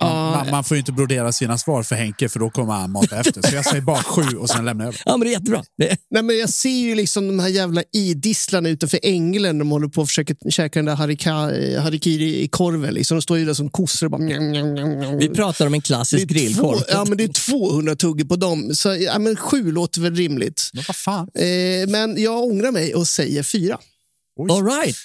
7. 0.00 0.06
Man, 0.06 0.50
man 0.50 0.64
får 0.64 0.74
ju 0.74 0.78
inte 0.78 0.92
brodera 0.92 1.32
sina 1.32 1.58
svar 1.58 1.82
för 1.82 1.96
Henke 1.96 2.28
för 2.28 2.40
då 2.40 2.50
kommer 2.50 2.72
han 2.72 2.90
mata 2.90 3.20
efter. 3.20 3.42
Så 3.48 3.54
jag 3.54 3.64
säger 3.64 3.82
bara 3.82 4.02
sju 4.02 4.36
och 4.36 4.50
sen 4.50 4.64
lämnar 4.64 4.84
jag 4.84 4.88
över. 4.94 5.02
Ja, 5.06 5.16
men 5.16 5.20
det 5.20 5.30
är 5.30 5.32
jättebra. 5.32 5.62
Det, 5.78 5.96
Nej, 6.10 6.22
men 6.22 6.38
jag 6.38 6.48
ser 6.48 6.70
ju 6.70 6.94
liksom 6.94 7.26
de 7.26 7.38
här 7.38 7.48
jävla 7.48 7.82
idisslarna 7.92 8.68
utanför 8.68 9.00
ängeln. 9.02 9.58
De 9.58 9.70
håller 9.70 9.88
på 9.88 10.02
att 10.02 10.08
försöka 10.08 10.34
käka 10.50 10.78
den 10.78 10.86
där 10.86 10.94
harika, 10.94 11.32
harikiri 11.80 12.42
i 12.42 12.48
korven. 12.48 12.94
Liksom. 12.94 13.16
De 13.16 13.22
står 13.22 13.38
ju 13.38 13.44
där 13.44 13.54
som 13.54 13.70
kossor 13.70 14.06
och 14.06 14.10
bara... 14.10 14.22
njam, 14.22 14.50
njam, 14.50 14.74
njam, 14.74 15.18
vi 15.18 15.28
pratar 15.28 15.66
om 15.66 15.74
en 15.74 15.82
klassisk 15.82 16.26
grillkorv. 16.28 16.78
Två, 16.78 16.84
ja, 16.88 17.04
men 17.04 17.18
det 17.18 17.24
är 17.24 17.28
200 17.28 17.96
tuggor 17.96 18.24
på 18.24 18.36
dem. 18.36 18.74
Så 18.74 18.94
ja, 18.94 19.18
men 19.18 19.36
sju 19.36 19.72
låter 19.72 20.00
väl 20.00 20.14
rimligt. 20.14 20.70
Men 20.72 20.84
vad 20.88 20.96
fan? 20.96 21.28
Eh, 21.34 21.88
men 21.88 22.22
jag 22.22 22.44
ångrar 22.44 22.72
mig 22.72 22.94
och 22.94 23.06
säger 23.06 23.42
fyra. 23.42 23.78
All 24.50 24.64
right. 24.64 24.96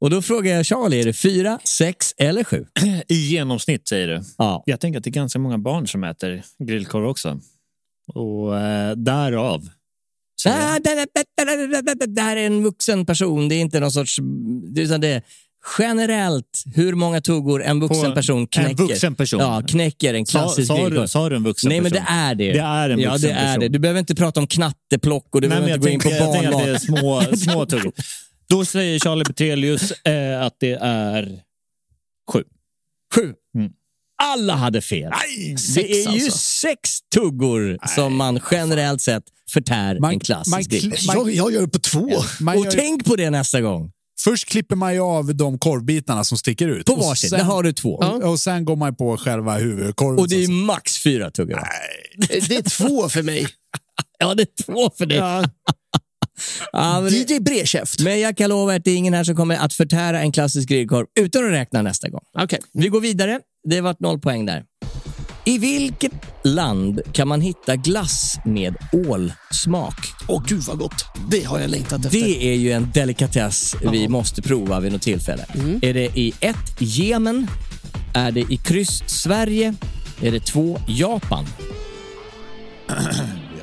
Och 0.00 0.10
då 0.10 0.22
frågar 0.22 0.52
jag 0.56 0.66
Charlie, 0.66 1.00
är 1.00 1.04
det 1.04 1.12
4, 1.12 1.58
6 1.64 2.14
eller 2.18 2.44
7? 2.44 2.66
I 3.08 3.14
genomsnitt 3.14 3.88
säger 3.88 4.08
du. 4.08 4.22
Ja. 4.38 4.62
Jag 4.66 4.80
tänker 4.80 4.98
att 4.98 5.04
det 5.04 5.10
är 5.10 5.12
ganska 5.12 5.38
många 5.38 5.58
barn 5.58 5.86
som 5.88 6.04
äter 6.04 6.42
grillkorv 6.66 7.06
också. 7.06 7.40
Och 8.14 8.58
eh, 8.58 8.96
därav. 8.96 9.68
det, 10.84 11.06
det, 11.94 12.06
det 12.06 12.22
här 12.22 12.36
är 12.36 12.46
en 12.46 12.62
vuxen 12.62 13.06
person. 13.06 13.48
Det 13.48 13.54
är 13.54 13.60
inte 13.60 13.80
någon 13.80 13.92
sorts... 13.92 14.18
Är, 14.18 14.98
det 14.98 15.08
är 15.08 15.22
generellt 15.78 16.64
hur 16.74 16.94
många 16.94 17.20
tuggor 17.20 17.62
en 17.62 17.80
vuxen 17.80 18.14
person 18.14 18.46
knäcker. 18.46 18.70
En 18.70 18.76
vuxen 18.76 19.14
person. 19.14 19.40
Ja, 19.40 19.62
knäcker 19.68 20.14
en 20.14 20.26
Sa, 20.26 20.38
klassisk 20.38 20.66
sa, 20.68 20.76
grillkorv. 20.76 21.00
du, 21.02 21.08
sa 21.08 21.28
du 21.28 21.36
en 21.36 21.42
vuxen 21.44 21.68
Nej, 21.68 21.80
men 21.80 21.90
person? 21.92 22.04
det 22.08 22.12
är 22.12 22.34
det. 22.34 22.52
Det 22.52 22.58
är 22.58 22.90
en 22.90 22.98
Ja, 23.00 23.10
vuxen 23.12 23.30
det 23.30 23.36
är 23.36 23.46
person. 23.46 23.60
det. 23.60 23.68
Du 23.68 23.78
behöver 23.78 24.00
inte 24.00 24.14
prata 24.14 24.40
om 24.40 24.46
knatteplock 24.46 25.34
och 25.34 25.40
du 25.40 25.48
Nej, 25.48 25.60
behöver 25.60 25.74
inte 25.74 25.88
gå 25.88 25.92
in 25.92 26.00
på 26.00 26.08
tänker, 26.08 26.24
jag 26.24 26.32
tänker 26.34 26.50
barnmat. 26.50 26.68
att 26.68 26.82
det 26.82 26.92
är 26.94 27.28
små, 27.30 27.36
små 27.52 27.66
tuggor. 27.66 27.92
Då 28.48 28.64
säger 28.64 28.98
Charlie 28.98 29.24
Petrelius 29.24 29.90
eh, 29.92 30.42
att 30.42 30.56
det 30.60 30.72
är 30.82 31.42
sju. 32.32 32.44
Sju. 33.14 33.34
Mm. 33.58 33.70
Alla 34.22 34.54
hade 34.54 34.80
fel. 34.80 35.12
sex 35.58 35.74
det 35.74 35.92
är 36.04 36.10
ju 36.12 36.24
alltså. 36.24 36.38
sex 36.38 36.98
tuggor 37.14 37.78
som 37.94 38.16
man 38.16 38.40
generellt 38.50 39.00
sett 39.02 39.24
förtär 39.50 39.98
Man- 40.00 40.12
en 40.12 40.20
klassisk 40.20 40.72
man 41.06 41.16
Man- 41.16 41.16
Jag, 41.26 41.34
jag 41.34 41.52
gör 41.52 41.60
det 41.62 41.68
på 41.68 41.78
två. 41.78 42.08
Man 42.40 42.58
Och 42.58 42.64
gör, 42.64 42.70
tänk 42.72 43.04
på 43.04 43.16
det 43.16 43.30
nästa 43.30 43.60
gång. 43.60 43.92
Först 44.24 44.48
klipper 44.48 44.76
man 44.76 44.94
ju 44.94 45.00
av 45.00 45.34
de 45.34 45.58
korvbitarna 45.58 46.24
som 46.24 46.38
sticker 46.38 46.68
ut. 46.68 46.86
På 46.86 46.94
varsin. 46.94 47.30
sen- 47.30 47.38
Där 47.38 47.44
har 47.46 47.62
du 47.62 47.72
två. 47.72 47.94
Och, 47.94 48.22
och 48.30 48.40
sen 48.40 48.64
går 48.64 48.76
man 48.76 48.96
på 48.96 49.16
själva 49.16 49.58
huvudkorven. 49.58 50.18
Och 50.18 50.28
det 50.28 50.44
är 50.44 50.48
max 50.48 51.02
fyra 51.02 51.30
tuggor. 51.30 51.54
va? 51.54 51.66
Det 52.28 52.56
är 52.56 52.62
två 52.62 53.08
för 53.08 53.22
mig. 53.22 53.46
Ja, 54.18 54.34
det 54.34 54.42
är 54.42 54.62
två 54.64 54.90
för 54.98 55.06
dig. 55.06 55.18
Ja. 55.18 55.44
Ja, 56.72 57.00
men, 57.00 57.12
det, 57.12 57.30
DJ 57.30 57.40
Brekäft. 57.40 58.00
men 58.00 58.20
jag 58.20 58.36
kan 58.36 58.50
lova 58.50 58.74
att 58.74 58.84
det 58.84 58.90
är 58.90 58.96
ingen 58.96 59.14
här 59.14 59.24
som 59.24 59.36
kommer 59.36 59.56
att 59.56 59.72
förtära 59.72 60.20
en 60.20 60.32
klassisk 60.32 60.68
grillkorv 60.68 61.06
utan 61.20 61.44
att 61.44 61.52
räkna 61.52 61.82
nästa 61.82 62.08
gång. 62.08 62.22
Okej. 62.38 62.60
Vi 62.72 62.88
går 62.88 63.00
vidare. 63.00 63.40
Det 63.68 63.76
har 63.76 63.82
varit 63.82 64.00
noll 64.00 64.20
poäng 64.20 64.46
där. 64.46 64.64
I 65.44 65.58
vilket 65.58 66.12
land 66.44 67.00
kan 67.12 67.28
man 67.28 67.40
hitta 67.40 67.76
glass 67.76 68.38
med 68.44 68.76
ålsmak? 68.92 69.94
Åh 70.28 70.42
gud 70.46 70.62
vad 70.62 70.78
gott. 70.78 71.04
Det 71.30 71.42
har 71.42 71.60
jag 71.60 71.70
längtat 71.70 72.04
efter. 72.04 72.20
Det 72.20 72.44
är 72.44 72.54
ju 72.54 72.72
en 72.72 72.90
delikatess 72.94 73.74
vi 73.92 74.08
måste 74.08 74.42
prova 74.42 74.80
vid 74.80 74.92
något 74.92 75.02
tillfälle. 75.02 75.46
Är 75.82 75.94
det 75.94 76.18
i 76.18 76.32
ett 76.40 76.76
Jemen? 76.78 77.46
Är 78.14 78.32
det 78.32 78.40
i 78.40 78.56
kryss 78.56 79.02
Sverige? 79.06 79.74
Är 80.22 80.32
det 80.32 80.40
två 80.40 80.78
Japan? 80.88 81.46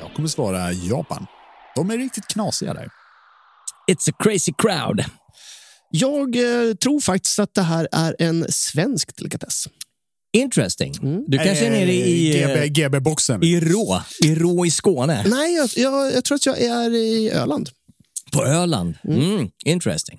Jag 0.00 0.14
kommer 0.16 0.28
svara 0.28 0.72
Japan. 0.72 1.26
De 1.76 1.90
är 1.90 1.98
riktigt 1.98 2.26
knasiga 2.26 2.74
där. 2.74 2.88
It's 3.90 4.10
a 4.10 4.16
crazy 4.18 4.52
crowd. 4.58 5.04
Jag 5.90 6.36
eh, 6.36 6.74
tror 6.74 7.00
faktiskt 7.00 7.38
att 7.38 7.54
det 7.54 7.62
här 7.62 7.88
är 7.92 8.16
en 8.18 8.46
svensk 8.48 9.16
delikatess. 9.16 9.64
Interesting. 10.32 10.92
Du 11.26 11.38
kanske 11.38 11.66
är 11.66 11.70
nere 11.70 11.92
i, 11.92 12.42
Eh, 12.42 12.50
eh, 12.50 12.64
GB, 12.64 12.68
GB-boxen. 12.68 13.42
i 13.42 13.60
Rå, 13.60 14.02
i 14.24 14.34
Rå 14.34 14.66
i 14.66 14.70
Skåne. 14.70 15.24
Nej, 15.26 15.54
jag, 15.54 15.70
jag, 15.76 16.12
jag 16.14 16.24
tror 16.24 16.36
att 16.36 16.46
jag 16.46 16.62
är 16.62 16.94
i 16.94 17.30
Öland. 17.30 17.70
På 18.32 18.44
Öland. 18.44 18.94
Mm. 19.04 19.50
Interesting. 19.64 20.18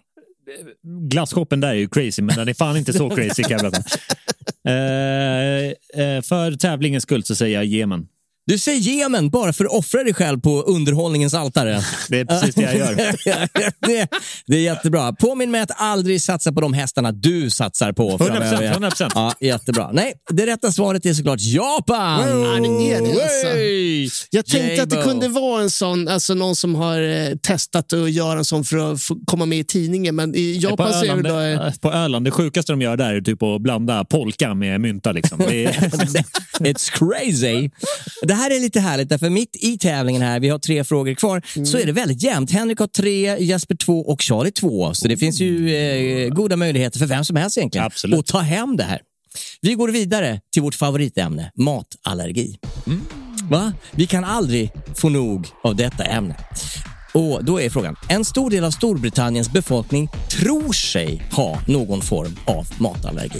Glasshoppen 1.09 1.59
där 1.59 1.69
är 1.69 1.73
ju 1.73 1.89
crazy, 1.89 2.21
men 2.21 2.35
den 2.35 2.47
är 2.47 2.53
fan 2.53 2.77
inte 2.77 2.93
så 2.93 3.09
crazy 3.09 3.43
kan 3.43 3.59
jag 3.63 3.65
eh, 5.95 6.21
för 6.21 6.57
tävlingens 6.57 7.03
skull 7.03 7.23
så 7.23 7.35
säger 7.35 7.55
jag 7.55 7.65
Jemen. 7.65 8.07
Du 8.47 8.57
säger 8.57 8.79
Jemen 8.79 9.29
bara 9.29 9.53
för 9.53 9.65
att 9.65 9.71
offra 9.71 10.03
dig 10.03 10.13
själv 10.13 10.41
på 10.41 10.61
underhållningens 10.61 11.33
altare. 11.33 11.81
Det 12.09 12.19
är 12.19 12.25
precis 12.25 12.55
det 12.55 12.61
jag 12.61 12.75
gör. 12.75 12.95
det, 13.87 14.07
det 14.45 14.55
är 14.55 14.61
jättebra. 14.61 15.13
Påminn 15.13 15.51
mig 15.51 15.61
att 15.61 15.81
aldrig 15.81 16.21
satsa 16.21 16.51
på 16.51 16.61
de 16.61 16.73
hästarna 16.73 17.11
du 17.11 17.49
satsar 17.49 17.91
på. 17.91 18.17
100%, 18.17 18.27
framöver. 18.27 18.73
100%. 18.73 19.11
Ja, 19.15 19.33
jättebra. 19.39 19.89
Nej, 19.93 20.13
det 20.29 20.45
rätta 20.45 20.71
svaret 20.71 21.05
är 21.05 21.13
såklart 21.13 21.39
Japan. 21.41 22.19
Ja, 22.19 22.27
det 22.27 22.91
är 22.93 23.01
det 23.01 23.23
alltså. 23.23 23.47
Jag 24.29 24.45
tänkte 24.45 24.83
att 24.83 24.89
det 24.89 25.01
kunde 25.01 25.27
vara 25.27 25.61
en 25.61 25.69
sån, 25.69 26.07
alltså 26.07 26.33
någon 26.33 26.55
som 26.55 26.75
har 26.75 27.01
eh, 27.01 27.35
testat 27.35 27.93
att 27.93 28.11
göra 28.11 28.37
en 28.37 28.45
sån 28.45 28.63
för 28.63 28.93
att 28.93 28.99
komma 29.25 29.45
med 29.45 29.59
i 29.59 29.63
tidningen. 29.63 30.15
Men 30.15 30.35
i 30.35 30.61
På 30.61 30.69
Japan 30.69 30.93
så 30.93 31.05
är 31.05 31.15
det 31.15 31.29
då... 31.29 31.39
eh, 31.39 31.73
på 31.81 31.91
Öland, 31.91 32.25
det 32.25 32.31
sjukaste 32.31 32.71
de 32.71 32.81
gör 32.81 32.97
där 32.97 33.13
är 33.13 33.21
typ 33.21 33.43
att 33.43 33.61
blanda 33.61 34.05
polka 34.05 34.53
med 34.53 34.81
mynta. 34.81 35.11
Liksom. 35.11 35.39
It's 36.59 36.89
crazy. 36.91 37.69
Det 38.35 38.39
här 38.39 38.51
är 38.51 38.59
lite 38.59 38.79
härligt, 38.79 39.09
därför 39.09 39.29
mitt 39.29 39.55
i 39.55 39.77
tävlingen 39.77 40.21
här, 40.21 40.39
vi 40.39 40.49
har 40.49 40.59
tre 40.59 40.83
frågor 40.83 41.13
kvar, 41.13 41.41
Mm. 41.55 41.65
så 41.65 41.77
är 41.77 41.85
det 41.85 41.91
väldigt 41.91 42.23
jämnt. 42.23 42.51
Henrik 42.51 42.79
har 42.79 42.87
tre, 42.87 43.37
Jesper 43.39 43.75
två 43.75 43.99
och 44.01 44.21
Charlie 44.21 44.51
två. 44.51 44.93
Så 44.93 45.07
det 45.07 45.17
finns 45.17 45.39
ju 45.41 45.75
eh, 45.75 46.29
goda 46.29 46.55
möjligheter 46.55 46.99
för 46.99 47.05
vem 47.05 47.25
som 47.25 47.35
helst 47.35 47.57
egentligen 47.57 47.85
Absolut. 47.85 48.19
att 48.19 48.25
ta 48.25 48.39
hem 48.39 48.77
det 48.77 48.83
här. 48.83 48.99
Vi 49.61 49.73
går 49.73 49.89
vidare 49.89 50.41
till 50.53 50.61
vårt 50.61 50.75
favoritämne, 50.75 51.51
matallergi. 51.55 52.57
Va? 53.49 53.73
Vi 53.91 54.05
kan 54.07 54.23
aldrig 54.23 54.71
få 54.95 55.09
nog 55.09 55.47
av 55.63 55.75
detta 55.75 56.03
ämne. 56.03 56.35
Och 57.15 57.45
då 57.45 57.61
är 57.61 57.69
frågan, 57.69 57.95
en 58.09 58.25
stor 58.25 58.49
del 58.49 58.63
av 58.63 58.71
Storbritanniens 58.71 59.51
befolkning 59.53 60.09
tror 60.29 60.73
sig 60.73 61.23
ha 61.31 61.59
någon 61.67 62.01
form 62.01 62.35
av 62.45 62.67
matallergi. 62.77 63.39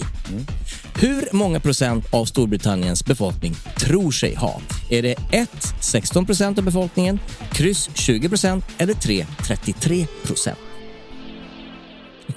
Hur 1.00 1.30
många 1.32 1.60
procent 1.60 2.14
av 2.14 2.26
Storbritanniens 2.26 3.06
befolkning 3.06 3.54
tror 3.78 4.12
sig 4.12 4.36
ha? 4.36 4.62
Är 4.90 5.02
det 5.02 5.16
1. 5.32 5.50
16 5.82 6.26
procent 6.26 6.58
av 6.58 6.64
befolkningen, 6.64 7.20
kryss 7.52 7.90
20 7.94 8.30
procent 8.30 8.66
eller 8.78 8.94
3. 8.94 9.26
33 9.48 10.08
procent? 10.24 10.60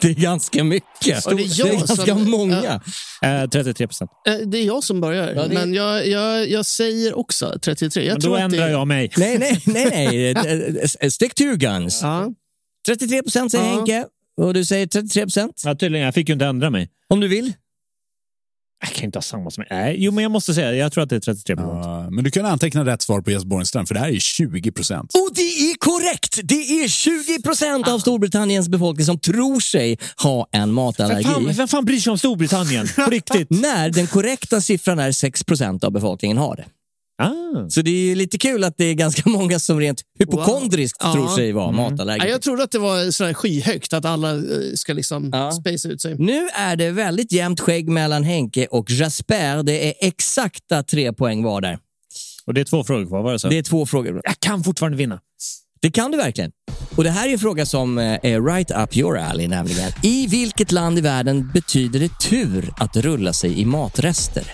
Det 0.00 0.08
är 0.08 0.14
ganska 0.14 0.64
mycket. 0.64 1.26
Och 1.26 1.36
det 1.36 1.42
är 1.42 1.60
jag 1.66 1.70
ganska 1.76 1.96
som- 2.06 2.30
många. 2.30 2.80
eh, 3.22 3.48
33 3.52 3.86
procent. 3.86 4.10
eh, 4.28 4.34
Det 4.46 4.58
är 4.58 4.64
jag 4.64 4.84
som 4.84 5.00
börjar, 5.00 5.34
Ja, 5.34 5.46
det- 5.46 5.54
men 5.54 5.74
jag, 5.74 6.06
jag, 6.08 6.50
jag 6.50 6.66
säger 6.66 7.18
också 7.18 7.58
33. 7.62 8.04
Jag 8.06 8.12
Men 8.14 8.20
tror 8.20 8.30
då 8.30 8.36
att 8.36 8.42
ändrar 8.42 8.66
det... 8.66 8.70
jag 8.72 8.86
mig. 8.86 9.10
Nej, 9.16 9.38
nej, 9.38 9.62
nej. 9.66 10.34
nej. 10.34 10.84
Eh, 11.00 11.08
Stick 11.10 11.34
to 11.34 11.42
your 11.42 11.56
guns. 11.56 12.00
Ja. 12.02 12.32
33 12.86 13.22
procent 13.22 13.50
säger 13.52 13.64
Ja. 13.64 13.70
Henke 13.76 14.06
och 14.40 14.54
du 14.54 14.64
säger 14.64 14.86
33 14.86 15.22
procent. 15.22 15.62
Ja, 15.64 15.74
tydligen, 15.74 16.04
jag 16.04 16.14
fick 16.14 16.28
ju 16.28 16.32
inte 16.32 16.46
ändra 16.46 16.70
mig. 16.70 16.88
Om 17.08 17.20
du 17.20 17.28
vill. 17.28 17.52
Jag 18.80 18.90
kan 18.90 19.04
inte 19.04 19.16
ha 19.16 19.22
samma 19.22 19.50
som... 19.50 19.64
Nej, 19.70 19.96
jo, 19.98 20.12
men 20.12 20.22
jag 20.22 20.30
måste 20.30 20.54
säga, 20.54 20.74
jag 20.74 20.92
tror 20.92 21.02
att 21.04 21.10
det 21.10 21.16
är 21.16 21.20
33 21.20 21.56
procent. 21.56 21.84
Ja, 21.84 22.10
men 22.10 22.24
du 22.24 22.30
kan 22.30 22.46
anteckna 22.46 22.84
rätt 22.84 23.02
svar 23.02 23.20
på 23.20 23.30
Jesper 23.30 23.48
Borgenström, 23.48 23.86
för 23.86 23.94
det 23.94 24.00
här 24.00 24.08
är 24.08 24.18
20 24.18 24.72
procent. 24.72 25.14
Och 25.14 25.30
det 25.34 25.40
är 25.70 25.74
korrekt! 25.78 26.38
Det 26.44 26.54
är 26.84 26.88
20 26.88 27.42
procent 27.42 27.88
av 27.88 27.98
Storbritanniens 27.98 28.68
befolkning 28.68 29.06
som 29.06 29.18
tror 29.18 29.60
sig 29.60 29.98
ha 30.22 30.48
en 30.52 30.60
Vem 30.60 30.74
matallergi. 30.74 31.24
fan, 31.24 31.52
vem 31.56 31.68
fan 31.68 31.84
bryr 31.84 31.98
sig 32.00 32.10
om 32.10 32.18
Storbritannien? 32.18 32.86
På 32.96 33.02
riktigt. 33.10 33.50
När 33.50 33.90
den 33.90 34.06
korrekta 34.06 34.60
siffran 34.60 34.98
är 34.98 35.12
6 35.12 35.44
procent 35.44 35.84
av 35.84 35.92
befolkningen 35.92 36.38
har 36.38 36.56
det. 36.56 36.64
Ah. 37.22 37.68
Så 37.68 37.82
det 37.82 37.90
är 37.90 38.14
lite 38.14 38.38
kul 38.38 38.64
att 38.64 38.74
det 38.76 38.84
är 38.84 38.94
ganska 38.94 39.22
många 39.30 39.58
som 39.58 39.80
rent 39.80 40.02
hypokondriskt 40.18 41.04
Wow. 41.04 41.12
tror 41.12 41.28
sig 41.36 41.52
vara 41.52 41.68
Mm. 41.68 41.80
Ja, 41.84 41.90
matallergiker. 41.90 42.28
jag 42.28 42.42
trodde 42.42 42.62
att 42.62 42.70
det 42.70 42.78
var 42.78 43.10
sådär 43.10 43.34
skyhögt, 43.34 43.92
att 43.92 44.04
alla 44.04 44.30
eh, 44.34 44.40
ska 44.74 44.92
liksom 44.92 45.30
Ja. 45.32 45.52
spacea 45.52 45.92
ut 45.92 46.00
sig. 46.02 46.14
Nu 46.18 46.48
är 46.54 46.76
det 46.76 46.90
väldigt 46.90 47.32
jämnt 47.32 47.60
skägg 47.60 47.88
mellan 47.88 48.24
Henke 48.24 48.66
och 48.66 48.90
Jasper. 48.90 49.62
Det 49.62 49.88
är 49.88 49.94
exakta 50.08 50.82
tre 50.82 51.12
poäng 51.12 51.42
var 51.42 51.60
där. 51.60 51.78
Och 52.46 52.54
det 52.54 52.60
är 52.60 52.64
två 52.64 52.84
frågor 52.84 53.06
kvar, 53.06 53.22
var 53.22 53.32
det 53.32 53.38
så? 53.38 53.48
Det 53.48 53.58
är 53.58 53.62
två 53.62 53.86
frågor. 53.86 54.20
Jag 54.24 54.40
kan 54.40 54.64
fortfarande 54.64 54.98
vinna. 54.98 55.20
Det 55.82 55.90
kan 55.90 56.10
du 56.10 56.16
verkligen. 56.16 56.50
Och 56.96 57.04
Det 57.04 57.10
här 57.10 57.28
är 57.28 57.32
en 57.32 57.38
fråga 57.38 57.66
som 57.66 57.98
eh, 57.98 58.04
är 58.22 58.40
right 58.54 58.70
up 58.70 58.96
your 58.96 59.18
alley 59.18 59.48
nämligen. 59.48 59.90
I 60.02 60.26
vilket 60.26 60.72
land 60.72 60.98
i 60.98 61.00
världen 61.00 61.50
betyder 61.54 62.00
det 62.00 62.18
tur 62.20 62.72
att 62.76 62.96
rulla 62.96 63.32
sig 63.32 63.60
i 63.60 63.64
matrester? 63.64 64.44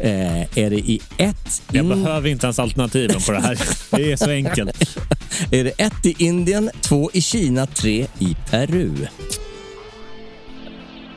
Eh, 0.00 0.58
är 0.58 0.70
det 0.70 0.76
i 0.76 1.00
ett... 1.16 1.62
Jag 1.72 1.84
In... 1.84 1.88
behöver 1.88 2.28
inte 2.28 2.46
ens 2.46 2.58
alternativen 2.58 3.20
på 3.26 3.32
det 3.32 3.40
här. 3.40 3.58
Det 3.90 4.12
är 4.12 4.16
så 4.16 4.30
enkelt. 4.30 4.98
Är 5.52 5.64
det 5.64 5.70
ett 5.70 6.06
i 6.06 6.14
Indien, 6.18 6.70
två 6.80 7.10
i 7.12 7.20
Kina, 7.20 7.66
tre 7.66 8.06
i 8.18 8.36
Peru? 8.50 8.92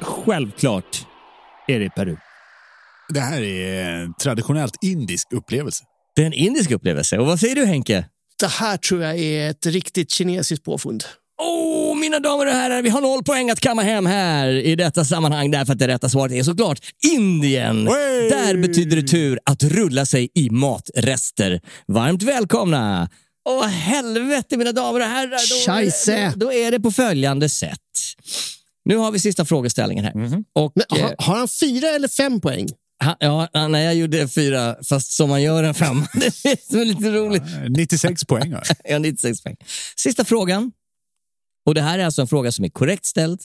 Självklart 0.02 1.06
är 1.68 1.80
det 1.80 1.90
Peru. 1.90 2.18
Det 3.14 3.20
här 3.20 3.42
är 3.42 3.90
en 3.90 4.14
traditionellt 4.14 4.74
indisk 4.82 5.28
upplevelse. 5.34 5.84
Det 6.16 6.22
är 6.22 6.26
en 6.26 6.34
indisk 6.34 6.72
upplevelse. 6.72 7.18
Och 7.18 7.26
vad 7.26 7.40
säger 7.40 7.56
du 7.56 7.66
Henke? 7.66 8.06
Det 8.40 8.48
här 8.48 8.78
tror 8.78 9.02
jag 9.02 9.20
är 9.20 9.50
ett 9.50 9.66
riktigt 9.66 10.12
kinesiskt 10.12 10.66
påfund. 10.66 11.04
Åh, 11.44 11.98
mina 11.98 12.20
damer 12.20 12.46
och 12.46 12.54
herrar, 12.54 12.82
vi 12.82 12.89
har 12.89 13.02
noll 13.02 13.24
poäng 13.24 13.50
att 13.50 13.60
kamma 13.60 13.82
hem 13.82 14.06
här 14.06 14.48
i 14.50 14.76
detta 14.76 15.06
sammanhang 15.06 15.52
därför 15.52 15.74
att 15.74 15.80
det 15.80 15.88
rätta 15.88 16.10
svaret 16.10 16.32
är 16.32 16.44
såklart 16.44 16.80
Indien. 17.04 17.86
Wey! 17.86 18.30
Där 18.30 18.58
betyder 18.58 18.96
det 18.96 19.08
tur 19.08 19.39
att 19.46 19.64
rulla 19.64 20.06
sig 20.06 20.30
i 20.36 20.50
matrester. 20.50 21.62
Varmt 21.88 22.24
välkomna! 22.24 23.10
Åh 23.50 23.66
helvete 23.66 24.58
mina 24.58 24.72
damer 24.72 25.00
och 25.00 25.06
herrar. 25.06 25.68
Då, 25.68 25.74
Scheisse. 25.74 26.34
då, 26.36 26.46
då 26.46 26.54
är 26.54 26.72
det 26.72 26.80
på 26.80 26.92
följande 26.92 27.50
sätt. 27.50 27.78
Nu 28.86 28.96
har 28.98 29.12
vi 29.12 29.20
sista 29.20 29.46
frågeställningen 29.46 30.06
här. 30.06 30.14
Och, 30.56 30.74
Men, 30.76 31.00
eh, 31.00 31.06
har, 31.06 31.16
har 31.18 31.38
han 31.38 31.48
fyra 31.48 31.88
eller 31.89 32.08
fem 32.08 32.42
poäng? 32.42 32.70
han, 33.04 33.16
ja, 33.20 33.68
nej, 33.68 33.86
jag 33.86 33.96
gjorde 33.96 34.28
fyra, 34.28 34.76
fast 34.89 35.12
som 35.12 35.30
man 35.30 35.42
gör 35.42 35.64
en 35.64 35.74
femma. 35.74 36.08
Det 36.14 36.74
är 36.74 36.86
lite 36.86 37.12
roligt. 37.12 37.44
Eh, 37.44 37.70
96 37.70 38.26
poäng 38.26 38.54
har 38.54 38.94
har 38.94 39.00
96 39.00 39.44
poäng. 39.44 39.56
Sista 39.96 40.26
frågan. 40.26 40.72
Och 41.66 41.76
Det 41.76 41.82
här 41.82 41.99
är 41.99 42.05
alltså 42.05 42.22
en 42.22 42.28
fråga 42.28 42.51
som 42.51 42.66
är 42.66 42.70
korrekt 42.70 43.05
ställd. 43.05 43.41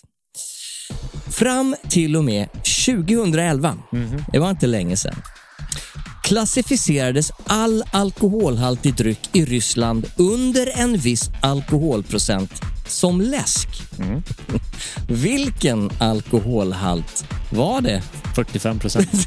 Fram 1.30 1.76
till 1.88 2.16
och 2.16 2.24
med 2.24 2.48
2011, 2.86 3.78
det 4.32 4.38
var 4.38 4.50
inte 4.50 4.66
länge 4.66 4.96
sedan, 4.96 5.22
klassificerades 6.22 7.30
all 7.46 7.84
alkoholhaltig 7.90 8.94
dryck 8.94 9.20
i 9.32 9.44
Ryssland 9.44 10.06
under 10.16 10.78
en 10.80 10.96
viss 10.96 11.30
alkoholprocent 11.42 12.60
som 12.88 13.20
läsk. 13.20 13.68
Vilken 15.08 15.90
alkoholhalt 15.98 17.24
var 17.50 17.80
det? 17.80 18.02
45 18.34 18.78
procent. 18.78 19.26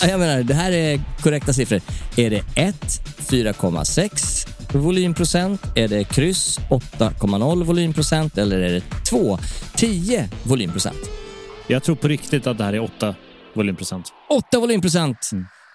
Jag 0.00 0.20
menar, 0.20 0.42
det 0.42 0.54
här 0.54 0.72
är 0.72 1.00
korrekta 1.22 1.52
siffror. 1.52 1.80
Är 2.16 2.30
det 2.30 2.42
1, 2.54 2.76
4,6 3.18 4.47
volymprocent? 4.72 5.60
Är 5.74 5.88
det 5.88 6.04
kryss 6.04 6.58
8,0 6.58 7.64
volymprocent? 7.64 8.38
Eller 8.38 8.58
är 8.60 8.72
det 8.72 8.82
2, 9.10 9.38
10 9.76 10.28
volymprocent? 10.42 10.98
Jag 11.66 11.82
tror 11.82 11.96
på 11.96 12.08
riktigt 12.08 12.46
att 12.46 12.58
det 12.58 12.64
här 12.64 12.72
är 12.72 12.80
8 12.80 13.14
volymprocent. 13.54 14.06
8 14.30 14.60
volymprocent. 14.60 15.30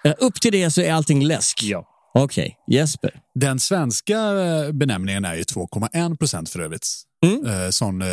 Eh, 0.05 0.13
Upp 0.19 0.41
till 0.41 0.51
det 0.51 0.71
så 0.71 0.81
är 0.81 0.93
allting 0.93 1.23
läsk. 1.25 1.63
Ja. 1.63 1.85
Okej, 2.13 2.55
Jesper. 2.71 3.11
Den 3.35 3.59
svenska 3.59 4.17
eh, 4.17 4.71
benämningen 4.71 5.25
är 5.25 5.35
ju 5.35 5.41
2,1 5.43 6.17
procent 6.17 6.49
för 6.49 6.59
övrigt. 6.59 6.87
Mm. 7.25 7.45
Eh, 7.45 7.69
sån 7.69 8.01
eh, 8.01 8.07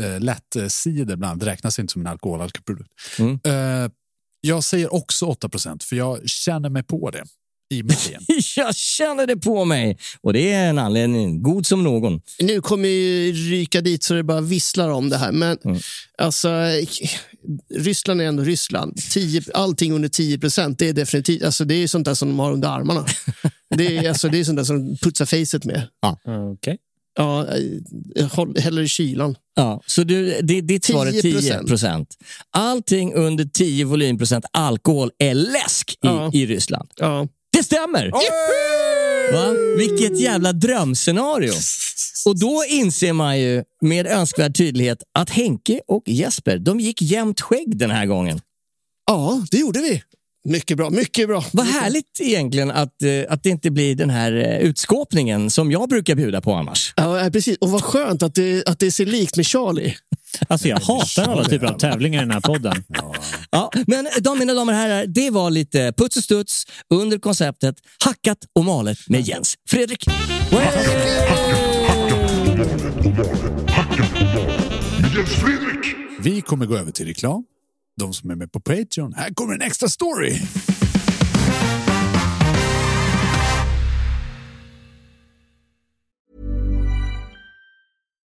eh, 0.00 0.20
lätt 0.20 0.56
eh, 0.56 0.66
cider 0.66 1.16
bland 1.16 1.32
annat 1.32 1.46
räknas 1.46 1.78
inte 1.78 1.92
som 1.92 2.02
en 2.02 2.06
alkoholhaltig 2.06 2.64
produkt. 2.64 2.92
Mm. 3.18 3.40
Eh, 3.44 3.90
jag 4.40 4.64
säger 4.64 4.94
också 4.94 5.26
8 5.26 5.48
procent 5.48 5.84
för 5.84 5.96
jag 5.96 6.28
känner 6.28 6.68
mig 6.70 6.82
på 6.82 7.10
det 7.10 7.24
i 7.72 7.82
ben. 7.82 7.96
Jag 8.56 8.76
känner 8.76 9.26
det 9.26 9.36
på 9.36 9.64
mig. 9.64 9.98
Och 10.20 10.32
det 10.32 10.52
är 10.52 10.68
en 10.70 10.78
anledning, 10.78 11.42
god 11.42 11.66
som 11.66 11.84
någon. 11.84 12.20
Nu 12.38 12.60
kommer 12.60 12.88
ju 12.88 13.32
ryka 13.32 13.80
dit 13.80 14.02
så 14.04 14.14
det 14.14 14.22
bara 14.22 14.40
visslar 14.40 14.88
om 14.88 15.08
det 15.08 15.16
här. 15.16 15.32
Men 15.32 15.58
alltså, 16.18 16.50
Ryssland 17.74 18.20
är 18.20 18.24
ändå 18.24 18.42
Ryssland. 18.42 18.96
10, 19.10 19.42
allting 19.54 19.92
under 19.92 20.08
10 20.08 20.38
procent, 20.38 20.78
det 20.78 20.88
är 20.88 20.92
definitivt 20.92 21.42
alltså, 21.42 21.64
det 21.64 21.74
är 21.74 21.86
sånt 21.88 22.04
där 22.04 22.14
som 22.14 22.28
de 22.28 22.38
har 22.38 22.52
under 22.52 22.68
armarna. 22.68 23.06
Det 23.76 23.96
är, 23.96 24.08
alltså, 24.08 24.28
det 24.28 24.38
är 24.40 24.44
sånt 24.44 24.56
där 24.56 24.64
som 24.64 24.88
de 24.88 24.96
putsar 24.96 25.26
facet 25.26 25.64
med. 25.64 25.88
Okej. 26.52 26.78
Ja, 27.16 27.46
eh, 28.16 28.62
häller 28.62 28.82
i 28.82 28.88
kylan. 28.88 29.36
Ja, 29.56 29.82
så 29.86 30.04
du, 30.04 30.40
det, 30.42 30.60
ditt 30.60 30.84
svar 30.84 31.06
är 31.06 31.12
10 31.12 31.40
10%. 31.40 31.66
procent. 31.66 32.08
Allting 32.50 33.14
under 33.14 33.44
10 33.44 33.84
volymprocent 33.84 34.44
alkohol 34.52 35.10
är 35.18 35.34
läsk 35.34 35.90
i, 35.92 35.96
Ja. 36.00 36.30
i 36.34 36.46
Ryssland. 36.46 36.88
Ja. 36.96 37.28
Det 37.52 37.62
stämmer! 37.62 38.10
Va? 39.32 39.54
Vilket 39.78 40.20
jävla 40.20 40.52
drömscenario. 40.52 41.52
Och 42.26 42.38
då 42.38 42.64
inser 42.68 43.12
man 43.12 43.40
ju 43.40 43.64
med 43.80 44.06
önskvärd 44.06 44.56
tydlighet 44.56 45.02
att 45.18 45.30
Henke 45.30 45.80
och 45.88 46.02
Jesper, 46.06 46.58
de 46.58 46.80
gick 46.80 47.02
jämnt 47.02 47.40
skägg 47.40 47.76
den 47.78 47.90
här 47.90 48.06
gången. 48.06 48.40
ja, 49.06 49.44
det 49.50 49.56
gjorde 49.58 49.80
vi. 49.80 50.02
Mycket 50.48 50.76
bra, 50.76 50.90
mycket 50.90 51.28
bra. 51.28 51.44
Vad 51.52 51.66
härligt 51.66 52.20
egentligen 52.20 52.70
att, 52.70 53.02
eh, 53.02 53.10
att 53.28 53.42
det 53.42 53.48
inte 53.50 53.70
blir 53.70 53.94
den 53.94 54.10
här 54.10 54.32
eh, 54.32 54.58
utskåpningen 54.58 55.50
som 55.50 55.70
jag 55.72 55.88
brukar 55.88 56.14
bjuda 56.14 56.40
på 56.40 56.52
annars. 56.54 56.92
Ja, 56.96 57.30
precis. 57.32 57.58
Och 57.58 57.70
vad 57.70 57.82
skönt 57.82 58.22
att 58.22 58.34
det, 58.34 58.68
att 58.68 58.78
det 58.78 58.92
ser 58.92 59.06
likt 59.06 59.36
med 59.36 59.46
Charlie. 59.46 59.94
Alltså 60.48 60.68
jag 60.68 60.80
hatar 60.80 61.32
alla 61.32 61.44
typer 61.44 61.66
av 61.66 61.78
tävlingar 61.78 62.22
i 62.22 62.24
den 62.24 62.30
här 62.30 62.40
podden. 62.40 62.84
Ja, 63.50 63.70
men 63.86 64.08
de, 64.20 64.38
mina 64.38 64.54
damer 64.54 64.72
och 64.72 64.78
herrar, 64.78 65.06
det 65.06 65.30
var 65.30 65.50
lite 65.50 65.92
puts 65.96 66.16
och 66.16 66.24
studs 66.24 66.66
under 66.94 67.18
konceptet 67.18 67.76
Hackat 68.04 68.38
och 68.54 68.64
malet 68.64 68.98
med 69.08 69.20
Jens 69.20 69.54
Fredrik. 69.68 70.06
Vi 76.20 76.40
kommer 76.40 76.66
gå 76.66 76.76
över 76.76 76.92
till 76.92 77.06
reklam. 77.06 77.44
De 77.96 78.12
som 78.12 78.30
är 78.30 78.34
med 78.34 78.52
på 78.52 78.60
Patreon, 78.60 79.14
här 79.14 79.34
kommer 79.34 79.54
en 79.54 79.62
extra 79.62 79.88
story. 79.88 80.40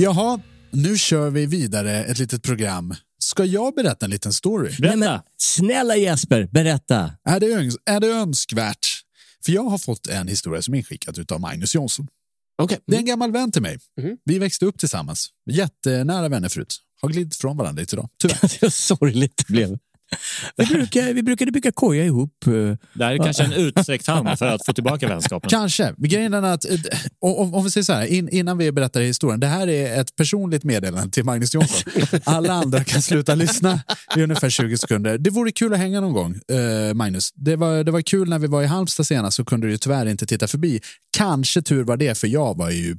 Jaha, 0.00 0.40
nu 0.70 0.98
kör 0.98 1.30
vi 1.30 1.46
vidare 1.46 2.04
ett 2.04 2.18
litet 2.18 2.42
program. 2.42 2.94
Ska 3.18 3.44
jag 3.44 3.74
berätta 3.74 4.06
en 4.06 4.10
liten 4.10 4.32
story? 4.32 4.72
Nej, 4.78 4.96
men, 4.96 5.20
snälla 5.36 5.96
Jesper, 5.96 6.48
berätta. 6.52 7.12
Är 7.24 7.40
det, 7.40 7.46
öns 7.46 7.76
är 7.84 8.00
det 8.00 8.06
önskvärt? 8.06 8.86
För 9.44 9.52
jag 9.52 9.62
har 9.62 9.78
fått 9.78 10.06
en 10.06 10.28
historia 10.28 10.62
som 10.62 10.74
är 10.74 10.78
inskickad 10.78 11.32
av 11.32 11.40
Magnus 11.40 11.74
Jonsson. 11.74 12.06
Okay. 12.62 12.78
Det 12.86 12.94
är 12.94 12.98
en 12.98 13.06
gammal 13.06 13.32
vän 13.32 13.52
till 13.52 13.62
mig. 13.62 13.78
Vi 14.24 14.38
växte 14.38 14.66
upp 14.66 14.78
tillsammans. 14.78 15.28
Jättenära 15.50 16.28
vänner 16.28 16.48
förut. 16.48 16.76
Har 17.02 17.08
glidit 17.08 17.36
från 17.36 17.56
varandra 17.56 17.80
lite 17.80 17.96
idag, 17.96 18.08
tyvärr. 18.18 18.68
Sorgligt 18.70 19.36
det 19.36 19.52
blev. 19.52 19.78
Vi, 20.56 20.66
brukar, 20.66 21.14
vi 21.14 21.22
brukade 21.22 21.52
bygga 21.52 21.72
koja 21.72 22.04
ihop. 22.04 22.46
eh, 22.46 22.52
Det 22.94 23.04
här 23.04 23.12
är 23.12 23.18
kanske 23.18 23.44
en 23.44 23.52
utsträckt 23.52 24.06
hand 24.06 24.38
för 24.38 24.46
att 24.46 24.66
få 24.66 24.72
tillbaka 24.72 25.08
vänskapen. 25.08 25.50
Kanske. 25.50 25.94
Grejen 25.98 26.34
är 26.34 26.42
att, 26.42 26.64
eh, 26.64 26.78
om, 27.20 27.54
om 27.54 27.64
vi 27.64 27.70
säger 27.70 27.84
så 27.84 27.92
här, 27.92 28.06
in, 28.06 28.28
innan 28.28 28.58
vi 28.58 28.72
berättar 28.72 29.00
historien. 29.00 29.40
Det 29.40 29.46
här 29.46 29.68
är 29.68 30.00
ett 30.00 30.16
personligt 30.16 30.64
meddelande 30.64 31.10
till 31.10 31.24
Magnus 31.24 31.54
Jonsson. 31.54 31.92
Alla 32.24 32.52
andra 32.52 32.84
kan 32.84 33.02
sluta 33.02 33.34
lyssna 33.34 33.80
i 34.16 34.22
ungefär 34.22 34.50
20 34.50 34.78
sekunder. 34.78 35.18
Det 35.18 35.30
vore 35.30 35.52
kul 35.52 35.72
att 35.72 35.78
hänga 35.78 36.00
någon 36.00 36.12
gång, 36.12 36.34
eh, 36.58 36.94
Magnus. 36.94 37.30
Det 37.34 37.56
var, 37.56 37.84
det 37.84 37.90
var 37.90 38.00
kul 38.02 38.28
när 38.28 38.38
vi 38.38 38.46
var 38.46 38.62
i 38.62 38.66
Halmstad 38.66 39.06
senast 39.06 39.36
så 39.36 39.44
kunde 39.44 39.66
du 39.68 39.78
tyvärr 39.78 40.06
inte 40.06 40.26
titta 40.26 40.46
förbi. 40.48 40.80
Kanske 41.16 41.62
tur 41.62 41.84
var 41.84 41.96
det, 41.96 42.18
för 42.18 42.26
jag 42.28 42.56
var 42.58 42.70
ju 42.70 42.96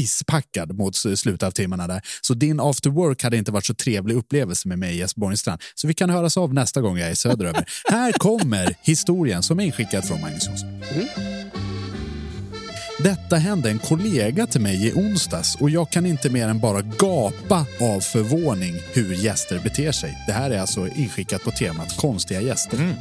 pisspackad 0.00 0.78
mot 0.78 0.96
slutet 0.96 1.42
av 1.42 1.50
timmarna 1.50 1.86
där. 1.86 2.02
Så 2.20 2.34
din 2.34 2.60
after 2.60 2.90
work 2.90 3.22
hade 3.22 3.36
inte 3.36 3.52
varit 3.52 3.66
så 3.66 3.74
trevlig 3.74 4.14
upplevelse 4.14 4.68
med 4.68 4.78
mig 4.78 4.96
Jesper 4.96 5.20
Borgenstrand. 5.20 5.60
Så 5.74 5.88
vi 5.88 5.94
kan 5.94 6.10
höras 6.10 6.36
av 6.36 6.54
nästa 6.54 6.80
gång 6.80 6.98
jag 6.98 7.10
är 7.10 7.14
söderöver. 7.14 7.64
Här 7.90 8.12
kommer 8.12 8.74
historien 8.82 9.42
som 9.42 9.60
är 9.60 9.64
inskickad 9.64 10.04
från 10.04 10.20
Magnus 10.20 10.46
Jonsson. 10.46 10.68
Detta 12.98 13.36
hände 13.36 13.70
en 13.70 13.78
kollega 13.78 14.46
till 14.46 14.60
mig 14.60 14.86
i 14.86 14.92
onsdags 14.92 15.56
och 15.60 15.70
jag 15.70 15.90
kan 15.90 16.06
inte 16.06 16.30
mer 16.30 16.48
än 16.48 16.60
bara 16.60 16.82
gapa 16.82 17.66
av 17.80 18.00
förvåning 18.00 18.74
hur 18.92 19.14
gäster 19.14 19.58
beter 19.58 19.92
sig. 19.92 20.18
Det 20.26 20.32
här 20.32 20.50
är 20.50 20.60
alltså 20.60 20.88
inskickat 20.88 21.44
på 21.44 21.50
temat 21.50 21.96
konstiga 21.96 22.40
gäster. 22.40 22.94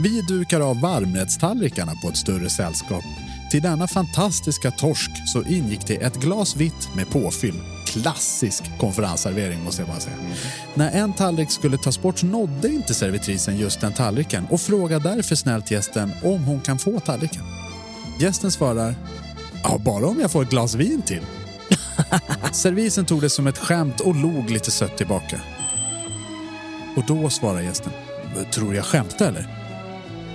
Vi 0.00 0.20
dukar 0.20 0.60
av 0.60 0.80
varmrättstallrikarna 0.80 1.92
på 2.02 2.08
ett 2.08 2.16
större 2.16 2.50
sällskap. 2.50 3.04
Till 3.50 3.62
denna 3.62 3.86
fantastiska 3.86 4.70
torsk 4.70 5.10
så 5.26 5.42
ingick 5.42 5.86
det 5.86 5.94
ett 5.94 6.16
glas 6.16 6.56
vitt 6.56 6.88
med 6.96 7.10
påfyll. 7.10 7.60
Klassisk 7.86 8.64
konferensservering 8.78 9.64
måste 9.64 9.82
jag 9.82 9.88
bara 9.88 10.00
säga. 10.00 10.16
När 10.74 10.90
en 10.90 11.12
tallrik 11.12 11.50
skulle 11.50 11.78
tas 11.78 12.02
bort 12.02 12.22
nådde 12.22 12.68
inte 12.68 12.94
servitrisen 12.94 13.58
just 13.58 13.80
den 13.80 13.92
tallriken 13.92 14.46
och 14.50 14.60
frågade 14.60 15.14
därför 15.14 15.34
snällt 15.34 15.70
gästen 15.70 16.12
om 16.22 16.44
hon 16.44 16.60
kan 16.60 16.78
få 16.78 17.00
tallriken. 17.00 17.42
Gästen 18.20 18.50
svarar 18.50 18.94
Ja, 19.62 19.78
bara 19.78 20.06
om 20.06 20.20
jag 20.20 20.30
får 20.30 20.42
ett 20.42 20.50
glas 20.50 20.74
vin 20.74 21.02
till. 21.02 21.22
Servisen 22.52 23.04
tog 23.04 23.20
det 23.20 23.30
som 23.30 23.46
ett 23.46 23.58
skämt 23.58 24.00
och 24.00 24.16
log 24.16 24.50
lite 24.50 24.70
sött 24.70 24.96
tillbaka. 24.96 25.40
Och 26.96 27.02
då 27.06 27.30
svarar 27.30 27.60
gästen 27.60 27.92
Tror 28.50 28.70
du 28.70 28.76
jag 28.76 28.84
skämtar 28.84 29.28
eller? 29.28 29.65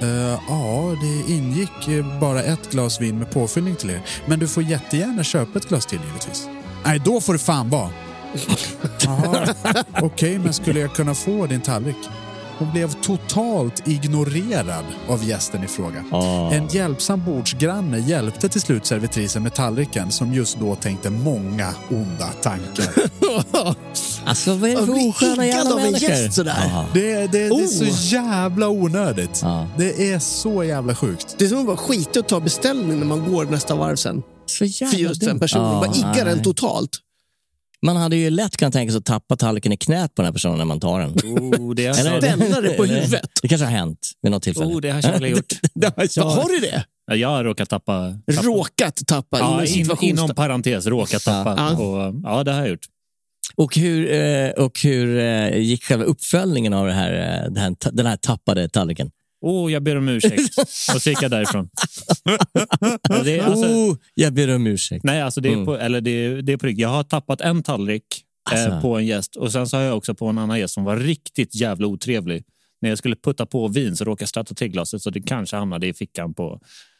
"Eh, 0.01 0.39
ja, 0.47 0.95
det 1.01 1.33
ingick 1.33 1.87
eh, 1.87 2.19
bara 2.19 2.43
ett 2.43 2.71
glas 2.71 3.01
vin 3.01 3.19
med 3.19 3.31
påfyllning 3.31 3.75
till 3.75 3.89
er. 3.89 4.01
Men 4.25 4.39
du 4.39 4.47
får 4.47 4.63
jättegärna 4.63 5.23
köpa 5.23 5.59
ett 5.59 5.67
glas 5.69 5.85
till 5.85 5.99
givetvis. 6.07 6.47
Nej, 6.85 7.01
då 7.05 7.21
får 7.21 7.33
det 7.33 7.39
fan 7.39 7.69
vara. 7.69 7.89
Okej, 10.01 10.39
men 10.39 10.53
skulle 10.53 10.79
jag 10.79 10.95
kunna 10.95 11.13
få 11.13 11.45
din 11.45 11.61
tallrik? 11.61 11.95
Hon 12.57 12.71
blev 12.71 12.91
totalt 12.91 13.87
ignorerad 13.87 14.85
av 15.07 15.23
gästen 15.23 15.63
i 15.63 15.67
fråga. 15.67 16.03
En 16.51 16.67
hjälpsam 16.67 17.25
bordsgranne 17.25 17.99
hjälpte 17.99 18.49
till 18.49 18.61
slut 18.61 18.85
servitrisen 18.85 19.43
med 19.43 19.53
tallriken 19.53 20.11
som 20.11 20.33
just 20.33 20.59
då 20.59 20.75
tänkte 20.75 21.09
många 21.09 21.73
onda 21.89 22.27
tankar. 22.27 22.93
Alltså 24.25 24.53
vad 24.55 24.69
är 24.69 24.73
det 24.75 24.79
Jag 24.79 24.85
för 24.85 25.09
osköna 25.09 25.45
jävla 25.45 25.75
människor? 25.75 26.09
gäst 26.09 26.33
sådär. 26.33 26.53
Ja. 26.71 26.85
Det, 26.93 27.01
det, 27.15 27.27
det 27.27 27.45
är 27.45 27.51
Oh. 27.51 27.67
så 27.67 27.85
jävla 28.15 28.69
onödigt. 28.69 29.39
Ja. 29.43 29.67
Det 29.77 30.11
är 30.11 30.19
så 30.19 30.63
jävla 30.63 30.95
sjukt. 30.95 31.35
Det 31.37 31.45
är 31.45 31.49
som 31.49 31.59
att 31.59 31.65
bara 31.65 31.77
skita 31.77 32.19
och 32.19 32.27
ta 32.27 32.39
beställning 32.39 32.99
när 32.99 33.05
man 33.05 33.31
går 33.31 33.45
nästa 33.45 33.75
varv 33.75 33.95
sen. 33.95 34.23
Så 34.45 34.65
jävla 34.65 34.91
För 34.91 34.97
just 35.03 35.21
den 35.21 35.39
personen. 35.39 35.65
Ja, 35.73 35.83
bara 35.87 35.95
iggar 35.95 36.25
den 36.25 36.43
totalt. 36.43 36.89
Man 37.85 37.95
hade 37.95 38.15
ju 38.15 38.29
lätt 38.29 38.57
kunnat 38.57 38.73
tänka 38.73 38.91
sig 38.91 38.99
att 38.99 39.05
tappa 39.05 39.35
tallriken 39.37 39.71
i 39.71 39.77
knät 39.77 40.15
på 40.15 40.21
den 40.21 40.25
här 40.27 40.33
personen 40.33 40.57
när 40.57 40.65
man 40.65 40.79
tar 40.79 40.99
den. 40.99 41.09
Oh, 41.11 41.75
det, 41.75 41.87
har 41.87 41.99
Eller- 41.99 42.17
Ställa 42.21 42.61
det 42.61 42.69
på 42.73 42.85
huvudet. 42.85 43.29
Det 43.41 43.47
kanske 43.47 43.65
har 43.65 43.71
hänt 43.71 44.11
vid 44.21 44.31
något 44.31 44.43
tillfälle. 44.43 44.65
oh, 44.75 44.81
det 44.81 44.89
har 44.91 45.01
Charlie 45.01 45.29
gjort. 45.29 45.53
Vad 46.17 46.33
har 46.33 46.49
du 46.49 46.59
det? 46.59 46.83
Ja, 47.05 47.15
Jag 47.15 47.29
har 47.29 47.43
råkat 47.43 47.69
tappa. 47.69 48.13
tappa. 48.35 48.41
Råkat 48.47 49.01
tappa. 49.07 49.39
Ja, 49.39 49.65
inom 49.65 49.97
in, 50.01 50.09
inom 50.09 50.29
parentes, 50.35 50.85
råkat 50.85 51.23
tappa. 51.23 51.55
Ja. 51.57 51.77
Och, 51.83 52.15
ja, 52.23 52.43
det 52.43 52.51
har 52.51 52.59
jag 52.59 52.69
gjort. 52.69 52.85
Och 53.55 53.75
hur, 53.75 54.11
eh, 54.11 54.49
och 54.49 54.79
hur 54.83 55.17
eh, 55.17 55.57
gick 55.57 55.83
själva 55.83 56.05
uppföljningen 56.05 56.73
av 56.73 56.87
det 56.87 56.93
här, 56.93 57.13
eh, 57.13 57.51
den, 57.51 57.57
här, 57.57 57.75
den 57.91 58.05
här 58.05 58.17
tappade 58.17 58.69
tallriken? 58.69 59.11
Oh, 59.41 59.71
jag 59.73 59.83
ber 59.83 59.95
om 59.95 60.07
ursäkt. 60.09 60.57
Och 60.95 61.01
så 61.01 61.09
gick 61.09 61.21
jag 61.21 61.31
därifrån. 61.31 61.69
Det 63.23 63.37
är, 63.39 63.43
alltså, 63.43 63.65
oh, 63.67 63.97
jag 64.13 64.33
ber 64.33 64.55
om 64.55 64.67
ursäkt. 64.67 65.03
nej, 65.03 65.21
alltså 65.21 65.41
det 65.41 65.49
är, 65.49 65.53
Mm. 65.53 65.65
på, 65.65 65.77
eller 65.77 66.01
det, 66.01 66.11
är, 66.11 66.41
det 66.41 66.53
är 66.53 66.57
på 66.57 66.65
riktigt. 66.67 66.81
Jag 66.81 66.89
har 66.89 67.03
tappat 67.03 67.41
en 67.41 67.63
tallrik 67.63 68.03
Alltså. 68.49 68.81
på 68.81 68.97
en 68.97 69.05
gäst 69.05 69.35
och 69.35 69.51
sen 69.51 69.67
så 69.67 69.77
har 69.77 69.83
jag 69.83 69.97
också 69.97 70.15
på 70.15 70.27
en 70.27 70.37
annan 70.37 70.59
gäst 70.59 70.73
som 70.73 70.83
var 70.83 70.97
riktigt 70.97 71.55
jävla 71.55 71.87
otrevlig. 71.87 72.43
När 72.81 72.89
jag 72.89 72.97
skulle 72.97 73.15
putta 73.15 73.45
på 73.45 73.67
vin 73.67 73.95
så 73.95 74.03
råkade 74.05 74.21
jag 74.23 74.29
skratta 74.29 74.55
till 74.55 74.67
glaset 74.67 75.01
så 75.01 75.09
det 75.09 75.21
kanske 75.21 75.55
hamnade 75.55 75.87
i 75.87 75.93
fickan 75.93 76.33
på 76.33 76.59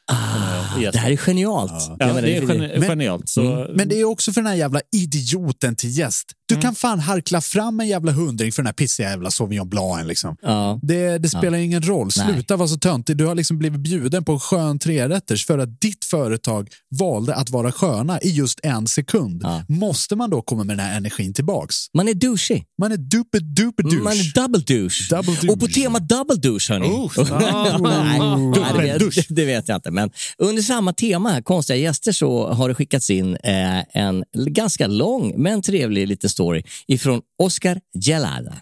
den 0.09 0.17
här 0.17 0.91
Det 0.91 0.97
här 0.97 1.11
är 1.11 1.17
genialt. 1.17 1.71
Ja, 1.99 2.07
menar, 2.07 2.21
det 2.21 2.37
är 2.37 2.41
geni- 2.41 2.79
Men- 2.79 2.89
genialt. 2.89 3.29
Så, 3.29 3.67
Men 3.75 3.89
det 3.89 3.99
är 3.99 4.03
också 4.05 4.33
för 4.33 4.41
den 4.41 4.47
här 4.47 4.55
jävla 4.55 4.81
idioten 4.95 5.75
till 5.75 5.97
gäst. 5.97 6.31
Du 6.55 6.61
kan 6.61 6.75
fan 6.75 6.99
harkla 6.99 7.41
fram 7.41 7.79
en 7.79 7.87
jävla 7.87 8.11
hundring 8.11 8.51
för 8.51 8.61
den 8.61 8.67
här 8.67 8.73
pissiga 8.73 9.09
jävla 9.09 9.31
Sauvignon 9.31 9.69
Blancen. 9.69 10.07
Liksom. 10.07 10.35
Ja. 10.41 10.79
Det, 10.81 11.17
det 11.17 11.29
spelar 11.29 11.57
ingen 11.57 11.81
roll. 11.81 12.09
Nej. 12.17 12.33
Sluta 12.33 12.55
vara 12.55 12.67
så 12.67 12.77
töntig. 12.77 13.17
Du 13.17 13.25
har 13.25 13.35
liksom 13.35 13.57
blivit 13.57 13.79
bjuden 13.79 14.23
på 14.23 14.31
en 14.31 14.39
skön 14.39 14.79
trerätters 14.79 15.45
för 15.45 15.57
att 15.57 15.81
ditt 15.81 16.05
företag 16.05 16.69
valde 16.99 17.35
att 17.35 17.49
vara 17.49 17.71
sköna 17.71 18.21
i 18.21 18.29
just 18.29 18.59
en 18.63 18.87
sekund. 18.87 19.41
Ja. 19.43 19.63
Måste 19.67 20.15
man 20.15 20.29
då 20.29 20.41
komma 20.41 20.63
med 20.63 20.77
den 20.77 20.85
här 20.85 20.97
energin 20.97 21.33
tillbaks? 21.33 21.75
Man 21.93 22.07
är 22.07 22.13
douchey. 22.13 22.63
Man 22.81 22.91
är 22.91 22.97
duper 22.97 23.39
duper 23.39 23.83
douche. 23.83 24.03
Man 24.03 24.13
är 24.13 24.33
double 24.33 24.61
douche. 24.75 25.09
Double 25.09 25.33
douche. 25.33 25.51
Och 25.51 25.59
på 25.59 25.67
temat 25.67 26.09
double 26.09 26.35
douche, 26.35 26.73
hörni. 26.73 26.87
Oh, 26.87 27.11
nej, 27.39 28.73
nej, 28.77 28.89
det, 28.91 28.97
douche. 28.97 29.17
vet, 29.17 29.25
det 29.29 29.45
vet 29.45 29.67
jag 29.67 29.77
inte. 29.77 29.91
Men 29.91 30.11
under 30.37 30.61
samma 30.61 30.93
tema, 30.93 31.29
här, 31.29 31.41
konstiga 31.41 31.77
gäster, 31.77 32.11
så 32.11 32.47
har 32.47 32.69
det 32.69 32.75
skickats 32.75 33.09
in 33.09 33.35
eh, 33.35 34.01
en 34.01 34.23
ganska 34.33 34.87
lång 34.87 35.33
men 35.37 35.61
trevlig 35.61 36.07
liten 36.07 36.29
story 36.29 36.40
ifrån 36.87 37.21
Oscar 37.37 37.79
Gelada. 38.05 38.55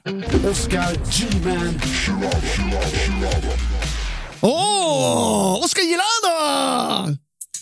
Åh! 4.42 5.64
Oscar 5.64 5.82
Gilada! 5.82 7.18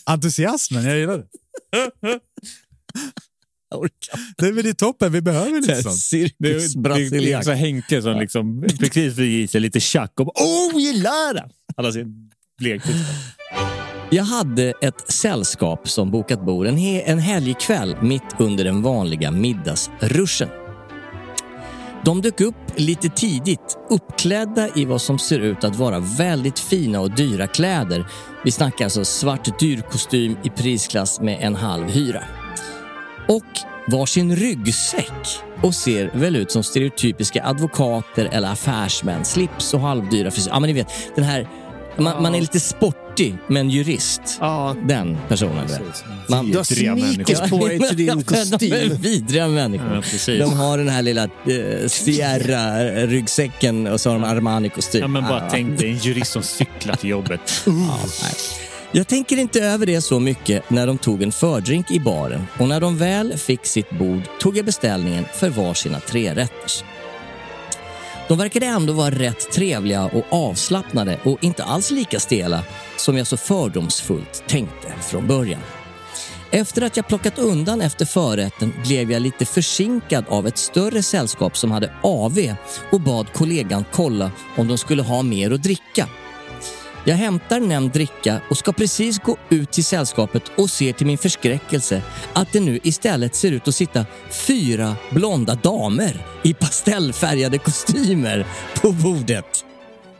Entusiasmen, 0.05 0.86
jag 0.86 0.99
gillar 0.99 1.18
det. 1.18 1.26
Det 4.38 4.47
är 4.47 4.51
väl 4.51 4.76
toppen, 4.76 5.11
vi 5.11 5.22
behöver 5.22 5.51
lite 5.61 5.72
inte. 5.72 5.84
sånt. 5.84 5.95
det, 6.11 6.18
är- 6.18 6.28
Cirkus 6.28 6.36
det 6.39 6.47
är 6.49 6.59
liksom 6.59 6.82
brasiliak. 6.82 7.47
Henke 7.47 8.01
som 8.01 8.20
liksom 8.20 8.61
precis 8.80 9.15
fick 9.15 9.20
i 9.20 9.47
sig 9.47 9.61
lite 9.61 9.80
tjack 9.80 10.20
och 10.20 10.26
bara, 10.26 10.43
oh, 10.45 10.82
gillar 10.82 11.34
Han 11.76 11.86
har 11.86 11.91
sin 11.91 12.32
blek. 12.59 12.82
Jag 14.10 14.24
hade 14.24 14.74
ett 14.82 15.12
sällskap 15.12 15.89
som 15.89 16.12
bokat 16.12 16.45
bord 16.45 16.68
en, 16.68 16.78
he- 16.78 17.03
en 17.05 17.20
helgkväll 17.20 17.95
mitt 18.01 18.24
under 18.39 18.64
den 18.64 18.82
vanliga 18.82 19.32
middagsruschen. 19.32 20.49
De 22.03 22.22
dök 22.22 22.41
upp 22.41 22.55
lite 22.76 23.10
tidigt, 23.10 23.78
uppklädda 23.89 24.70
i 24.76 24.86
vad 24.86 25.01
som 25.01 25.20
ser 25.20 25.39
ut 25.39 25.64
att 25.64 25.76
vara 25.76 25.99
väldigt 25.99 26.60
fina 26.60 26.99
och 26.99 27.12
dyra 27.12 27.47
kläder. 27.47 28.08
Vi 28.43 28.51
snackar 28.51 28.86
alltså 28.86 29.05
svart 29.05 29.60
dyr 29.60 29.82
kostym 29.82 30.38
i 30.43 30.49
prisklass 30.49 31.22
med 31.22 31.38
en 31.41 31.55
halv 31.55 31.89
hyra. 31.89 32.24
Och 33.28 33.43
varsin 33.91 34.36
ryggsäck 34.36 35.41
och 35.64 35.76
ser 35.76 36.12
väl 36.14 36.36
ut 36.36 36.51
som 36.51 36.64
stereotypiska 36.64 37.43
advokater 37.45 38.30
eller 38.32 38.51
affärsmän. 38.51 39.26
Slips 39.26 39.74
och 39.74 39.80
halvdyra 39.80 40.32
frisyrer. 40.32 40.53
Ja, 40.53 40.60
men 40.60 40.68
ni 40.68 40.74
vet, 40.74 40.91
den 41.16 41.24
här... 41.24 41.49
Man, 41.97 42.22
man 42.22 42.36
är 42.36 42.41
lite 42.41 42.60
sportig, 43.18 43.36
men 43.47 43.70
jurist. 43.70 44.22
Den 44.88 45.18
personen. 45.28 45.68
Man, 46.30 46.51
Du 46.51 46.57
har 46.57 46.63
sneakers 46.63 47.49
på 47.49 47.68
dig 47.68 47.80
till 47.80 47.97
din 47.97 48.07
De 48.07 48.20
är 48.20 48.24
kostym. 48.24 48.97
vidriga 49.01 49.47
människor. 49.47 50.03
Ja, 50.28 50.45
de 50.45 50.53
har 50.53 50.78
den 50.78 50.89
här 50.89 51.01
lilla 51.01 51.24
eh, 51.24 51.88
Sierra-ryggsäcken 51.88 53.88
och 53.88 54.01
så 54.01 54.09
har 54.09 54.15
de 54.20 54.24
Armani-kostym. 54.24 55.01
Ja, 55.01 55.07
men 55.07 55.24
bara 55.24 55.41
Ah. 55.41 55.49
tänk 55.51 55.80
dig 55.80 55.89
en 55.91 55.97
jurist 55.97 56.32
som 56.32 56.43
cyklar 56.43 56.95
till 56.95 57.09
jobbet. 57.09 57.63
Ja. 57.65 57.99
Jag 58.91 59.07
tänker 59.07 59.38
inte 59.38 59.61
över 59.61 59.86
det 59.86 60.01
så 60.01 60.20
mycket 60.20 60.70
när 60.70 60.88
de 60.88 60.97
tog 60.97 61.24
en 61.24 61.32
fördrink 61.32 61.91
i 61.91 61.99
baren 61.99 62.47
och 62.59 62.68
när 62.68 62.80
de 62.82 62.97
väl 62.97 63.38
fick 63.38 63.65
sitt 63.65 63.89
bord 63.89 64.22
tog 64.39 64.57
jag 64.57 64.65
beställningen 64.65 65.26
för 65.34 65.49
varsina 65.49 65.99
trerätters. 65.99 66.84
De 68.28 68.38
verkade 68.38 68.66
ändå 68.66 68.94
vara 68.94 69.10
rätt 69.10 69.52
trevliga 69.52 70.06
och 70.06 70.24
avslappnade 70.30 71.20
och 71.24 71.44
inte 71.44 71.64
alls 71.64 71.92
lika 71.92 72.20
stela 72.20 72.64
som 72.98 73.18
jag 73.18 73.28
så 73.28 73.38
fördomsfullt 73.38 74.44
tänkte 74.48 74.88
från 75.02 75.28
början. 75.28 75.62
Efter 76.52 76.82
att 76.82 76.98
jag 76.98 77.08
plockat 77.08 77.40
undan 77.40 77.82
efter 77.82 78.06
förrätten 78.06 78.74
blev 78.86 79.12
jag 79.12 79.22
lite 79.22 79.46
försinkad 79.46 80.26
av 80.30 80.48
ett 80.48 80.58
större 80.58 81.04
sällskap 81.04 81.58
som 81.58 81.72
hade 81.72 81.94
AV 82.04 82.56
och 82.92 83.02
bad 83.02 83.34
kollegan 83.34 83.86
kolla 83.92 84.32
om 84.58 84.68
de 84.68 84.78
skulle 84.78 85.04
ha 85.04 85.24
mer 85.24 85.52
att 85.52 85.64
dricka. 85.64 86.08
Jag 87.08 87.16
hämtar 87.16 87.60
nämnd 87.60 87.91
dricka 87.91 88.41
och 88.49 88.58
ska 88.58 88.74
precis 88.74 89.20
gå 89.20 89.38
ut 89.49 89.72
till 89.72 89.86
sällskapet 89.86 90.43
och 90.55 90.70
ser 90.70 90.93
till 90.93 91.08
min 91.08 91.18
förskräckelse 91.18 92.01
att 92.34 92.53
det 92.53 92.60
nu 92.60 92.80
istället 92.84 93.36
ser 93.36 93.51
ut 93.51 93.68
att 93.68 93.76
sitta 93.76 94.05
fyra 94.32 94.95
blonda 95.10 95.55
damer 95.55 96.26
i 96.43 96.53
pastellfärgade 96.53 97.58
kostymer 97.58 98.47
på 98.82 98.91
bordet. 98.91 99.66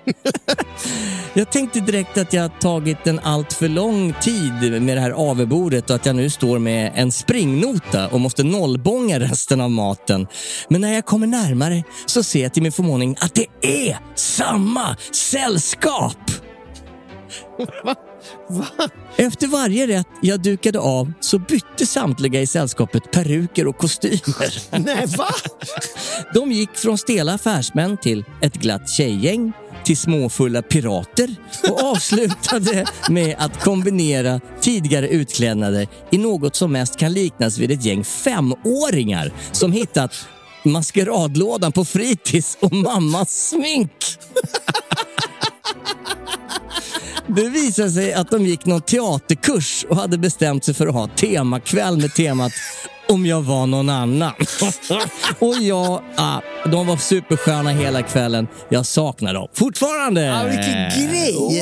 Jag 1.34 1.52
tänkte 1.52 1.80
direkt 1.80 2.18
att 2.18 2.34
jag 2.34 2.60
tagit 2.60 3.08
en 3.08 3.20
allt 3.20 3.54
för 3.54 3.68
lång 3.68 4.14
tid 4.22 4.82
med 4.82 4.98
det 4.98 5.02
här 5.02 5.32
AV-bordet 5.32 5.90
och 5.90 5.96
att 5.96 6.06
jag 6.06 6.16
nu 6.16 6.30
står 6.30 6.60
med 6.60 6.92
en 6.96 7.12
springnota 7.12 8.08
och 8.08 8.20
måste 8.20 8.44
nollbånga 8.44 9.20
resten 9.20 9.62
av 9.62 9.72
maten. 9.72 10.28
Men 10.70 10.82
när 10.82 10.94
jag 10.94 11.06
kommer 11.06 11.28
närmare 11.28 11.84
så 12.06 12.24
ser 12.24 12.44
jag 12.44 12.54
till 12.54 12.64
min 12.64 12.72
förvåning 12.72 13.16
att 13.20 13.34
det 13.36 13.48
är 13.62 13.98
samma 14.16 14.98
sällskap! 15.12 16.47
Efter 19.18 19.48
varje 19.48 19.88
rätt 19.88 20.08
jag 20.22 20.42
dukade 20.42 20.80
av 20.80 21.14
så 21.20 21.40
bytte 21.40 21.86
samtliga 21.86 22.42
i 22.42 22.48
sällskapet 22.48 23.12
peruker 23.12 23.68
och 23.68 23.78
kostymer. 23.78 24.72
Nej, 24.86 25.06
va? 25.18 25.28
De 26.34 26.52
gick 26.52 26.76
från 26.76 26.98
stela 26.98 27.34
affärsmän 27.34 27.98
till 27.98 28.26
ett 28.42 28.54
glatt 28.54 28.90
tjejgäng 28.90 29.54
till 29.84 29.98
småfulla 29.98 30.62
pirater 30.62 31.36
och 31.70 31.84
avslutade 31.92 32.86
med 33.10 33.36
att 33.40 33.64
kombinera 33.64 34.42
tidigare 34.62 35.08
utklädnader 35.08 35.88
i 36.12 36.18
något 36.18 36.56
som 36.56 36.72
mest 36.72 36.98
kan 36.98 37.14
liknas 37.14 37.58
vid 37.58 37.72
ett 37.72 37.86
gäng 37.86 38.04
femåringar 38.04 39.32
som 39.52 39.72
hittat 39.72 40.28
maskeradlådan 40.64 41.72
på 41.72 41.86
fritids 41.86 42.58
och 42.62 42.74
mammas 42.74 43.30
smink. 43.30 43.92
Det 47.28 47.50
visade 47.50 47.90
sig 47.90 48.14
att 48.14 48.32
de 48.32 48.46
gick 48.46 48.66
någon 48.66 48.82
teaterkurs 48.82 49.86
och 49.90 49.96
hade 49.96 50.18
bestämt 50.18 50.66
sig 50.66 50.74
för 50.74 50.88
att 50.88 50.94
ha 50.94 51.08
temakväll 51.08 51.98
med 51.98 52.14
temat 52.14 52.52
om 53.10 53.26
jag 53.26 53.42
var 53.42 53.66
någon 53.66 53.90
annan. 53.90 54.34
och 55.40 55.56
jag, 55.62 56.04
ah, 56.16 56.42
de 56.66 56.88
var 56.88 56.98
supersköna 56.98 57.70
hela 57.70 58.02
kvällen. 58.02 58.48
Jag 58.70 58.86
saknar 58.86 59.34
dem 59.34 59.48
fortfarande. 59.54 60.22
Ja, 60.22 60.44
vilken 60.44 61.10
grej! 61.10 61.60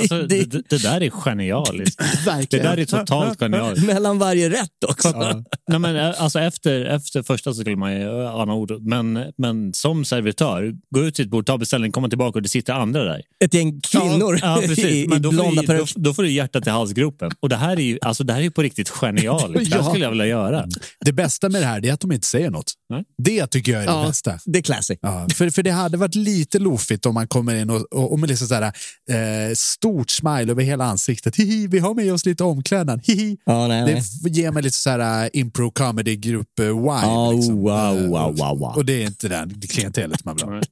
Alltså, 0.00 0.22
det, 0.22 0.44
det, 0.44 0.62
det 0.70 0.82
där 0.82 1.02
är 1.02 1.10
genialiskt. 1.10 2.00
Det 2.50 2.58
där 2.58 2.76
är 2.78 2.84
totalt 2.84 3.38
genialiskt. 3.40 3.86
mellan 3.86 4.18
varje 4.18 4.50
rätt 4.50 4.84
också. 4.88 5.34
Nej, 5.68 5.78
men, 5.78 5.96
eh, 5.96 6.22
alltså, 6.22 6.40
efter, 6.40 6.84
efter 6.84 7.22
första 7.22 7.54
så 7.54 7.60
skulle 7.60 7.76
man 7.76 7.92
ju 7.92 8.22
eh, 8.22 8.34
ana 8.34 8.54
ordet. 8.54 8.82
Men, 8.82 9.32
men 9.38 9.74
som 9.74 10.04
servitör, 10.04 10.72
gå 10.94 11.00
ut 11.04 11.14
till 11.14 11.24
ett 11.24 11.30
bord, 11.30 11.46
ta 11.46 11.58
beställning, 11.58 11.92
komma 11.92 12.08
tillbaka 12.08 12.38
och 12.38 12.42
det 12.42 12.48
sitter 12.48 12.72
andra 12.72 13.04
där. 13.04 13.22
Ett 13.44 13.54
gäng 13.54 13.80
kvinnor 13.80 14.38
Ja, 14.42 14.58
precis. 14.60 14.84
i, 14.84 15.04
i 15.04 15.08
Men 15.08 15.22
då, 15.22 15.28
får 15.30 15.34
blonda 15.34 15.60
du, 15.62 15.66
då, 15.66 15.72
peruker. 15.72 16.00
då 16.00 16.14
får 16.14 16.22
du 16.22 16.30
hjärtat 16.30 16.66
i 16.66 16.70
halsgropen. 16.70 17.30
Och 17.40 17.48
det 17.48 17.56
här 17.56 17.76
är 17.76 17.80
ju, 17.80 17.98
alltså, 18.02 18.24
det 18.24 18.32
här 18.32 18.40
är 18.40 18.50
på 18.50 18.62
riktigt 18.62 18.88
genialiskt. 18.88 19.70
Det 19.70 19.76
här 19.76 19.82
Ja. 19.82 19.88
skulle 19.88 20.04
jag 20.04 20.10
vilja 20.10 20.26
göra. 20.26 20.64
Det 21.04 21.12
bästa 21.12 21.48
med 21.48 21.62
det 21.62 21.66
här 21.66 21.86
är 21.86 21.92
att 21.92 22.00
de 22.00 22.12
inte 22.12 22.26
säger 22.26 22.50
något. 22.50 22.72
Nej. 22.90 23.04
Det 23.22 23.46
tycker 23.46 23.72
jag 23.72 23.82
är 23.82 23.86
det 23.86 23.92
Ja. 23.92 24.06
bästa. 24.06 24.38
Det 24.44 24.58
är 24.58 24.62
classic. 24.62 24.98
Ja, 25.02 25.26
för, 25.34 25.50
för 25.50 25.62
det 25.62 25.70
hade 25.70 25.96
varit 25.96 26.14
lite 26.14 26.58
loofigt 26.58 27.06
om 27.06 27.14
man 27.14 27.28
kommer 27.28 27.54
in 27.54 27.70
och, 27.70 27.92
och, 27.92 28.12
och 28.12 28.18
med 28.18 28.28
liksom 28.28 28.48
sådär, 28.48 28.62
eh, 29.10 29.54
stort 29.86 30.10
smile 30.10 30.50
över 30.52 30.62
hela 30.62 30.84
ansiktet. 30.84 31.36
Hihi, 31.36 31.66
vi 31.66 31.78
har 31.78 31.94
med 31.94 32.12
oss 32.12 32.26
lite 32.26 32.44
omklädnad. 32.44 33.00
Hihi. 33.04 33.36
Ja, 33.44 33.68
nej, 33.68 33.84
nej. 33.84 34.02
Det 34.22 34.30
ger 34.30 34.50
mig 34.50 34.62
lite 34.62 34.76
sådär 34.76 35.24
uh, 35.24 35.30
impro 35.32 35.70
comedy 35.70 36.16
grupp 36.16 36.60
uh, 36.60 36.66
vibe. 36.66 36.90
Oh, 37.06 37.34
liksom. 37.34 37.56
wow, 37.56 38.08
wow, 38.08 38.36
wow, 38.36 38.58
wow. 38.58 38.76
Och 38.76 38.84
det 38.84 38.92
är 39.02 39.06
inte 39.06 39.28
den 39.28 39.60
klientelet 39.60 40.24
man 40.24 40.36
vill 40.36 40.44
ha. 40.44 40.62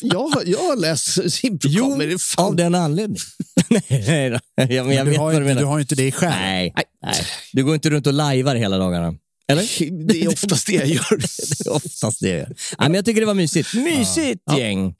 Jag, 0.00 0.28
har- 0.28 0.42
jag 0.46 0.58
har 0.58 0.76
läst 0.76 1.32
simprocomedy. 1.32 2.16
Av 2.36 2.56
den 2.56 2.74
anledningen. 2.74 3.22
nej 3.88 4.30
då. 4.30 4.38
Ja, 4.56 4.64
jag 4.66 4.86
Men 4.86 5.06
vet 5.10 5.16
har 5.18 5.24
vad 5.24 5.32
du 5.34 5.36
inte, 5.36 5.44
menar. 5.48 5.60
du 5.60 5.66
har 5.66 5.80
inte 5.80 5.94
det 5.94 6.02
i. 6.08 6.12
Nej, 6.22 6.72
nej. 7.02 7.14
Du 7.52 7.64
går 7.64 7.74
inte 7.74 7.90
runt 7.90 8.06
och 8.06 8.12
lajvar 8.12 8.54
hela 8.54 8.78
dagarna. 8.78 9.14
Eller? 9.48 9.62
Det 10.06 10.22
är 10.22 10.28
oftast 10.28 10.66
det 10.66 10.72
jag 10.72 10.86
gör. 10.86 11.16
Det 11.18 11.66
är 11.66 11.72
oftast 11.72 12.20
det. 12.20 12.46
Nej, 12.48 12.54
men 12.78 12.94
jag 12.94 13.04
tycker 13.04 13.20
det 13.20 13.26
var 13.26 13.34
mysigt. 13.34 13.74
Mysigt 13.74 14.42
gäng. 14.58 14.94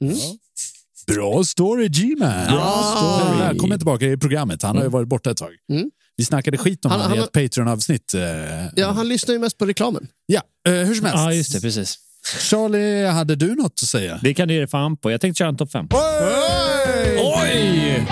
Bra 1.11 1.43
story 1.43 1.87
G-man. 1.87 3.37
Välkommen 3.39 3.79
tillbaka 3.79 4.05
i 4.05 4.17
programmet. 4.17 4.63
Han 4.63 4.75
har 4.75 4.83
ju 4.83 4.89
varit 4.89 5.07
borta 5.07 5.31
ett 5.31 5.37
tag. 5.37 5.49
Mm. 5.71 5.89
Vi 6.17 6.25
snackade 6.25 6.57
skit 6.57 6.85
om 6.85 6.91
Han- 6.91 7.01
honom 7.01 7.17
i 7.19 7.21
ett 7.21 7.31
Patreon-avsnitt. 7.31 8.13
eh, 8.13 8.21
Ja, 8.75 8.91
han 8.91 9.07
lyssnar 9.09 9.33
ju 9.33 9.39
mest 9.39 9.57
på 9.57 9.65
reklamen. 9.65 10.07
Ja, 10.25 10.41
eh, 10.67 10.73
hur 10.73 10.95
som 10.95 11.05
helst. 11.05 11.17
Ja, 11.23 11.33
just 11.33 11.53
det. 11.53 11.61
Precis. 11.61 11.97
Charlie, 12.49 13.05
hade 13.05 13.35
du 13.35 13.55
något 13.55 13.79
att 13.81 13.87
säga? 13.89 14.19
Det 14.23 14.33
kan 14.33 14.47
du 14.47 14.53
ge 14.53 14.59
dig 14.59 14.67
fan 14.69 14.97
på. 14.97 15.11
Jag 15.11 15.21
tänkte 15.21 15.37
köra 15.37 15.49
en 15.49 15.57
topp 15.57 15.71
fem. 15.71 15.87
Oj! 17.19 18.07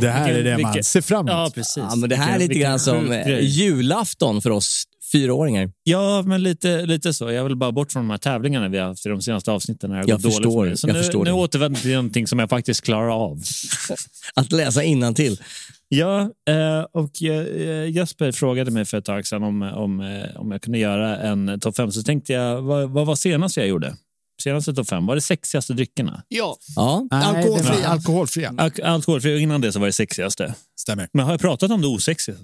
Det 0.00 0.08
här 0.10 0.28
är 0.30 0.42
det 0.44 0.58
man 0.62 0.72
Vilket- 0.72 0.86
ser 0.86 1.00
fram 1.00 1.28
emot. 1.28 1.30
Ja, 1.30 1.50
precis. 1.54 1.76
Ja, 1.90 1.94
men 1.96 2.08
det 2.10 2.16
här 2.16 2.34
är 2.34 2.38
Vilken- 2.38 2.48
lite 2.48 2.60
grann 2.60 2.72
vilken 2.72 2.78
som 2.78 3.12
eh, 3.12 3.26
grej. 3.26 3.44
julafton 3.44 4.42
för 4.42 4.50
oss 4.50 4.84
fyraåringar. 5.12 5.72
Ja, 5.82 6.22
men 6.26 6.42
lite, 6.42 6.86
lite 6.86 7.12
så. 7.12 7.30
Jag 7.30 7.44
vill 7.44 7.56
bara 7.56 7.72
bort 7.72 7.92
från 7.92 8.02
de 8.02 8.10
här 8.10 8.18
tävlingarna 8.18 8.68
vi 8.68 8.78
har 8.78 8.86
haft 8.86 9.06
i 9.06 9.08
de 9.08 9.22
senaste 9.22 9.52
avsnitten. 9.52 9.90
När 9.90 10.02
det 10.02 10.08
Jag 10.08 10.22
gått 10.22 10.22
dåligt 10.22 10.36
förstår, 10.36 10.62
för 10.62 10.68
mig. 10.68 10.76
Så 10.76 10.88
jag 10.88 10.94
nu, 10.94 11.00
förstår 11.02 11.24
nu 11.24 11.30
det. 11.30 11.32
återvänder 11.32 11.78
jag 11.78 11.82
till 11.82 11.92
någonting 11.92 12.26
som 12.26 12.38
jag 12.38 12.50
faktiskt 12.50 12.80
klarar 12.84 13.24
av. 13.24 13.42
Att 14.34 14.52
läsa 14.52 14.82
innantill. 14.82 15.40
Ja, 15.88 16.20
eh, 16.20 16.86
och 16.92 17.22
eh, 17.22 17.90
Jesper 17.90 18.32
frågade 18.32 18.70
mig 18.70 18.84
för 18.84 18.98
ett 18.98 19.04
tag 19.04 19.26
sedan 19.26 19.42
om, 19.42 19.62
om, 19.62 20.00
eh, 20.00 20.40
om 20.40 20.50
jag 20.50 20.62
kunde 20.62 20.78
göra 20.78 21.16
en 21.16 21.60
topp 21.60 21.76
fem. 21.76 21.92
Så 21.92 22.02
tänkte 22.02 22.32
jag, 22.32 22.62
vad, 22.62 22.90
vad 22.90 23.06
var 23.06 23.16
senast 23.16 23.56
jag 23.56 23.66
gjorde? 23.66 23.96
Senaste 24.42 24.74
topp 24.74 24.88
fem, 24.88 25.06
var 25.06 25.14
det 25.14 25.20
sexigaste 25.20 25.72
dryckerna? 25.72 26.22
Ja. 26.28 26.56
Ja. 26.76 27.08
Nej, 27.10 27.24
Alkoholfria. 27.24 28.52
var 28.52 28.86
Alkoholfria. 28.86 29.34
Al 29.36 29.40
innan 29.40 29.60
det 29.60 29.72
så 29.72 29.78
var 29.78 29.86
det 29.86 29.92
sexigaste. 29.92 30.54
Stämmer. 30.80 31.08
Men 31.12 31.24
har 31.24 31.32
jag 31.32 31.40
pratat 31.40 31.70
om 31.70 31.80
det 31.80 31.86
osexiga? 31.86 32.36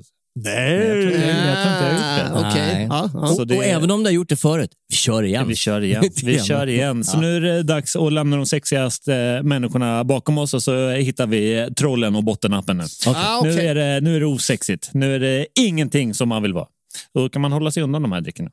Nej. 0.44 0.76
Jag 0.78 0.92
tror 0.92 1.14
inte 1.14 1.26
jag, 1.28 1.62
tror 1.62 1.72
inte 1.72 1.84
jag 1.84 1.90
har 1.90 1.92
gjort 1.92 2.32
det. 2.32 2.46
Ah, 2.46 2.50
Okej. 2.50 2.86
Ja, 2.90 3.10
ja. 3.14 3.26
Så 3.26 3.40
Och, 3.40 3.46
det- 3.46 3.56
och 3.56 3.64
även 3.64 3.90
om 3.90 4.00
du 4.02 4.06
har 4.08 4.12
gjort 4.14 4.28
det 4.28 4.36
förut, 4.36 4.70
vi 4.88 4.96
kör 4.96 5.22
igen. 5.22 5.48
Vi 5.48 5.56
kör 5.56 5.80
igen. 5.84 6.04
Vi 6.24 6.38
kör 6.40 6.66
igen. 6.66 7.04
Så 7.04 7.20
nu 7.20 7.36
är 7.36 7.40
det 7.40 7.62
dags 7.62 7.96
att 7.96 8.12
lämna 8.12 8.36
de 8.36 8.46
sexigaste 8.46 9.40
människorna 9.44 10.04
bakom 10.04 10.38
oss 10.38 10.54
och 10.54 10.62
så 10.62 10.90
hittar 10.90 11.26
vi 11.26 11.68
trollen 11.76 12.16
och 12.16 12.24
bottenappen 12.24 12.76
nu. 12.78 12.84
Ah, 13.06 13.38
okej. 13.38 13.54
nu, 13.56 13.60
är 13.62 13.74
det, 13.74 14.00
nu 14.00 14.16
är 14.16 14.20
det 14.20 14.26
osexigt. 14.26 14.90
Nu 14.94 15.14
är 15.14 15.20
det 15.20 15.46
ingenting 15.60 16.14
som 16.14 16.28
man 16.28 16.42
vill 16.42 16.52
vara. 16.52 16.66
Då 17.14 17.28
kan 17.28 17.42
man 17.42 17.52
hålla 17.52 17.70
sig 17.70 17.82
undan 17.82 18.02
de 18.02 18.12
här 18.12 18.20
dryckerna. 18.20 18.50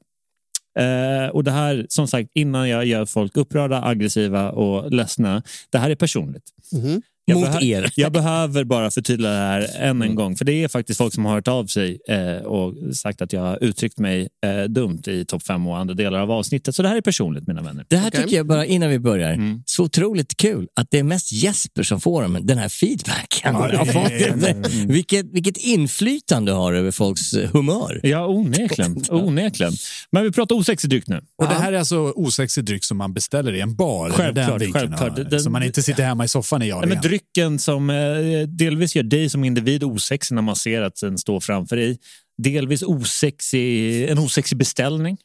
Eh, 0.80 1.30
och 1.30 1.44
det 1.44 1.52
här, 1.52 1.86
som 1.90 2.08
sagt, 2.08 2.30
innan 2.34 2.70
jag 2.70 2.86
gör 2.86 3.06
folk 3.06 3.38
upprörda, 3.38 3.84
aggressiva 3.84 4.52
och 4.52 4.92
ledsna. 4.92 5.44
Det 5.70 5.78
här 5.78 5.90
är 5.90 5.96
personligt. 5.96 6.44
Mhm. 6.72 7.02
Jag 7.28 7.40
mot 7.40 7.62
er. 7.64 7.92
Jag 7.96 8.12
behöver 8.12 8.64
bara 8.64 8.92
förtydliga 8.92 9.32
det 9.32 9.38
här 9.38 9.68
än 9.80 10.02
en 10.02 10.16
gång. 10.16 10.36
För 10.36 10.46
det 10.46 10.64
är 10.64 10.68
faktiskt 10.68 10.98
folk 10.98 11.14
som 11.14 11.26
har 11.26 11.34
hört 11.34 11.48
av 11.48 11.66
sig 11.66 11.98
eh, 12.10 12.36
och 12.46 12.96
sagt 12.96 13.22
att 13.22 13.34
jag 13.34 13.42
har 13.42 13.64
uttryckt 13.64 14.00
mig 14.00 14.28
eh, 14.46 14.64
dumt 14.64 15.02
i 15.08 15.26
topp 15.26 15.44
fem 15.44 15.68
och 15.68 15.78
andra 15.78 15.94
delar 15.94 16.20
av 16.20 16.32
avsnittet. 16.32 16.76
Så 16.76 16.82
det 16.82 16.90
här 16.90 16.96
är 16.96 17.02
personligt 17.02 17.48
mina 17.48 17.62
vänner. 17.62 17.86
Det 17.88 17.98
här 17.98 18.10
tycker 18.12 18.36
jag 18.38 18.48
bara 18.48 18.66
innan 18.66 18.90
vi 18.90 19.00
börjar. 19.00 19.60
Så 19.66 19.84
otroligt 19.84 20.38
kul 20.38 20.68
att 20.76 20.88
det 20.92 21.00
är 21.00 21.04
mest 21.04 21.32
Jesper 21.32 21.84
som 21.84 22.02
får 22.02 22.22
den- 22.22 22.46
den 22.48 22.58
här 22.58 22.70
feedbacken. 22.70 23.56
Ja, 23.56 23.68
det 24.08 24.14
är- 24.24 24.36
Mm. 24.56 24.88
vilket, 24.88 25.26
vilket 25.34 25.58
inflytande 25.58 26.52
du 26.52 26.56
har 26.56 26.74
över 26.74 26.92
folks 26.92 27.34
eh, 27.34 27.50
humör. 27.52 28.00
Ja, 28.04 28.28
onekligen. 28.28 29.04
onekligen. 29.10 29.74
Men 30.12 30.24
vi 30.24 30.32
pratar 30.32 30.56
osexig 30.56 30.90
dryck 30.90 31.08
nu. 31.08 31.16
Och 31.38 31.48
det 31.48 31.54
här 31.54 31.74
är 31.74 31.78
alltså 31.78 31.98
osexig 32.16 32.66
dryck 32.66 32.84
som 32.84 32.98
man 32.98 33.14
beställer 33.14 33.54
i 33.56 33.62
en 33.62 33.76
bar? 33.76 34.10
Självklart, 34.10 34.60
den 34.60 34.74
självklart. 34.74 35.16
Den- 35.30 35.40
så 35.40 35.50
man 35.50 35.64
inte 35.64 35.84
sitter 35.84 36.04
hemma 36.04 36.26
i 36.26 36.28
soffan 36.28 36.62
i 36.62 36.66
Nej, 36.70 36.98
drycken 37.16 37.60
som 37.60 37.90
eh, 37.90 38.48
delvis 38.48 38.96
gör 38.96 39.04
dig 39.04 39.30
som 39.30 39.44
individ 39.44 39.84
osexig 39.84 40.36
när 40.36 40.42
man 40.42 40.56
ser 40.56 40.82
att 40.82 40.96
den 41.02 41.18
står 41.18 41.40
framför 41.40 41.76
dig. 41.76 41.98
Delvis 42.38 42.84
osexig, 42.84 44.04
en 44.10 44.18
osexig 44.20 44.58
beställning. 44.58 45.18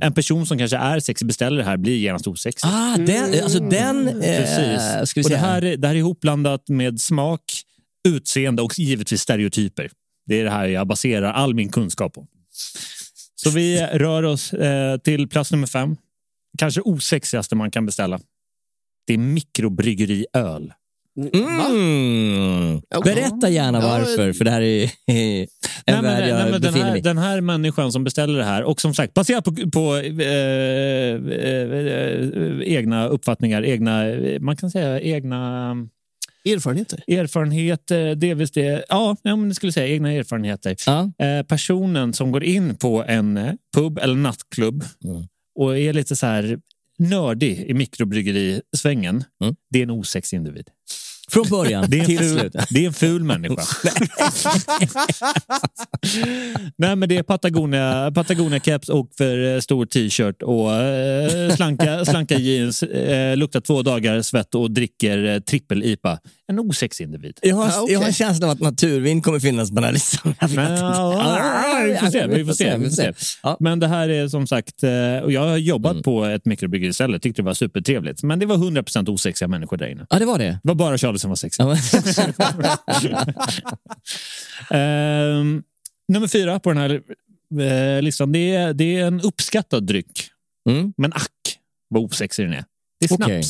En 0.00 0.12
person 0.12 0.46
som 0.46 0.58
kanske 0.58 0.76
är 0.76 1.00
sexig 1.00 1.26
beställer 1.26 1.56
det 1.58 1.64
här 1.64 1.76
blir 1.76 1.96
genast 1.96 2.26
osexig. 2.26 2.68
Ah, 2.68 2.96
den, 2.96 3.42
alltså 3.42 3.60
den... 3.60 4.08
Eh, 4.08 4.14
Precis. 4.20 5.10
ska 5.10 5.20
vi 5.20 5.24
och 5.26 5.30
det, 5.30 5.36
här, 5.36 5.64
är- 5.64 5.76
det 5.76 5.86
här 5.88 5.94
är 5.94 5.98
ihopblandat 5.98 6.68
med 6.68 7.00
smak, 7.00 7.42
utseende 8.08 8.62
och 8.62 8.78
givetvis 8.78 9.20
stereotyper. 9.20 9.90
Det 10.26 10.40
är 10.40 10.44
det 10.44 10.50
här 10.50 10.66
jag 10.68 10.86
baserar 10.86 11.32
all 11.32 11.54
min 11.54 11.68
kunskap 11.68 12.14
på. 12.14 12.26
Så 13.36 13.50
vi 13.50 13.80
rör 13.86 14.22
oss 14.22 14.52
eh, 14.52 14.98
till 14.98 15.28
plats 15.28 15.52
nummer 15.52 15.66
fem. 15.66 15.96
Kanske 16.58 16.80
osexigaste 16.80 17.54
man 17.56 17.70
kan 17.70 17.86
beställa. 17.86 18.20
Det 19.06 19.14
är 19.14 19.18
mikrobryggeriöl. 19.18 20.72
Mm. 21.16 22.80
Berätta 23.04 23.48
gärna 23.48 23.80
varför, 23.80 24.32
för 24.32 24.44
det 24.44 24.50
här 24.50 24.62
är 24.62 24.82
en 25.06 25.46
Nej, 25.86 26.02
värld 26.02 26.02
nej, 26.02 26.28
jag 26.28 26.50
men 26.50 26.60
den, 26.60 26.74
här, 26.74 27.00
den 27.00 27.18
här 27.18 27.40
människan 27.40 27.92
som 27.92 28.04
beställer 28.04 28.38
det 28.38 28.44
här 28.44 28.62
och 28.62 28.80
som 28.80 28.94
sagt 28.94 29.14
baserat 29.14 29.44
på, 29.44 29.54
på 29.70 29.96
eh, 29.96 30.22
eh, 30.22 31.14
eh, 31.72 32.60
egna 32.62 33.06
uppfattningar, 33.06 33.64
egna, 33.64 34.04
man 34.40 34.56
kan 34.56 34.70
säga 34.70 35.00
egna 35.00 35.76
Erfarenheter? 36.48 37.00
erfarenheter, 37.08 38.14
delvis 38.14 38.50
det, 38.50 38.84
ja, 38.88 39.16
ja 39.22 39.36
men 39.36 39.48
det 39.48 39.54
skulle 39.54 39.68
jag 39.68 39.74
säga 39.74 39.88
egna 39.88 40.12
erfarenheter. 40.12 40.76
Eh, 41.18 41.42
personen 41.46 42.12
som 42.12 42.32
går 42.32 42.44
in 42.44 42.76
på 42.76 43.04
en 43.04 43.58
pub 43.76 43.98
eller 43.98 44.14
nattklubb 44.14 44.84
och 45.54 45.78
är 45.78 45.92
lite 45.92 46.16
så 46.16 46.26
här 46.26 46.58
nördig 46.98 47.58
i 47.58 47.74
mikrobryggeri-svängen, 47.74 49.24
det 49.70 49.78
är 49.78 49.82
en 49.82 49.90
osexig 49.90 50.36
individ. 50.36 50.68
Från 51.28 51.44
början 51.50 51.84
Det 51.88 52.00
är 52.00 52.04
till 52.04 52.18
ful, 52.18 52.38
slut. 52.38 52.52
det 52.70 52.82
är 52.82 52.86
en 52.86 52.92
ful 52.92 53.24
människa. 53.24 53.56
Nej, 56.76 56.96
men 56.96 57.08
det 57.08 57.16
är 57.16 57.22
Patagonia, 57.22 58.12
Patagonia 58.14 58.60
caps 58.60 58.88
och 58.88 59.10
för 59.18 59.54
eh, 59.54 59.60
stor 59.60 59.86
t-shirt 59.86 60.42
och 60.42 60.72
eh, 60.72 61.54
slanka, 61.56 62.04
slanka 62.04 62.38
jeans, 62.38 62.82
eh, 62.82 63.36
luktar 63.36 63.60
två 63.60 63.82
dagar 63.82 64.22
svett 64.22 64.54
och 64.54 64.70
dricker 64.70 65.40
trippel-IPA. 65.40 66.18
En 66.48 66.58
osexig 66.58 67.04
individ. 67.04 67.38
Jag 67.42 67.56
har, 67.56 67.90
jag 67.90 68.00
har 68.00 68.12
känslan 68.12 68.50
av 68.50 68.54
att 68.56 68.60
naturvin 68.60 69.22
kommer 69.22 69.40
finnas 69.40 69.68
på 69.70 69.74
den 69.74 69.84
här 69.84 69.92
listan. 69.92 70.34
Jag 70.40 70.48
vet 70.48 70.78
ja, 70.78 71.86
vi 71.86 71.96
får 71.96 72.06
se. 72.10 72.26
Vi 72.26 72.44
får 72.44 72.52
se, 72.52 72.76
vi 72.78 72.84
får 72.84 72.90
se. 72.96 73.12
Men 73.60 73.80
det 73.80 73.88
här 73.88 74.08
är 74.08 74.28
som 74.28 74.46
sagt, 74.46 74.82
eh, 74.82 75.18
och 75.22 75.32
jag 75.32 75.40
har 75.48 75.56
jobbat 75.56 75.92
Mm. 75.92 76.02
på 76.02 76.24
ett 76.24 76.44
mikrobryggeriställe, 76.44 77.18
tyckte 77.18 77.42
det 77.42 77.46
var 77.46 77.54
supertrevligt. 77.54 78.22
Men 78.22 78.38
det 78.38 78.46
var 78.46 78.56
100% 78.56 79.08
osexiga 79.08 79.48
människor 79.48 79.76
där 79.76 79.86
inne. 79.86 80.06
Ja, 80.10 80.18
det 80.18 80.24
var 80.24 80.38
det. 80.38 80.44
Det 80.62 80.68
var 80.68 80.74
bara 80.74 80.98
Charlie 80.98 81.18
som 81.18 81.30
var 81.30 81.36
sexig. 81.36 81.64
Ja, 81.64 81.76
Ehm, 84.76 85.62
nummer 86.08 86.26
fyra 86.28 86.60
på 86.60 86.72
den 86.72 86.78
här 86.78 87.00
eh, 87.96 88.02
listan, 88.02 88.32
det 88.32 88.54
är, 88.54 88.72
det 88.74 88.96
är 88.96 89.06
en 89.06 89.20
uppskattad 89.20 89.86
dryck. 89.86 90.28
Mm. 90.70 90.92
Men 90.96 91.12
ack 91.12 91.58
vad 91.88 92.02
osexig 92.02 92.44
den 92.46 92.52
är. 92.54 92.64
Det 93.00 93.04
är 93.06 93.08
snaps. 93.08 93.22
Okej. 93.24 93.42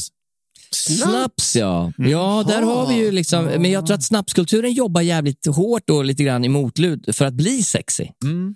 Snaps, 0.74 1.56
ja. 1.56 1.92
Ja, 1.98 2.44
där 2.48 2.62
har 2.62 2.86
vi 2.86 2.94
ju 2.94 3.10
liksom... 3.10 3.44
Men 3.44 3.70
jag 3.70 3.86
tror 3.86 3.94
att 3.94 4.02
snapskulturen 4.02 4.72
jobbar 4.72 5.00
jävligt 5.00 5.46
hårt 5.46 5.90
och 5.90 6.04
lite 6.04 6.24
grann 6.24 6.44
i 6.44 6.48
motlud 6.48 7.08
för 7.12 7.24
att 7.24 7.34
bli 7.34 7.62
sexy. 7.62 8.06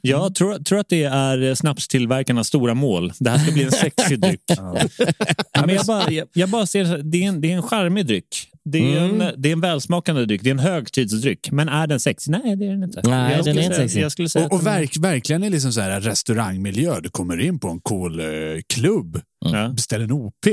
Jag 0.02 0.34
tror, 0.34 0.58
tror 0.58 0.78
att 0.78 0.88
det 0.88 1.04
är 1.04 1.54
snapstillverkarnas 1.54 2.46
stora 2.46 2.74
mål. 2.74 3.12
Det 3.18 3.30
här 3.30 3.38
ska 3.38 3.52
bli 3.52 3.62
en 3.64 3.70
sexig 3.72 4.20
dryck. 4.20 4.42
Ja, 4.46 5.66
men 5.66 5.74
jag, 5.74 5.86
bara, 5.86 6.10
jag, 6.10 6.28
jag 6.32 6.48
bara 6.48 6.66
ser 6.66 6.84
det, 6.84 7.02
det 7.02 7.24
är 7.24 7.28
en, 7.28 7.40
det 7.40 7.52
är 7.52 7.56
en 7.56 7.62
charmig 7.62 8.06
dryck. 8.06 8.48
Det 8.64 8.78
är, 8.96 8.98
Mm. 9.04 9.20
en, 9.20 9.32
det 9.42 9.48
är 9.48 9.52
en 9.52 9.60
välsmakande 9.60 10.24
dryck. 10.24 10.42
Det 10.42 10.48
är 10.50 10.54
en 10.54 10.58
högtidsdryck. 10.58 11.50
Men 11.50 11.68
är 11.68 11.86
den 11.86 12.00
sexig? 12.00 12.30
Nej, 12.30 12.56
det 12.56 12.64
är 12.66 12.70
den 12.70 12.82
inte. 12.82 13.00
Nej, 13.04 13.36
jag 13.36 13.44
den 13.44 13.58
är 13.58 13.62
inte 13.62 13.76
sexig. 13.76 14.00
Jag 14.02 14.12
skulle 14.12 14.28
säga 14.28 14.46
Och, 14.46 14.52
och 14.52 14.66
verk, 14.66 14.96
verkligen 14.96 15.44
i 15.44 15.50
liksom 15.50 15.72
så 15.72 15.80
här 15.80 16.00
restaurangmiljö. 16.00 17.00
Du 17.00 17.08
kommer 17.08 17.40
in 17.40 17.58
på 17.60 17.68
en 17.68 17.80
cool 17.80 18.20
eh, 18.20 18.26
klubb, 18.74 19.20
Ja. 19.44 19.68
beställer 19.68 20.04
en 20.04 20.12
OP. 20.12 20.46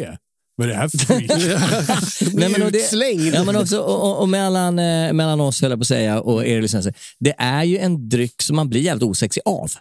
Vad 0.58 0.68
är 0.68 0.72
det 0.72 0.78
här 0.78 0.88
för 0.88 0.97
skit? 0.97 2.34
Nej, 2.34 2.49
men 2.49 2.62
och 2.62 2.72
det, 2.72 2.93
ja, 3.34 3.43
men 3.43 3.56
också, 3.56 3.80
och, 3.80 4.22
och, 4.22 4.30
mellan, 4.30 4.80
eh, 4.80 5.14
mellan 5.14 5.41
oss, 5.41 5.62
höll 5.62 5.72
jag 5.72 5.80
på 5.80 5.82
att 5.82 5.88
säga, 5.88 6.22
och 6.22 6.45
er 6.45 6.62
lyssnare. 6.62 6.93
Det 7.20 7.36
är 7.38 7.64
ju 7.64 7.78
en 7.78 8.10
dryck 8.10 8.41
som 8.41 8.56
man 8.56 8.70
blir 8.70 8.82
jävligt 8.82 9.03
osexig 9.03 9.41
av. 9.45 9.72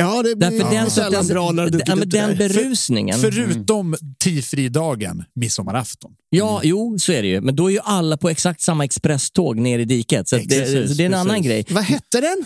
Ja, 0.00 0.22
det 0.22 0.36
blir 0.36 0.50
Därför 0.50 0.70
den, 0.74 0.90
sällan 0.90 1.26
bra 1.26 1.52
när 1.52 1.70
du 1.70 1.80
ja, 1.86 1.96
men 1.96 2.08
det 2.08 2.18
den 2.18 2.36
där. 2.36 2.48
berusningen. 2.48 3.18
Förutom 3.18 3.96
tiofridagen, 4.18 5.24
midsommarafton. 5.34 6.12
Ja, 6.30 6.60
jo, 6.64 6.98
så 6.98 7.12
är 7.12 7.22
det 7.22 7.28
ju. 7.28 7.40
Men 7.40 7.56
då 7.56 7.66
är 7.66 7.72
ju 7.72 7.80
alla 7.82 8.16
på 8.16 8.28
exakt 8.28 8.60
samma 8.60 8.84
expresståg 8.84 9.58
ner 9.58 9.78
i 9.78 9.84
diket. 9.84 10.28
Så, 10.28 10.36
det, 10.36 10.48
Precis, 10.48 10.90
så 10.90 10.94
det 10.94 11.02
är 11.02 11.06
en 11.06 11.12
precis. 11.12 11.14
annan 11.14 11.42
grej. 11.42 11.66
Vad 11.70 11.84
hette 11.84 12.20
den? 12.20 12.44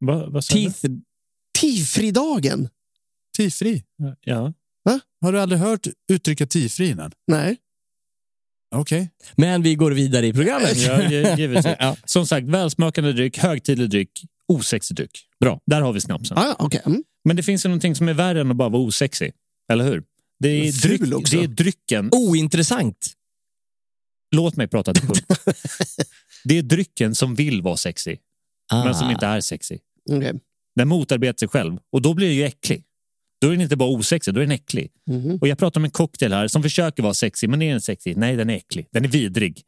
Va, 0.00 0.26
vad 0.30 0.44
sa 0.44 0.54
du? 0.54 0.64
Teeth, 0.64 0.84
Tifridagen? 1.60 2.68
Tiofri. 3.36 3.82
Ja. 4.20 4.52
Har 5.20 5.32
du 5.32 5.40
aldrig 5.40 5.60
hört 5.60 5.86
uttrycket 6.12 6.50
tiofri 6.50 6.88
innan? 6.88 7.12
Nej. 7.26 7.56
Okej. 8.74 9.10
men 9.36 9.62
vi 9.62 9.74
går 9.74 9.90
vidare 9.90 10.26
i 10.26 10.32
programmet. 10.32 10.76
Ja, 10.86 11.00
gi- 11.02 11.36
givetvis. 11.38 11.74
Ja. 11.78 11.96
Som 12.04 12.26
sagt, 12.26 12.46
välsmakande 12.48 13.12
dryck, 13.12 13.38
högtidlig 13.38 13.90
dryck, 13.90 14.10
osexig 14.48 14.96
dryck. 14.96 15.10
Bra, 15.40 15.60
där 15.66 15.80
har 15.80 15.92
vi 15.92 16.00
snapsen. 16.00 16.38
Ah, 16.38 16.44
ja, 16.44 16.56
okej. 16.58 16.80
Mm. 16.86 17.04
Men 17.24 17.36
det 17.36 17.42
finns 17.42 17.64
ju 17.64 17.68
någonting 17.68 17.94
som 17.94 18.08
är 18.08 18.14
värre 18.14 18.40
än 18.40 18.50
att 18.50 18.56
bara 18.56 18.68
vara 18.68 18.82
osexig. 18.82 19.32
Eller 19.72 19.84
hur? 19.84 20.02
Det 20.38 20.48
är, 20.48 20.72
dryck, 20.82 21.14
också. 21.14 21.36
det 21.36 21.42
är 21.44 21.48
drycken. 21.48 22.08
Ointressant. 22.12 23.12
Låt 24.36 24.56
mig 24.56 24.68
prata 24.68 24.94
till 24.94 25.06
punkt. 25.06 25.26
Det 26.44 26.58
är 26.58 26.62
drycken 26.62 27.14
som 27.14 27.34
vill 27.34 27.62
vara 27.62 27.76
sexig, 27.76 28.20
Ah. 28.72 28.84
men 28.84 28.94
som 28.94 29.10
inte 29.10 29.26
är 29.26 29.40
sexig. 29.40 29.80
Okej. 30.10 30.32
Den 30.76 30.88
motarbetar 30.88 31.38
sig 31.38 31.48
själv 31.48 31.78
och 31.92 32.02
då 32.02 32.14
blir 32.14 32.26
den 32.26 32.36
ju 32.36 32.42
äcklig. 32.44 32.84
Då 33.40 33.48
är 33.48 33.52
den 33.52 33.60
inte 33.60 33.76
bara 33.76 33.88
osexig, 33.88 34.34
då 34.34 34.40
är 34.40 34.44
den 34.44 34.54
äcklig. 34.54 34.90
Mhm. 35.06 35.38
Och 35.40 35.48
jag 35.48 35.58
pratar 35.58 35.80
om 35.80 35.84
en 35.84 35.90
cocktail 35.90 36.32
här 36.32 36.48
som 36.48 36.62
försöker 36.62 37.02
vara 37.02 37.14
sexig, 37.14 37.48
men 37.50 37.62
är 37.62 37.70
den 37.70 37.80
sexig? 37.80 38.16
Nej, 38.16 38.36
den 38.36 38.50
är 38.50 38.54
äcklig. 38.54 38.86
Den 38.92 39.04
är 39.04 39.08
vidrig. 39.08 39.62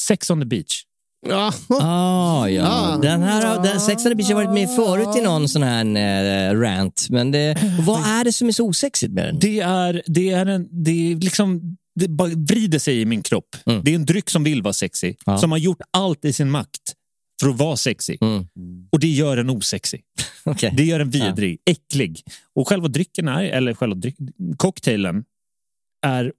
Sex 0.00 0.30
on 0.30 0.40
the 0.40 0.46
beach. 0.46 0.84
Ja. 1.28 1.52
Ah, 1.68 2.48
ja. 2.48 2.66
Ah. 2.66 2.96
Den 2.96 3.22
här 3.22 3.62
den 3.62 3.80
Sex 3.80 4.06
and 4.06 4.12
the 4.12 4.14
Beach 4.14 4.28
har 4.28 4.34
varit 4.34 4.50
med 4.50 4.76
förut 4.76 5.16
i 5.16 5.20
någon 5.20 5.48
sån 5.48 5.62
här 5.62 6.50
eh, 6.50 6.60
rant. 6.60 7.06
Men 7.10 7.30
det, 7.30 7.56
vad 7.86 8.00
är 8.06 8.24
det 8.24 8.32
som 8.32 8.48
är 8.48 8.52
så 8.52 8.66
osexigt 8.66 9.12
med 9.12 9.24
den? 9.24 9.38
Det 9.38 9.60
är, 9.60 10.02
det 10.06 10.30
är, 10.30 10.46
en, 10.46 10.68
det 10.84 11.12
är 11.12 11.16
liksom... 11.16 11.76
Det 11.94 12.08
bara 12.08 12.28
vrider 12.28 12.78
sig 12.78 13.00
i 13.00 13.04
min 13.04 13.22
kropp. 13.22 13.56
Mm. 13.66 13.82
Det 13.84 13.90
är 13.90 13.94
en 13.94 14.06
dryck 14.06 14.30
som 14.30 14.44
vill 14.44 14.62
vara 14.62 14.72
sexig. 14.72 15.18
Ja. 15.26 15.38
Som 15.38 15.50
har 15.50 15.58
gjort 15.58 15.80
allt 15.90 16.24
i 16.24 16.32
sin 16.32 16.50
makt 16.50 16.94
för 17.42 17.48
att 17.48 17.58
vara 17.58 17.76
sexig. 17.76 18.22
Mm. 18.22 18.46
Och 18.92 19.00
det 19.00 19.08
gör 19.08 19.36
en 19.36 19.50
osexig. 19.50 20.02
Okej. 20.44 20.74
Det 20.76 20.84
gör 20.84 21.00
en 21.00 21.10
vidrig, 21.10 21.58
äcklig. 21.70 22.22
Och 22.54 22.68
själva 22.68 22.88
drycken 22.88 23.28
är, 23.28 23.44
eller 23.44 23.74
själva 23.74 23.94
dryck, 23.94 24.16
cocktailen 24.56 25.24
är 26.06 26.32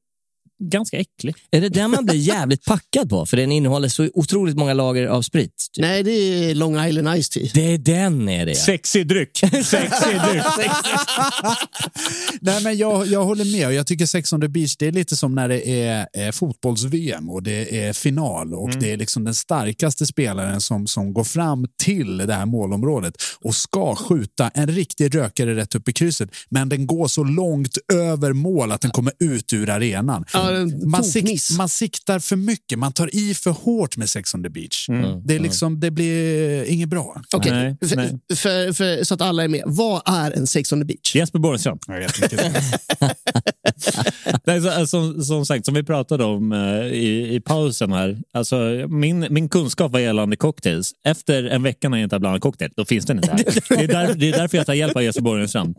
ganska 0.69 0.97
äcklig. 0.97 1.35
Är 1.51 1.61
det 1.61 1.69
den 1.69 1.91
man 1.91 2.05
blir 2.05 2.15
jävligt 2.15 2.65
packad 2.65 3.09
på? 3.09 3.25
För 3.25 3.37
den 3.37 3.51
innehåller 3.51 3.87
så 3.87 4.09
otroligt 4.13 4.57
många 4.57 4.73
lager 4.73 5.07
av 5.07 5.21
sprit. 5.21 5.53
typ. 5.75 5.81
Nej, 5.81 6.03
det 6.03 6.11
är 6.11 6.55
Long 6.55 6.85
Island 6.85 7.23
Ice 7.23 7.29
Tea. 7.29 7.47
Det 7.53 7.73
är 7.73 7.77
den 7.77 8.29
är 8.29 8.45
det. 8.45 8.55
Sexig 8.55 9.07
dryck. 9.07 9.37
Sexig 9.37 9.79
dryck. 10.29 10.43
Nej, 12.41 12.63
men 12.63 12.77
jag, 12.77 13.07
jag 13.07 13.23
håller 13.25 13.45
med. 13.57 13.67
och 13.67 13.73
Jag 13.73 13.87
tycker 13.87 14.05
Sex 14.05 14.33
on 14.33 14.41
the 14.41 14.47
beach 14.47 14.75
det 14.77 14.87
är 14.87 14.91
lite 14.91 15.15
som 15.15 15.35
när 15.35 15.49
det 15.49 15.67
är 15.83 16.07
eh, 16.13 16.31
fotbolls-VM 16.31 17.29
och 17.29 17.43
det 17.43 17.79
är 17.85 17.93
final 17.93 18.53
och 18.53 18.69
det 18.79 18.91
är 18.91 18.97
liksom 18.97 19.23
den 19.23 19.35
starkaste 19.35 20.05
spelaren 20.05 20.61
som, 20.61 20.87
som 20.87 21.13
går 21.13 21.23
fram 21.23 21.65
till 21.83 22.17
det 22.17 22.33
här 22.33 22.45
målområdet 22.45 23.13
och 23.41 23.55
ska 23.55 23.95
skjuta 23.95 24.49
en 24.49 24.67
riktig 24.67 25.15
rökare 25.15 25.55
rätt 25.55 25.75
upp 25.75 25.89
i 25.89 25.93
krysset. 25.93 26.29
Men 26.49 26.69
den 26.69 26.87
går 26.87 27.07
så 27.07 27.23
långt 27.23 27.77
över 27.93 28.33
mål 28.33 28.71
att 28.71 28.81
den 28.81 28.91
kommer 28.91 29.13
ut 29.19 29.53
ur 29.53 29.69
arenan. 29.69 30.25
Ja, 30.33 30.51
man, 30.61 31.03
tokmiss. 31.03 31.45
sik- 31.47 31.57
man 31.57 31.69
siktar 31.69 32.19
för 32.19 32.35
mycket, 32.35 32.79
man 32.79 32.93
tar 32.93 33.15
i 33.15 33.33
för 33.33 33.51
hårt 33.51 33.97
med 33.97 34.09
Sex 34.09 34.33
on 34.33 34.43
the 34.43 34.49
beach. 34.49 34.89
Mm. 34.89 35.21
Det, 35.25 35.35
är 35.35 35.39
liksom, 35.39 35.79
det 35.79 35.91
blir 35.91 36.63
inget 36.63 36.89
bra. 36.89 37.21
Okej, 37.35 37.51
Nej, 37.51 37.77
för, 37.89 37.95
nej. 37.95 38.19
för, 38.35 38.73
för, 38.73 39.03
så 39.03 39.13
att 39.13 39.21
alla 39.21 39.43
är 39.43 39.47
med. 39.47 39.63
Vad 39.65 40.01
är 40.05 40.31
en 40.31 40.47
Sex 40.47 40.71
on 40.71 40.79
the 40.79 40.85
Beach? 40.85 41.15
Jesper. 41.15 41.43
Nej, 44.45 44.61
så, 44.61 44.87
som, 44.87 45.23
som 45.23 45.45
sagt, 45.45 45.65
som 45.65 45.73
vi 45.73 45.83
pratade 45.83 46.23
om 46.23 46.51
eh, 46.51 46.85
i, 46.85 47.35
i 47.35 47.39
pausen 47.39 47.91
här. 47.91 48.17
Alltså, 48.33 48.85
min, 48.89 49.27
min 49.29 49.49
kunskap 49.49 49.91
vad 49.91 50.01
gällande 50.01 50.35
cocktails, 50.35 50.91
efter 51.05 51.43
en 51.43 51.63
vecka 51.63 51.89
när 51.89 51.97
jag 51.97 52.05
inte 52.05 52.15
har 52.15 52.19
blandat 52.19 52.41
cocktail, 52.41 52.71
då 52.75 52.85
finns 52.85 53.05
den 53.05 53.17
inte 53.17 53.31
här. 53.31 53.43
Det 53.69 53.83
är, 53.83 53.87
där, 53.87 54.13
det 54.13 54.29
är 54.29 54.31
därför 54.31 54.57
jag 54.57 54.65
tar 54.65 54.73
hjälp 54.73 54.95
av 54.95 55.03
Jesper 55.03 55.21
Borgenstrand. 55.21 55.77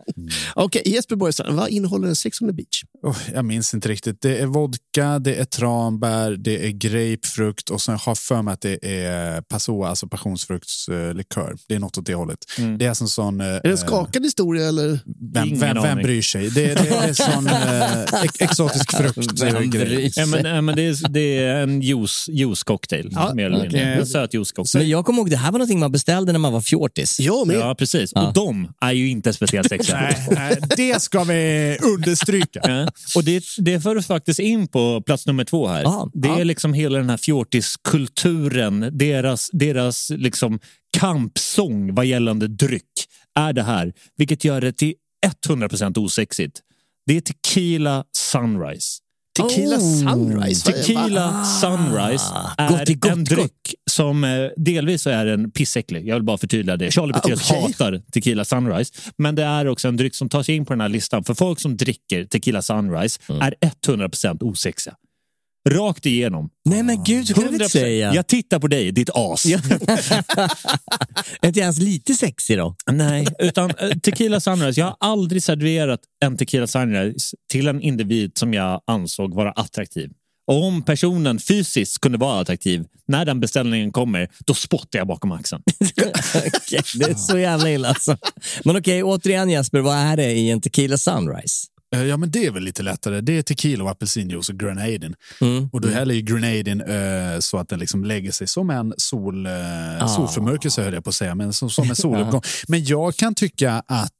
Okej, 0.53 0.81
Jesper 0.85 1.15
Borgenstrand, 1.15 1.55
vad 1.55 1.69
innehåller 1.69 2.07
en 2.07 2.15
Sex 2.15 2.41
on 2.41 2.47
the 2.47 2.53
beach? 2.53 2.83
Oh, 3.03 3.17
jag 3.33 3.45
minns 3.45 3.73
inte 3.73 3.89
riktigt. 3.89 4.21
Det 4.21 4.37
är 4.37 4.45
vodka, 4.65 5.19
det 5.19 5.35
är 5.35 5.45
tranbär, 5.45 6.31
det 6.31 6.67
är 6.67 6.71
grapefrukt 6.71 7.69
och 7.69 7.81
sen 7.81 7.95
har 7.95 8.09
jag 8.09 8.17
för 8.17 8.41
mig 8.41 8.53
att 8.53 8.61
det 8.61 8.85
är 9.05 9.41
passoa, 9.41 9.89
alltså 9.89 10.07
passionsfruktslikör. 10.07 11.55
Det 11.67 11.75
är 11.75 11.79
något 11.79 11.97
åt 11.97 12.05
det 12.05 12.13
hållet. 12.13 12.39
Det 12.79 12.85
är 12.85 12.93
som 12.93 13.07
sån... 13.07 13.41
Är 13.41 13.61
det 13.63 13.69
en 13.69 13.77
skakad 13.77 14.23
historia 14.23 14.67
eller? 14.67 14.99
Vem, 15.33 15.47
Ingen 15.47 15.59
vem, 15.59 15.81
vem 15.81 15.97
bryr 15.97 16.21
sig? 16.21 16.49
Det, 16.49 16.65
det, 16.73 16.89
är 16.89 17.13
sån 17.13 17.47
eh, 17.47 18.23
ex- 18.23 18.41
exotisk 18.41 18.97
frukt. 18.97 19.41
Vem 19.41 19.69
bryr 19.69 20.11
Ja, 20.15 20.25
men, 20.25 20.45
ja, 20.45 20.61
men 20.61 20.75
det, 20.75 20.81
är, 20.81 21.09
det 21.09 21.37
är 21.37 21.55
en 21.55 21.81
juice, 21.81 22.29
juice-cocktail, 22.29 23.09
Ja, 23.11 23.33
mer 23.33 23.45
eller 23.45 23.61
mindre. 23.61 23.79
En 23.79 24.07
söt 24.07 24.33
juice-cocktail. 24.33 24.77
Men 24.77 24.89
jag 24.89 25.05
kommer 25.05 25.19
ihåg, 25.19 25.29
det 25.29 25.37
här 25.37 25.51
var 25.51 25.59
någonting 25.59 25.79
man 25.79 25.91
beställde 25.91 26.31
när 26.31 26.39
man 26.39 26.53
var 26.53 26.61
fjortis. 26.61 27.19
Jag 27.19 27.47
med. 27.47 27.55
Ja, 27.55 27.75
precis. 27.75 28.13
Och 28.13 28.33
de 28.33 28.73
är 28.81 28.91
ju 28.91 29.09
inte 29.09 29.33
speciellt 29.33 29.69
sexiga. 29.69 30.01
Nej, 30.01 30.27
nej, 30.31 30.57
det 30.77 31.01
ska 31.01 31.23
vi 31.23 31.77
understryka. 31.81 32.59
Ja. 32.63 32.87
Och 33.15 33.23
det, 33.23 33.43
det 33.57 33.79
för 33.79 34.01
faktiskt 34.01 34.39
in 34.45 34.67
på 34.67 35.01
plats 35.01 35.27
nummer 35.27 35.43
två 35.43 35.67
här. 35.67 35.81
Ja, 35.81 36.09
det 36.13 36.27
ja. 36.27 36.39
är 36.39 36.45
liksom 36.45 36.73
hela 36.73 36.97
den 36.97 37.09
här 37.09 37.17
fjortiskulturen, 37.17 38.89
deras, 38.91 39.49
deras 39.53 40.09
liksom 40.09 40.59
kampsång 40.97 41.95
vad 41.95 42.05
gällande 42.05 42.47
dryck 42.47 42.91
är 43.35 43.53
det 43.53 43.63
här. 43.63 43.93
Vilket 44.17 44.43
gör 44.43 44.61
det 44.61 44.73
till 44.73 44.93
100% 45.47 45.97
osexigt. 45.97 46.61
Det 47.05 47.17
är 47.17 47.21
Tequila 47.21 48.05
Sunrise. 48.17 48.99
Tequila 49.35 49.75
Oh. 49.75 49.79
Sunrise. 49.79 50.71
Tequila 50.71 51.43
Sunrise 51.43 52.25
Ah, 52.57 52.67
gott 52.69 52.79
är 52.81 52.91
i 52.91 52.93
gott, 52.93 53.11
en 53.11 53.17
gott. 53.19 53.29
dryck 53.29 53.75
som 53.89 54.23
eh, 54.23 54.29
delvis 54.57 55.07
är 55.07 55.25
en 55.25 55.51
pissäcklig. 55.51 56.07
Jag 56.07 56.15
vill 56.15 56.23
bara 56.23 56.37
förtydliga 56.37 56.77
det. 56.77 56.91
Charlie 56.91 57.13
Petrus 57.13 57.51
okej. 57.51 57.61
hatar 57.61 58.01
Tequila 58.11 58.45
Sunrise. 58.45 58.93
Men 59.17 59.35
det 59.35 59.43
är 59.43 59.67
också 59.67 59.87
en 59.87 59.97
dryck 59.97 60.15
som 60.15 60.29
tar 60.29 60.43
sig 60.43 60.55
in 60.55 60.65
på 60.65 60.73
den 60.73 60.81
här 60.81 60.89
listan. 60.89 61.23
För 61.23 61.33
folk 61.33 61.59
som 61.59 61.77
dricker 61.77 62.25
Tequila 62.25 62.61
Sunrise 62.61 63.19
Mm. 63.29 63.41
är 63.41 63.55
100% 63.87 64.43
osexiga. 64.43 64.95
Rakt 65.69 66.05
igenom. 66.05 66.49
Nej 66.65 66.83
men 66.83 67.03
gud, 67.03 67.27
så 67.27 67.33
kan 67.33 67.43
du 67.43 67.49
inte 67.49 67.65
100%. 67.65 67.69
säga. 67.69 68.13
Jag 68.13 68.27
tittar 68.27 68.59
på 68.59 68.67
dig, 68.67 68.91
ditt 68.91 69.09
as. 69.13 69.45
Är 69.45 69.59
inte 71.47 71.59
ens 71.59 71.79
lite 71.79 72.13
sexig 72.13 72.57
då? 72.57 72.75
Nej, 72.91 73.27
utan 73.39 73.69
eh, 73.69 73.89
Tequila 73.89 74.39
Sunrise. 74.39 74.79
Jag 74.79 74.87
har 74.87 74.97
aldrig 74.99 75.43
serverat 75.43 75.99
en 76.25 76.37
Tequila 76.37 76.67
Sunrise 76.67 77.37
till 77.51 77.67
en 77.67 77.81
individ 77.81 78.31
som 78.35 78.53
jag 78.53 78.81
ansåg 78.87 79.33
vara 79.33 79.51
attraktiv. 79.51 80.09
Och 80.47 80.63
om 80.63 80.83
personen 80.83 81.39
fysiskt 81.39 82.01
kunde 82.01 82.17
vara 82.17 82.41
attraktiv, 82.41 82.85
när 83.07 83.25
den 83.25 83.39
beställningen 83.39 83.91
kommer, 83.91 84.29
då 84.45 84.53
spottar 84.53 84.99
jag 84.99 85.07
bakom 85.07 85.31
axeln. 85.31 85.61
Okej, 86.35 86.81
det 86.95 87.05
är 87.05 87.15
så 87.15 87.37
jävla 87.37 87.71
illa 87.71 87.87
alltså. 87.87 88.17
Men 88.63 88.77
okej, 88.77 89.03
återigen 89.03 89.49
Jesper, 89.49 89.79
vad 89.79 89.97
är 89.97 90.17
det 90.17 90.31
i 90.31 90.49
en 90.51 90.61
tequila 90.61 90.97
sunrise? 90.97 91.67
Eh, 91.95 92.03
Ja, 92.03 92.17
men 92.17 92.31
det 92.31 92.45
är 92.45 92.51
väl 92.51 92.63
lite 92.63 92.83
lättare. 92.83 93.21
Det 93.21 93.37
är 93.37 93.41
tequila 93.41 93.83
och 93.83 93.89
apelsinjuice 93.89 94.49
och 94.49 94.55
grenadin. 94.59 95.15
Mm. 95.41 95.69
Och 95.73 95.81
då 95.81 95.87
häller 95.87 96.15
ju 96.15 96.21
grenadin 96.21 96.81
eh, 96.81 97.39
så 97.39 97.57
att 97.57 97.69
den 97.69 97.79
liksom 97.79 98.03
lägger 98.03 98.31
sig 98.31 98.47
som 98.47 98.69
en 98.69 98.93
sol, 98.97 99.45
eh, 99.45 99.51
Ah. 100.01 100.07
solförmörkelse, 100.07 100.83
höll 100.83 100.93
jag 100.93 101.03
på 101.03 101.09
att 101.09 101.15
säga, 101.15 101.35
men 101.35 101.53
som, 101.53 101.69
som 101.69 101.89
en 101.89 101.95
soluppgång. 101.95 102.41
men 102.67 102.83
jag 102.85 103.15
kan 103.15 103.35
tycka 103.35 103.83
att 103.87 104.11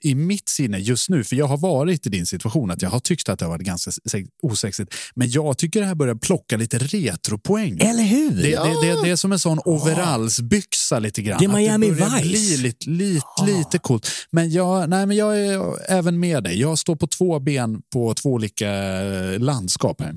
i 0.00 0.14
mitt 0.14 0.48
sinne 0.48 0.78
just 0.78 1.08
nu, 1.10 1.24
för 1.24 1.36
jag 1.36 1.46
har 1.46 1.56
varit 1.56 2.06
i 2.06 2.10
din 2.10 2.26
situation, 2.26 2.70
att 2.70 2.82
jag 2.82 2.90
har 2.90 3.00
tyckt 3.00 3.28
att 3.28 3.38
det 3.38 3.44
har 3.44 3.50
varit 3.50 3.66
ganska 3.66 3.90
se- 3.90 4.26
osexigt, 4.42 4.94
men 5.14 5.30
jag 5.30 5.58
tycker 5.58 5.80
det 5.80 5.86
här 5.86 5.94
börjar 5.94 6.14
plocka 6.14 6.56
lite 6.56 6.78
retropoäng. 6.78 7.78
Eller 7.80 8.02
hur? 8.02 8.30
Det, 8.30 8.42
det, 8.42 8.86
det, 8.86 9.02
det 9.04 9.10
är 9.10 9.16
som 9.16 9.32
en 9.32 9.38
sån 9.38 9.58
overallsbyxa 9.64 10.98
lite 10.98 11.22
grann. 11.22 11.38
Det 11.38 11.44
är 11.44 11.48
Att 11.48 11.54
Miami 11.54 11.92
börjar 11.92 12.10
Vice. 12.22 12.28
bli 12.28 12.56
lite, 12.56 12.90
lite, 12.90 13.26
lite 13.46 13.78
coolt. 13.78 14.08
Men 14.30 14.50
jag, 14.50 14.88
nej, 14.90 15.06
men 15.06 15.16
jag 15.16 15.38
är 15.40 15.90
även 15.92 16.20
med 16.20 16.44
dig. 16.44 16.60
Jag 16.60 16.78
står 16.78 16.91
på 16.96 17.06
två 17.06 17.38
ben 17.38 17.82
på 17.92 18.14
två 18.14 18.32
olika 18.32 18.70
eh, 19.02 19.40
landskap 19.40 20.00
här. 20.00 20.14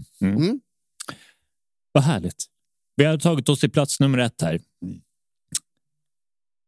Vad 1.91 2.03
härligt. 2.03 2.45
Vi 2.95 3.05
har 3.05 3.17
tagit 3.17 3.49
oss 3.49 3.59
till 3.59 3.71
plats 3.71 3.99
nummer 3.99 4.17
ett 4.17 4.41
här. 4.41 4.59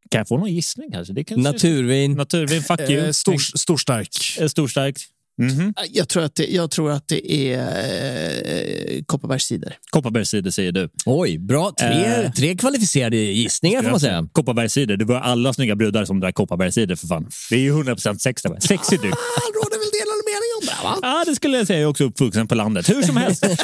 Kan 0.09 0.19
jag 0.19 0.27
få 0.27 0.37
någon 0.37 0.53
gissning? 0.53 0.91
Kanske? 0.91 1.13
Det 1.13 1.23
kanske 1.23 1.51
Naturvin. 1.51 2.13
Naturvin, 2.13 2.61
fuck 2.63 2.79
you. 2.79 3.05
Eh, 3.05 3.11
stor, 3.11 3.37
storstark. 3.57 4.37
Eh, 4.39 4.47
Storstark. 4.47 4.97
Mhm. 5.41 5.73
Jag 5.91 6.07
tror 6.09 6.23
att 6.23 6.35
det, 6.35 6.45
jag 6.47 6.71
tror 6.71 6.91
att 6.91 7.07
det 7.07 7.31
är 7.53 7.59
eh, 7.59 9.03
Kopparbergs 9.05 9.43
cider. 9.43 9.75
Kopparbergscider 9.91 10.51
säger 10.51 10.71
du. 10.71 10.89
Oj, 11.05 11.37
bra. 11.37 11.71
Tre, 11.79 11.87
Eh. 12.05 12.31
tre 12.31 12.55
kvalificerade 12.55 13.17
gissningar 13.17 13.83
får 13.83 13.89
man 13.91 13.99
säga. 13.99 14.27
Kopparbergscider. 14.31 14.97
Det 14.97 15.05
var 15.05 15.15
alla 15.19 15.53
snygga 15.53 15.75
brudar 15.75 16.05
som 16.05 16.19
drack 16.19 16.35
Kopparbergscider 16.35 16.95
för 16.95 17.07
fan. 17.07 17.29
Det 17.49 17.55
är 17.55 17.59
ju 17.59 17.71
100% 17.73 18.17
sex 18.17 18.41
där. 18.41 18.49
va? 18.49 18.59
Sexig 18.59 18.99
dryck. 18.99 19.13
Det 19.13 19.57
råder 19.59 19.77
väl 19.79 19.91
delade 19.99 20.23
meningar 20.25 20.57
om 20.61 20.65
det, 20.65 20.83
va? 20.83 21.09
Ja, 21.17 21.23
det 21.27 21.35
skulle 21.35 21.57
jag 21.57 21.67
säga. 21.67 21.79
Jag 21.79 21.85
är 21.85 21.89
också 21.89 22.03
uppvuxen 22.03 22.47
på 22.47 22.55
landet. 22.55 22.89
Hur 22.89 23.01
som 23.01 23.17
helst. 23.17 23.45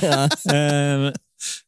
Eh, 0.54 1.12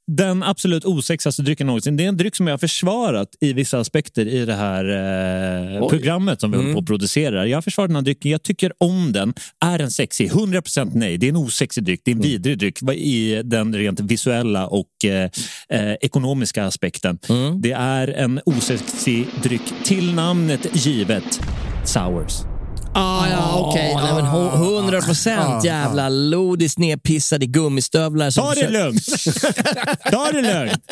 den 0.08 0.44
absolut 0.44 0.86
osexigaste 0.86 1.42
drycken 1.42 1.68
någonsin. 1.68 1.98
Det 1.98 2.04
är 2.04 2.08
en 2.08 2.18
dryck 2.18 2.36
som 2.36 2.48
jag 2.48 2.54
har 2.54 2.58
försvarat 2.58 3.30
i 3.42 3.54
vissa 3.54 3.80
aspekter 3.80 4.28
i 4.28 4.46
det 4.46 4.54
här 4.54 4.86
eh, 4.86 5.88
programmet 5.88 6.42
som 6.42 6.52
vi 6.52 6.58
håller 6.58 6.74
på 6.74 6.80
att 6.80 6.86
producera. 6.86 7.48
Jag 7.48 7.58
har 7.58 7.62
försvarat 7.62 7.90
den 7.90 7.96
här 7.96 8.04
drycken. 8.04 8.32
Jag 8.32 8.44
tycker 8.44 8.72
om 8.78 9.12
den. 9.12 9.34
Är 9.66 9.78
den 9.78 9.92
sexig? 9.92 10.32
100% 10.32 10.92
nej. 10.94 11.18
Det 11.18 11.28
är 11.28 11.30
en 11.30 11.36
osexig 11.36 11.84
dryck. 11.84 12.02
Det 12.04 12.12
är 12.12 12.16
en 12.16 12.22
vidrig 12.22 12.60
dryck 12.60 12.82
i 12.94 13.42
den 13.44 13.76
rent 13.76 14.00
visuella 14.00 14.68
och 14.68 15.06
eh, 15.06 15.30
eh, 15.70 15.94
ekonomiska 16.02 16.66
aspekten. 16.66 17.20
Det 17.62 17.72
är 17.72 18.08
en 18.08 18.42
osexig 18.46 19.28
dryck 19.44 19.74
till 19.84 20.14
namnet 20.14 20.86
givet. 20.86 21.42
Sours. 21.86 22.55
Ah, 22.98 23.30
ja, 23.30 23.60
okej. 23.70 23.92
Åh, 23.96 24.04
nej, 24.04 24.14
men 24.14 24.26
hu- 24.26 24.78
100 24.78 25.02
procent 25.02 25.64
jävla 25.66 26.10
lodis 26.10 26.78
nedpissad 26.78 27.44
i 27.44 27.46
gummistövlar. 27.46 28.32
Ta 28.32 28.50
det 28.50 28.56
försöker- 28.56 28.84
lugnt! 28.84 29.06
Ta 30.12 30.32
det 30.32 30.42
lugnt! 30.42 30.84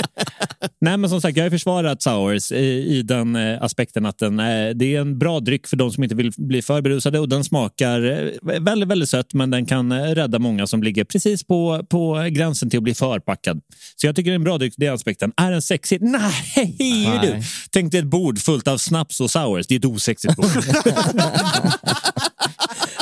Nej, 0.82 0.98
men 0.98 1.10
som 1.10 1.22
sagt, 1.22 1.38
jag 1.38 1.46
har 1.46 1.50
försvarat 1.50 2.02
Sours 2.02 2.52
i, 2.52 2.56
i 2.98 3.02
den 3.02 3.36
eh, 3.36 3.64
aspekten 3.64 4.06
att 4.06 4.18
den, 4.20 4.40
eh, 4.40 4.70
det 4.76 4.96
är 4.96 5.02
en 5.02 5.20
bra 5.20 5.40
dryck 5.40 5.68
för 5.68 5.78
de 5.78 5.92
som 5.92 6.04
inte 6.04 6.16
vill 6.16 6.32
bli 6.38 6.62
för 6.62 6.82
berusade 6.82 7.20
och 7.20 7.30
den 7.30 7.44
smakar 7.44 8.04
eh, 8.12 8.60
väldigt, 8.62 8.90
väldigt 8.90 9.10
sött 9.10 9.34
men 9.34 9.50
den 9.52 9.66
kan 9.66 9.92
eh, 9.92 9.98
rädda 10.04 10.40
många 10.40 10.68
som 10.68 10.84
ligger 10.84 11.04
precis 11.04 11.44
på, 11.44 11.86
på 11.90 12.28
gränsen 12.32 12.70
till 12.70 12.78
att 12.78 12.84
bli 12.84 12.94
förpackad. 12.94 13.62
Så 13.96 14.08
jag 14.08 14.16
tycker 14.16 14.32
det 14.32 14.34
är 14.34 14.36
en 14.36 14.44
bra 14.44 14.58
dryck, 14.58 14.74
det 14.78 14.86
är 14.86 14.92
aspekten. 14.92 15.32
Är 15.38 15.52
den 15.52 15.62
sexig? 15.62 16.02
Nej, 16.02 16.76
du! 17.22 17.42
Tänk 17.74 17.92
dig 17.92 18.00
ett 18.00 18.06
bord 18.08 18.40
fullt 18.40 18.68
av 18.68 18.78
snaps 18.78 19.22
och 19.22 19.32
Sours. 19.32 19.68
Det 19.68 19.76
är 19.76 19.80
ett 19.80 19.86
osexigt 19.86 20.36
bord. 20.36 20.46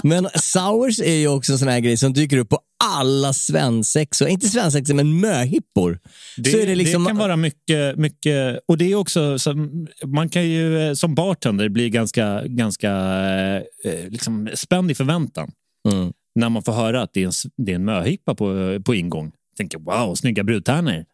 Men 0.04 0.28
sours 0.36 1.00
är 1.00 1.16
ju 1.16 1.28
också 1.28 1.52
en 1.52 1.60
sån 1.60 1.68
här 1.68 1.80
grej 1.80 1.98
som 1.98 2.14
dyker 2.14 2.38
upp 2.38 2.50
på 2.50 2.60
alla 2.84 3.34
svensexor. 3.34 4.28
Inte 4.28 4.48
svensexor, 4.48 4.94
men 4.94 5.20
möhippor. 5.20 6.00
Det, 6.38 6.50
så 6.50 6.58
är 6.58 6.68
det, 6.68 6.76
liksom, 6.76 7.04
det 7.04 7.08
kan 7.10 7.18
vara 7.18 7.36
mycket, 7.38 7.98
mycket 7.98 8.60
och 8.68 8.78
det 8.78 8.92
är 8.92 8.96
också 8.96 9.40
som, 9.40 9.88
man 10.06 10.30
kan 10.30 10.44
ju 10.50 10.88
eh, 10.88 10.94
som 10.94 11.16
bartender 11.16 11.70
bli 11.70 11.90
ganska, 11.90 12.42
ganska 12.48 12.92
eh, 13.84 14.10
liksom 14.10 14.50
spänd 14.54 14.92
i 14.92 14.96
förväntan 14.96 15.52
Mm. 15.92 16.14
när 16.36 16.50
man 16.50 16.64
får 16.64 16.74
höra 16.74 17.02
att 17.02 17.14
det 17.14 17.20
är 17.20 17.24
en, 17.24 17.30
s- 17.30 17.44
det 17.58 17.72
är 17.72 17.76
en 17.76 17.86
möhippa 17.86 18.36
på, 18.36 18.80
på 18.86 18.96
ingång. 18.96 19.32
Tänker 19.58 19.78
wow, 19.80 20.16
snygga 20.16 20.44
brudtärnor. 20.44 21.06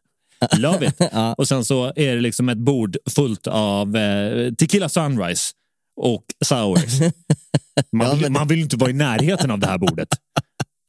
Love 0.57 0.87
it. 0.87 0.95
Ja. 1.11 1.33
Och 1.33 1.47
sen 1.47 1.65
så 1.65 1.85
är 1.95 2.15
det 2.15 2.21
liksom 2.21 2.49
ett 2.49 2.57
bord 2.57 2.97
fullt 3.09 3.47
av 3.47 3.95
eh, 3.95 4.53
Tequila 4.53 4.89
Sunrise 4.89 5.51
och 6.01 6.23
Sours. 6.45 6.99
Man 7.91 8.19
vill, 8.19 8.31
man 8.31 8.47
vill 8.47 8.59
inte 8.59 8.77
vara 8.77 8.89
i 8.89 8.93
närheten 8.93 9.51
av 9.51 9.59
det 9.59 9.67
här 9.67 9.77
bordet. 9.77 10.07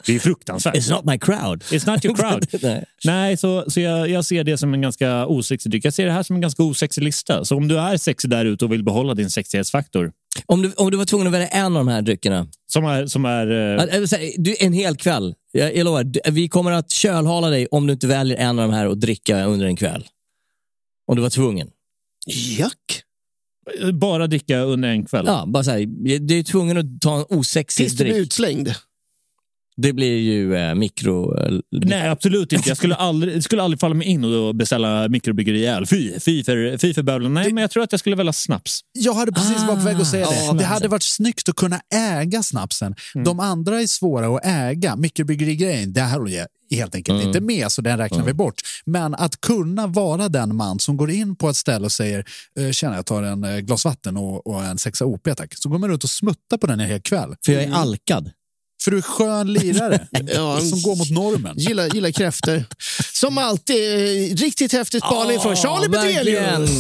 Det 0.07 0.15
är 0.15 0.19
fruktansvärt. 0.19 0.75
It's 0.75 0.91
not 0.91 1.05
my 1.05 1.19
crowd. 1.19 1.63
It's 1.63 1.91
not 1.91 2.05
your 2.05 2.17
crowd. 2.17 2.47
Nej. 2.63 2.85
Nej, 3.05 3.37
så, 3.37 3.71
så 3.71 3.81
jag, 3.81 4.11
jag 4.11 4.25
ser 4.25 4.45
det 4.45 4.59
som 4.59 4.75
en 4.75 4.81
ganska 4.81 5.27
osexig 5.27 5.71
dryck. 5.71 5.85
Jag 5.85 5.95
ser 5.95 6.07
det 6.07 6.13
här 6.13 6.23
som 6.23 6.37
en 6.37 6.43
ganska 6.43 6.63
osexig 6.63 7.03
lista. 7.03 7.45
Så 7.45 7.57
om 7.57 7.69
du 7.69 7.79
är 7.79 7.97
sexig 7.97 8.31
där 8.31 8.45
ute 8.45 8.65
och 8.65 8.73
vill 8.73 8.85
behålla 8.85 9.15
din 9.15 9.31
sexighetsfaktor, 9.31 10.13
Om, 10.47 10.63
du, 10.63 10.73
om 10.73 10.91
du 10.91 10.97
var 10.97 11.05
tvungen 11.05 11.27
att 11.27 11.33
välja 11.33 11.49
en 11.49 11.65
av 11.67 11.73
de 11.85 11.89
här 11.89 12.03
dryckerna. 12.03 12.47
som 12.73 12.85
är... 12.85 13.07
Som 13.07 13.25
är 13.25 13.77
eh, 13.77 13.83
Att- 13.83 13.91
här, 13.91 14.33
Du, 14.43 14.57
en 14.61 14.73
hel 14.73 14.97
kväll. 14.97 15.35
Jag, 15.53 15.77
jag 15.77 15.85
lovar, 15.85 16.05
du- 16.05 16.21
vi 16.31 16.49
kommer 16.49 16.73
att 16.73 16.91
kölhala 16.91 17.49
dig 17.51 17.67
om 17.67 17.87
du 17.87 17.93
inte 17.93 18.07
väljer 18.07 18.37
en 18.37 18.59
av 18.59 18.69
de 18.69 18.75
här 18.75 18.87
och 18.87 18.99
dricka 18.99 19.45
under 19.45 19.67
en 19.67 19.77
kväll. 19.77 20.05
Om 21.07 21.17
du 21.17 21.23
var 21.23 21.31
tvungen. 21.31 21.71
Jack. 22.59 23.03
bara 23.93 24.27
dricka 24.27 24.59
under 24.59 24.89
en 24.89 25.05
kväll. 25.05 25.25
Ja, 25.27 25.45
bara 25.47 25.65
så 25.65 25.71
här, 25.71 25.87
du 26.19 26.39
är 26.39 26.43
tvungen 26.43 26.77
att 26.79 27.01
ta 27.01 27.19
en 27.19 27.25
osexig 27.39 27.87
Tills 27.87 27.99
du 27.99 28.05
blir 28.05 28.15
dryck. 28.15 28.27
utslängd. 28.27 28.75
Det 29.83 29.93
blir 29.93 30.19
ju 30.19 30.55
eh, 30.57 30.75
mikro... 30.75 31.39
eh, 31.39 31.59
Nej, 31.71 32.09
absolut 32.09 32.53
inte. 32.53 32.69
Jag 32.69 32.77
skulle 32.77 32.95
aldrig, 33.09 33.35
det 33.35 33.43
skulle 33.43 33.63
aldrig 33.63 33.81
falla 33.81 33.95
mig 33.95 34.07
in 34.07 34.25
och 34.25 34.55
beställa 34.55 35.09
mikrobryggeri 35.09 35.67
öl. 35.67 35.87
Fy, 35.87 36.21
fy 36.21 36.45
för, 36.45 36.79
fy 36.79 36.95
för 36.95 37.03
bövelen. 37.03 37.35
Nej, 37.35 37.53
men 37.53 37.61
jag 37.63 37.71
tror 37.71 37.83
att 37.83 37.93
jag 37.93 38.01
skulle 38.01 38.17
välja 38.17 38.33
snaps. 38.33 38.81
Jag 38.93 39.15
hade 39.15 39.33
precis 39.33 39.63
varit 39.63 39.79
på 39.79 39.85
väg 39.85 39.97
att 39.97 40.07
säga 40.07 40.27
det. 40.31 40.49
Ah, 40.51 40.53
det 40.53 40.63
ja. 40.63 40.69
hade 40.69 40.89
varit 40.89 41.03
snyggt 41.03 41.49
att 41.49 41.57
kunna 41.57 41.81
äga 41.95 42.43
snapsen. 42.43 42.95
Mm. 43.15 43.25
De 43.25 43.41
andra 43.41 43.81
är 43.83 43.87
svåra 43.87 44.37
att 44.37 44.47
äga. 44.47 44.97
Mikrobryggeri-grejen, 44.97 45.93
det 45.93 46.01
här 46.01 46.19
håller 46.19 46.47
helt 46.71 46.95
enkelt 46.95 47.17
Mm. 47.17 47.27
inte 47.29 47.41
med, 47.41 47.73
så 47.73 47.83
den 47.83 47.99
räknar 47.99 48.25
vi 48.25 48.33
bort. 48.33 48.55
Men 48.87 49.15
att 49.15 49.41
kunna 49.41 49.87
vara 49.87 50.29
den 50.29 50.57
man 50.57 50.79
som 50.79 50.97
går 50.97 51.11
in 51.11 51.37
på 51.37 51.49
ett 51.49 51.57
ställe 51.57 51.85
och 51.85 51.93
säger 51.93 52.25
eh, 52.59 52.71
“tjena, 52.71 52.97
jag 52.97 53.07
tar 53.07 53.23
en 53.23 53.45
eh, 53.45 53.59
glas 53.59 53.85
vatten 53.85 54.17
och, 54.17 54.47
och 54.47 54.65
en 54.65 54.79
sexa 54.79 55.05
OP 55.05 55.29
tack”. 55.37 55.55
Så 55.57 55.69
går 55.69 55.79
man 55.79 55.91
runt 55.91 56.05
och 56.05 56.11
smuttar 56.11 56.57
på 56.57 56.67
den 56.67 56.81
en 56.81 56.89
hel 56.89 57.01
kväll. 57.01 57.35
För 57.45 57.53
jag 57.53 57.63
är 57.63 57.73
alkad. 57.73 58.31
För 58.83 58.91
du 58.91 58.97
är 58.99 59.03
skön 59.03 59.53
lirare 59.53 60.09
Ja, 60.35 60.61
som 60.61 60.83
går 60.83 60.97
mot 60.97 61.11
normen. 61.11 61.55
Gillar, 61.59 61.87
gillar 61.95 62.11
kräftor. 62.11 62.65
Som 63.13 63.39
alltid, 63.39 63.77
eh, 63.77 64.37
riktigt 64.37 64.73
häftig 64.73 65.03
spaning 65.03 65.41
från 65.41 65.57
Charlie. 65.57 65.89
Petrelius. 65.89 66.71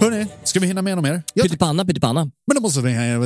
Hörni, 0.00 0.26
ska 0.44 0.60
vi 0.60 0.66
hinna 0.66 0.82
med 0.82 0.96
något 0.96 1.02
mer? 1.02 1.22
Pyttipanna, 1.42 1.84
pyttipanna. 1.84 2.30
Men 2.46 2.54
då 2.54 2.60
måste 2.60 2.80
vi, 2.80 3.16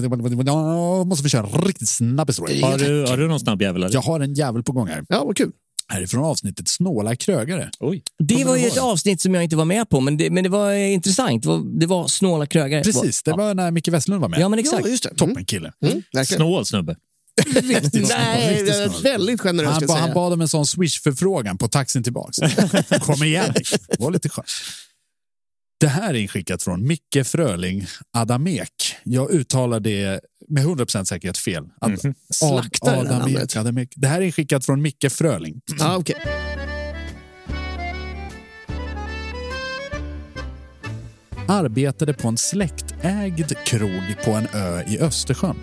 måste 1.04 1.24
vi 1.24 1.28
köra 1.30 1.46
riktigt 1.46 1.88
snabb 1.88 2.28
historia. 2.28 2.66
Har 2.66 2.78
du, 2.78 3.06
har 3.06 3.16
du 3.16 3.28
någon 3.28 3.40
snabb 3.40 3.62
jävel? 3.62 3.82
eller? 3.82 3.94
Jag 3.94 4.00
har 4.00 4.20
en 4.20 4.34
jävel 4.34 4.62
på 4.62 4.72
gång 4.72 4.88
här. 4.88 5.04
Ja, 5.08 5.24
vad 5.24 5.36
kul. 5.36 5.50
Härifrån 5.92 6.24
avsnittet 6.24 6.68
Snåla 6.68 7.16
krögare. 7.16 7.70
Oj. 7.80 8.02
Det 8.18 8.44
var 8.44 8.56
ju 8.56 8.66
ett 8.66 8.78
avsnitt 8.78 9.20
som 9.20 9.34
jag 9.34 9.44
inte 9.44 9.56
var 9.56 9.64
med 9.64 9.88
på, 9.88 10.00
men 10.00 10.16
det, 10.16 10.30
men 10.30 10.44
det 10.44 10.50
var 10.50 10.72
intressant. 10.72 11.42
Det 11.42 11.48
var, 11.48 11.80
det 11.80 11.86
var 11.86 12.08
snåla 12.08 12.46
krögare. 12.46 12.82
Precis, 12.82 13.22
det 13.22 13.32
var 13.32 13.54
när 13.54 13.70
Micke 13.70 13.88
Westlund 13.88 14.20
var 14.20 14.28
med. 14.28 14.40
Ja, 14.40 14.48
men 14.48 14.58
exakt. 14.58 14.84
Ja, 14.84 14.90
just 14.90 15.02
det. 15.02 15.08
Mm. 15.08 15.16
Toppen 15.16 15.44
kille. 15.44 15.72
Mm, 15.84 16.02
verkligen. 16.12 16.38
Snål 16.38 16.66
snubbe. 16.66 16.96
Riktigt 17.46 18.08
Nej, 18.08 18.54
riktigt 18.54 18.74
snål. 18.74 19.02
väldigt 19.02 19.40
generöst 19.40 19.72
Han, 19.72 19.86
ba, 19.86 19.94
han 19.94 20.14
bad 20.14 20.32
om 20.32 20.40
en 20.40 20.48
sån 20.48 20.66
swish-förfrågan 20.66 21.58
på 21.58 21.68
taxin 21.68 22.02
tillbaks. 22.02 22.38
Kom 23.00 23.22
igen, 23.22 23.52
det 23.54 23.98
var 23.98 24.10
lite 24.10 24.28
skönt. 24.28 24.48
Det 25.82 25.88
här 25.88 26.14
är 26.14 26.18
inskickat 26.18 26.62
från 26.62 26.86
Micke 26.86 27.26
Fröling 27.26 27.86
Adamek. 28.12 28.96
Jag 29.04 29.30
uttalar 29.30 29.80
det 29.80 30.20
med 30.48 30.64
100% 30.64 31.04
säkerhet 31.04 31.38
fel. 31.38 31.64
Ad, 31.80 31.90
Mhm. 32.04 32.14
Slaktar 32.30 32.96
det 32.96 33.08
där 33.08 33.16
Adamek. 33.16 33.56
Adamek. 33.56 33.92
Det 33.96 34.08
här 34.08 34.20
är 34.20 34.24
inskickat 34.24 34.66
från 34.66 34.82
Micke 34.82 35.12
Fröling. 35.12 35.60
Ja, 35.78 35.96
okej. 35.96 36.16
arbetade 41.48 42.14
på 42.14 42.28
en 42.28 42.36
släktägd 42.36 43.52
krog 43.64 44.14
på 44.24 44.30
en 44.30 44.46
ö 44.54 44.82
i 44.86 44.98
Östersjön. 44.98 45.56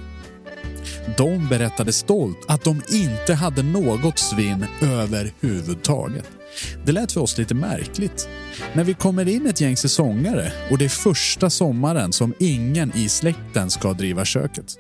De 1.18 1.48
berättade 1.50 1.94
stolt 1.94 2.46
att 2.48 2.64
de 2.64 2.82
inte 2.92 3.34
hade 3.34 3.64
något 3.64 4.20
svinn 4.20 4.66
överhuvudtaget. 4.82 6.39
Det 6.86 6.92
lät 6.92 7.12
för 7.12 7.22
oss 7.22 7.38
lite 7.38 7.56
märkligt. 7.56 8.30
När 8.74 8.84
vi 8.84 8.94
kommer 8.94 9.28
in 9.28 9.48
ett 9.48 9.62
gäng 9.62 9.78
säsongare 9.78 10.52
och 10.72 10.78
det 10.78 10.86
är 10.86 10.90
första 10.90 11.50
sommaren 11.50 12.14
som 12.14 12.34
ingen 12.40 12.92
i 12.96 13.10
släkten 13.10 13.70
ska 13.70 13.94
driva 13.94 14.26
köket. 14.26 14.76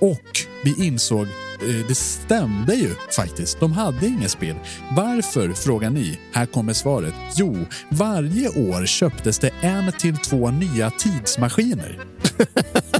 Och 0.00 0.46
vi 0.64 0.86
insåg, 0.86 1.22
eh, 1.22 1.86
det 1.88 1.94
stämde 1.94 2.74
ju 2.74 2.94
faktiskt. 3.16 3.60
De 3.60 3.72
hade 3.72 4.06
inget 4.06 4.30
spel. 4.30 4.56
Varför, 4.96 5.52
frågar 5.52 5.90
ni. 5.90 6.18
Här 6.32 6.46
kommer 6.46 6.72
svaret. 6.72 7.14
Jo, 7.36 7.56
varje 7.90 8.48
år 8.48 8.86
köptes 8.86 9.38
det 9.38 9.50
en 9.60 9.92
till 9.92 10.16
två 10.16 10.50
nya 10.50 10.90
tidsmaskiner. 10.90 11.98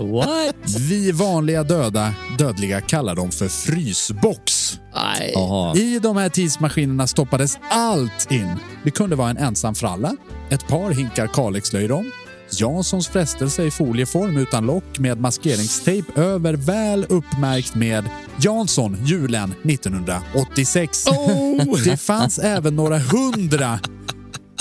What? 0.00 0.70
Vi 0.88 1.12
vanliga 1.12 1.62
döda, 1.62 2.14
dödliga 2.38 2.80
kallar 2.80 3.14
dem 3.14 3.30
för 3.30 3.48
frysbox. 3.48 4.78
Nej. 4.94 5.34
I 5.76 5.98
de 5.98 6.16
här 6.16 6.28
tidsmaskinerna 6.28 7.06
stoppades 7.06 7.58
allt 7.70 8.30
in. 8.30 8.56
Det 8.84 8.90
kunde 8.90 9.16
vara 9.16 9.30
en 9.30 9.36
ensam 9.36 9.74
fralla, 9.74 10.16
ett 10.50 10.68
par 10.68 10.90
hinkar 10.90 11.26
Kalixlöjrom, 11.26 12.10
Janssons 12.50 13.08
frestelse 13.08 13.64
i 13.64 13.70
folieform 13.70 14.36
utan 14.36 14.66
lock 14.66 14.98
med 14.98 15.20
maskeringstejp 15.20 16.20
över 16.20 16.54
väl 16.54 17.06
uppmärkt 17.08 17.74
med 17.74 18.04
Jansson 18.40 18.96
julen 19.04 19.54
1986. 19.64 21.06
Oh! 21.06 21.82
Det 21.84 21.96
fanns 21.96 22.38
även 22.38 22.76
några 22.76 22.98
hundra 22.98 23.78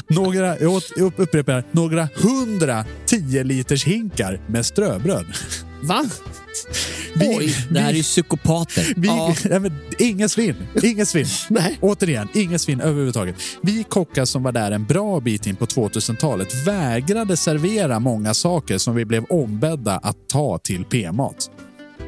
några, 0.09 0.59
jag 0.59 0.81
upprepar, 1.17 1.63
några 1.71 2.09
hundra 2.15 2.85
10 3.05 3.43
liters 3.43 3.85
hinkar 3.85 4.39
med 4.47 4.65
ströbröd. 4.65 5.25
Va? 5.83 6.05
Vi, 7.13 7.35
Oj, 7.37 7.55
Det 7.71 7.79
här 7.79 7.89
är 7.89 7.93
ju 7.93 8.03
psykopater. 8.03 8.93
vi, 8.97 9.07
Ja. 9.07 9.35
nej, 9.59 9.71
ingen 9.99 10.29
svinn. 10.29 10.55
Ingen 10.83 11.05
svinn. 11.05 11.25
Nej. 11.49 11.77
Återigen, 11.81 12.27
ingen 12.33 12.59
svinn 12.59 12.81
överhuvudtaget. 12.81 13.35
Vi 13.61 13.83
kockar 13.83 14.25
som 14.25 14.43
var 14.43 14.51
där 14.51 14.71
en 14.71 14.85
bra 14.85 15.19
bit 15.19 15.47
in 15.47 15.55
på 15.55 15.65
2000-talet 15.65 16.67
vägrade 16.67 17.37
servera 17.37 17.99
många 17.99 18.33
saker 18.33 18.77
som 18.77 18.95
vi 18.95 19.05
blev 19.05 19.23
ombedda 19.29 19.97
att 19.97 20.29
ta 20.29 20.57
till 20.57 20.83
p-mat. 20.85 21.49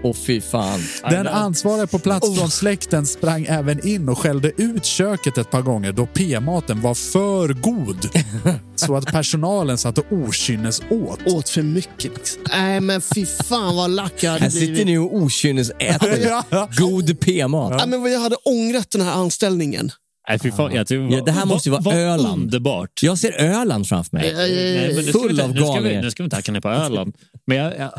Åh 0.03 0.13
fy 0.13 0.41
fan. 0.41 0.79
Den 1.09 1.27
ansvariga 1.27 1.87
på 1.87 1.99
plats 1.99 2.29
Oh. 2.29 2.35
från 2.35 2.49
släkten 2.51 3.05
sprang 3.05 3.45
även 3.49 3.87
in 3.87 4.09
och 4.09 4.17
skällde 4.17 4.51
ut 4.57 4.85
köket 4.85 5.37
ett 5.37 5.51
par 5.51 5.61
gånger 5.61 5.91
då 5.91 6.05
p-maten 6.05 6.81
var 6.81 6.93
för 6.95 7.47
god. 7.53 8.09
Så 8.75 8.95
att 8.95 9.05
personalen 9.05 9.77
satt 9.77 9.97
och 9.97 10.05
okynnes 10.11 10.81
åt. 10.89 11.19
Åt 11.27 11.49
för 11.49 11.61
mycket. 11.61 12.03
liksom. 12.17 12.41
Nej, 12.51 12.81
men 12.81 13.01
fy 13.01 13.25
fan 13.25 13.75
vad 13.75 13.89
lack 13.89 14.13
jag 14.23 14.31
hade 14.31 14.43
Här 14.43 14.49
sitter 14.49 14.85
ni 14.85 14.97
och 14.97 15.15
okynnesäter 15.15 16.41
Ja. 16.49 16.69
god 16.77 17.19
p-mat. 17.19 17.75
Ja, 17.79 17.85
men 17.85 18.01
vad 18.01 18.11
jag 18.11 18.19
hade 18.19 18.35
ångrat 18.35 18.91
den 18.91 19.01
här 19.01 19.11
anställningen. 19.13 19.91
Nej, 20.29 20.39
fy 20.39 20.51
fan, 20.51 20.73
jag 20.75 20.87
tror, 20.87 21.11
Ja, 21.13 21.23
det 21.23 21.31
här 21.31 21.45
måste 21.45 21.69
ju 21.69 21.71
vara 21.71 21.81
vad 21.81 21.95
Öland. 21.95 22.43
Underbart. 22.43 23.03
Jag 23.03 23.17
ser 23.17 23.31
Öland 23.41 23.87
framför 23.87 24.17
mig. 24.17 24.33
Nej, 24.33 24.87
men 24.87 24.95
nu 24.95 25.03
ska 25.03 25.19
vi 25.19 25.23
Full 25.23 25.31
inte- 25.31 25.43
av 25.43 25.49
nu 25.53 25.55
ska 25.61 25.67
vi- 25.67 25.73
galningar. 25.75 26.01
Nu 26.01 26.11
ska 26.11 26.23
vi 26.23 26.25
inte 26.25 26.35
hacka 26.35 26.51
ner 26.51 26.59
på 26.61 26.69
Öland. 26.69 27.15
Men 27.47 27.57
jag, 27.57 27.77
jag, 27.77 27.91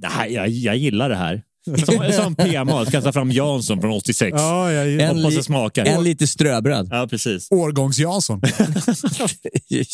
det 0.00 0.06
här, 0.06 0.26
jag, 0.26 0.48
jag 0.48 0.76
gillar 0.76 1.08
det 1.08 1.16
här. 1.16 1.42
Som, 1.86 2.12
som 2.12 2.34
PMA, 2.34 2.86
ska 2.86 3.00
ta 3.00 3.12
fram 3.12 3.30
Jansson 3.30 3.80
från 3.80 3.90
86. 3.92 4.30
Ja, 4.38 4.72
jag, 4.72 5.00
En, 5.00 5.16
Hoppas 5.16 5.30
li- 5.30 5.36
det 5.36 5.42
smakar. 5.42 5.84
en 5.84 6.04
lite 6.04 6.26
ströbröd. 6.26 6.88
Ja, 6.90 7.06
precis. 7.10 7.48
Årgångs-Jansson. 7.50 8.40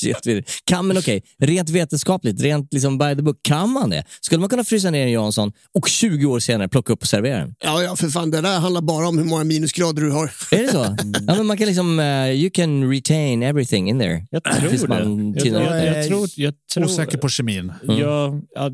Jättevidrigt. 0.03 0.51
kan, 0.65 0.87
men 0.87 0.99
okej, 0.99 1.23
rent 1.39 1.71
vetenskapligt, 1.71 2.41
rent 2.43 2.73
liksom 2.73 2.99
by 2.99 3.17
the 3.17 3.23
book, 3.23 3.39
kan 3.43 3.71
man 3.71 3.91
det? 3.91 4.05
Skulle 4.21 4.41
man 4.41 4.49
kunna 4.49 4.65
frysa 4.65 4.91
ner 4.91 5.03
en 5.03 5.13
Jansson 5.13 5.53
och 5.75 5.89
20 5.89 6.27
år 6.27 6.39
senare 6.41 6.69
plocka 6.69 6.93
upp 6.93 7.03
och 7.03 7.09
servera 7.09 7.39
den? 7.39 7.55
Ja, 7.65 7.83
ja, 7.83 7.97
för 7.97 8.09
fan. 8.09 8.31
Det 8.31 8.41
där 8.41 8.59
handlar 8.59 8.81
bara 8.81 9.09
om 9.09 9.19
hur 9.19 9.25
många 9.25 9.45
minusgrader 9.45 10.03
du 10.03 10.11
har. 10.11 10.31
Är 10.51 10.63
det 10.63 10.69
så? 10.69 10.79
ja, 11.27 11.35
men 11.37 11.47
man 11.47 11.57
kan 11.57 11.67
liksom, 11.67 12.01
eh, 12.01 12.31
you 12.31 12.51
can 12.51 12.91
retain 12.91 13.43
everything 13.43 13.89
in 13.91 13.99
there. 13.99 14.27
Jag 14.31 14.43
Tills 14.69 14.81
tror 14.81 14.89
man 14.89 15.33
det. 15.33 15.39
Jag, 15.39 15.45
tinar 15.45 15.61
jag, 15.61 15.89
ut. 15.89 15.97
jag, 15.97 16.07
tror, 16.07 16.29
jag 16.37 16.55
tror... 16.75 16.85
Osäker 16.85 17.19
på 17.19 17.29
kemin. 17.29 17.73
Ja, 17.83 18.41
ja, 18.55 18.71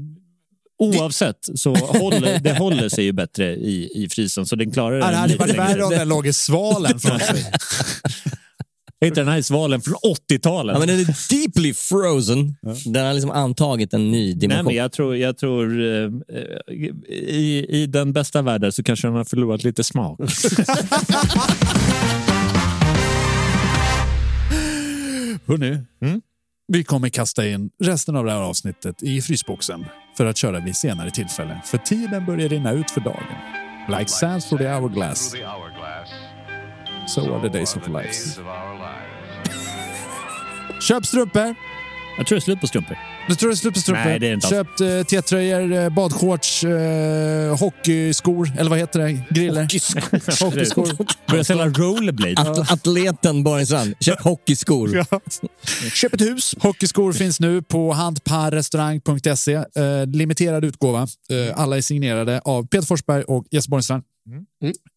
oavsett 0.79 1.39
så 1.55 1.74
håller 1.74 2.39
det 2.39 2.59
håller 2.59 2.89
sig 2.89 3.05
ju 3.05 3.12
bättre 3.12 3.55
i, 3.57 3.91
i 4.05 4.09
frysen. 4.11 4.47
Så 4.47 4.57
den 4.57 4.70
klarar 4.72 4.99
Ja, 4.99 5.11
det 5.11 5.16
hade 5.16 5.37
varit 5.37 5.59
värre 5.59 5.85
om 5.85 5.91
den 5.91 6.09
låg 6.09 6.26
i 6.26 6.33
svalen 6.33 7.01
sig. 7.01 7.45
Inte 9.05 9.20
den 9.20 9.29
här 9.29 9.43
svalen 9.43 9.81
från 9.81 9.95
80-talet. 9.95 10.74
Ja, 10.74 10.79
men 10.79 10.89
den 10.89 11.01
är 11.01 11.29
deeply 11.31 11.74
frozen. 11.74 12.57
Den 12.85 13.07
har 13.07 13.12
liksom 13.14 13.31
antagit 13.31 13.93
en 13.95 14.11
ny 14.11 14.24
Nej, 14.26 14.35
dimension. 14.35 14.64
men 14.64 14.74
jag 14.74 14.93
tror, 14.93 15.16
jag 15.16 15.39
tror 15.39 15.81
eh, 15.83 16.05
eh, 16.05 17.14
i, 17.14 17.66
i 17.68 17.87
den 17.87 18.12
bästa 18.12 18.43
världen 18.43 18.72
så 18.72 18.83
kanske 18.83 19.07
den 19.09 19.14
har 19.16 19.24
förlorat 19.24 19.64
lite 19.64 19.85
smak. 19.85 20.20
Hörrni, 25.47 25.79
Mm. 26.03 26.20
vi 26.72 26.85
kommer 26.85 27.09
kasta 27.09 27.49
in 27.49 27.70
resten 27.85 28.16
av 28.16 28.24
det 28.24 28.31
här 28.33 28.39
avsnittet 28.41 29.03
i 29.03 29.22
frysboxen 29.22 29.85
för 30.19 30.27
att 30.27 30.37
köra 30.37 30.61
vid 30.61 30.77
senare 30.77 31.11
tillfälle. 31.11 31.61
För 31.64 31.79
tiden 31.79 32.25
börjar 32.25 32.49
rinna 32.49 32.73
ut 32.73 32.91
för 32.91 33.01
dagen. 33.01 33.25
Like 33.99 34.09
sands 34.09 34.49
through 34.49 34.62
the 34.62 34.69
hourglass. 34.69 35.35
So 37.07 37.35
are 37.35 37.49
the 37.49 37.59
days 37.59 37.77
of 37.77 37.83
our 37.89 38.03
lives. 38.03 38.41
Köp 40.89 41.07
strumpor! 41.07 41.55
Jag 42.19 42.27
tror 42.27 42.37
det 42.37 42.39
är 42.39 42.41
slut 42.41 42.61
på 42.61 42.66
strumpor. 42.66 42.99
Du 43.29 43.35
tror 43.35 43.51
det 43.51 43.55
är 43.55 43.57
slut 43.57 43.75
på 43.75 43.81
strumpor? 43.81 44.05
Nej, 44.05 44.19
det 44.19 44.29
är 44.29 44.35
inte. 44.35 44.49
Köpt 44.49 44.81
eh, 44.81 45.03
T-tröjor, 45.03 45.73
eh, 45.73 45.89
badshorts, 45.89 46.64
eh, 46.64 47.59
hockeyskor, 47.59 48.53
eller 48.59 48.71
vad 48.71 48.79
heter 48.79 49.01
det? 49.01 49.12
Griller? 49.31 49.62
Hockeyskor. 50.45 50.89
Börjar 51.31 51.45
sälja 51.45 51.66
rollerblade. 51.69 52.51
At- 52.51 52.73
atleten 52.73 53.45
Borgensrand, 53.45 53.95
köp 54.01 54.21
hockeyskor. 54.23 55.05
Köp 55.95 56.14
ett 56.14 56.21
hus. 56.21 56.55
Hockeyskor 56.61 57.12
finns 57.12 57.41
nu 57.41 57.62
på 57.62 57.93
handparrestaurang.se. 57.93 59.55
Eh, 59.55 60.07
limiterad 60.07 60.64
utgåva. 60.64 61.03
Eh, 61.03 61.61
alla 61.61 61.77
är 61.77 61.81
signerade 61.81 62.41
av 62.45 62.66
Peter 62.66 62.87
Forsberg 62.87 63.23
och 63.23 63.45
Jesper 63.51 63.71
Borgenstrand. 63.71 64.03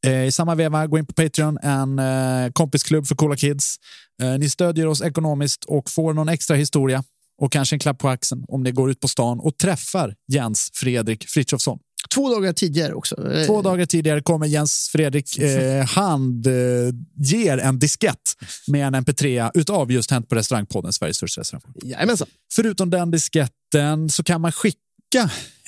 Eh, 0.05 0.26
I 0.26 0.32
samma 0.32 0.55
veva, 0.55 0.88
gå 0.88 0.97
in 0.97 1.05
på 1.05 1.13
Patreon, 1.13 1.57
en 1.63 1.99
eh, 1.99 2.51
kompisklubb 2.51 3.07
för 3.07 3.15
coola 3.15 3.36
kids. 3.36 3.76
Ni 4.39 4.49
stödjer 4.49 4.88
oss 4.88 5.01
ekonomiskt 5.01 5.65
och 5.65 5.89
får 5.91 6.13
någon 6.13 6.30
extra 6.30 6.55
historia 6.55 7.03
och 7.41 7.51
kanske 7.51 7.75
en 7.75 7.79
klapp 7.79 7.97
på 7.97 8.09
axeln 8.09 8.45
om 8.47 8.63
ni 8.63 8.71
går 8.71 8.91
ut 8.91 8.99
på 8.99 9.07
stan 9.07 9.39
och 9.39 9.57
träffar 9.57 10.15
Jens 10.27 10.69
Fredrik 10.73 11.29
Frithiofsson. 11.29 11.79
Två 12.13 12.29
dagar 12.29 12.53
tidigare 12.53 12.93
också. 12.93 13.15
Två 13.47 13.61
dagar 13.61 13.85
tidigare 13.85 14.21
kommer 14.21 14.47
Jens 14.47 14.89
Fredrik 14.91 15.39
eh, 15.39 15.85
hand 15.85 16.47
eh, 16.47 16.53
ger 17.15 17.57
en 17.57 17.79
diskett 17.79 18.35
med 18.67 18.87
en 18.87 18.95
mp3 18.95 19.51
utav 19.53 19.91
just 19.91 20.11
Hänt 20.11 20.29
på 20.29 20.35
restaurangpodden, 20.35 20.93
Sveriges 20.93 21.17
största 21.17 21.41
restaurang. 21.41 21.73
Jajamensan. 21.83 22.27
Förutom 22.53 22.89
den 22.89 23.11
disketten 23.11 24.09
så 24.09 24.23
kan 24.23 24.41
man 24.41 24.51
skicka 24.51 24.77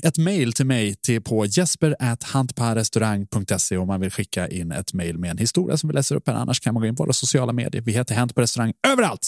ett 0.03 0.17
mejl 0.17 0.53
till 0.53 0.65
mig 0.65 0.95
till 0.95 1.21
på 1.21 1.45
jesper.hantparrestaurang.se 1.45 3.77
om 3.77 3.87
man 3.87 3.99
vill 3.99 4.11
skicka 4.11 4.47
in 4.47 4.71
ett 4.71 4.93
mejl 4.93 5.17
med 5.17 5.31
en 5.31 5.37
historia 5.37 5.77
som 5.77 5.89
vi 5.89 5.93
läser 5.93 6.15
upp 6.15 6.27
här. 6.27 6.35
Annars 6.35 6.59
kan 6.59 6.73
man 6.73 6.81
gå 6.81 6.87
in 6.87 6.95
på 6.95 7.03
våra 7.03 7.13
sociala 7.13 7.53
medier. 7.53 7.81
Vi 7.81 7.91
heter 7.91 8.15
Hänt 8.15 8.35
på 8.35 8.41
restaurang 8.41 8.73
överallt. 8.87 9.27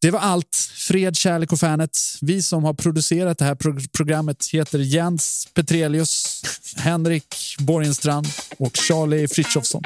Det 0.00 0.10
var 0.10 0.20
allt. 0.20 0.56
Fred, 0.74 1.16
kärlek 1.16 1.52
och 1.52 1.60
fanet. 1.60 1.98
Vi 2.20 2.42
som 2.42 2.64
har 2.64 2.74
producerat 2.74 3.38
det 3.38 3.44
här 3.44 3.54
pro 3.54 3.80
programmet 3.92 4.46
heter 4.52 4.78
Jens 4.78 5.48
Petrelius, 5.54 6.42
Henrik 6.76 7.34
Borgenstrand 7.58 8.26
och 8.58 8.76
Charlie 8.76 9.28
Frithiofsson. 9.28 9.82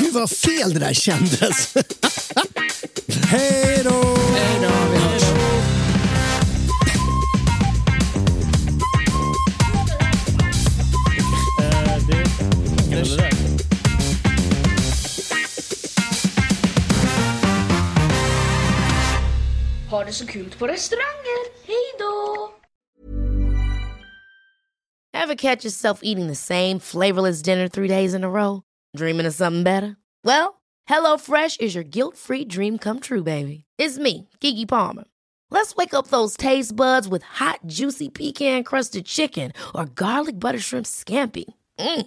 Gud 0.00 0.14
vad 0.14 0.30
fel 0.30 0.74
det 0.74 0.80
där 0.80 0.94
kändes. 0.94 1.74
Hej 3.26 3.80
då! 3.84 4.16
Hej 4.34 4.58
då, 4.62 4.77
det, 12.98 13.16
det. 13.16 13.66
Ha 19.90 20.04
det 20.04 20.12
så 20.12 20.26
kul 20.26 20.50
på 20.58 20.66
restauranger. 20.66 21.40
Hej 21.66 21.92
då! 21.98 22.50
Ever 25.14 25.34
catch 25.34 25.64
yourself 25.64 26.00
eating 26.02 26.26
the 26.26 26.34
same 26.34 26.78
flavorless 26.78 27.42
dinner 27.42 27.68
three 27.68 27.88
days 27.88 28.14
in 28.14 28.24
a 28.24 28.28
row? 28.28 28.62
Dreaming 28.96 29.26
of 29.26 29.34
something 29.34 29.62
better? 29.62 29.96
Well, 30.24 30.60
HelloFresh 30.88 31.60
is 31.60 31.74
your 31.74 31.84
guilt-free 31.84 32.44
dream 32.44 32.78
come 32.78 33.00
true, 33.00 33.22
baby. 33.22 33.64
It's 33.78 33.98
me, 33.98 34.28
Kiki 34.40 34.66
Palmer. 34.66 35.04
Let's 35.50 35.74
wake 35.76 35.94
up 35.94 36.08
those 36.08 36.36
taste 36.36 36.76
buds 36.76 37.08
with 37.08 37.22
hot, 37.22 37.60
juicy 37.66 38.08
pecan-crusted 38.08 39.04
chicken 39.06 39.52
or 39.74 39.86
garlic 39.86 40.38
butter 40.38 40.58
shrimp 40.58 40.86
scampi. 40.86 41.44
Mm. 41.78 42.06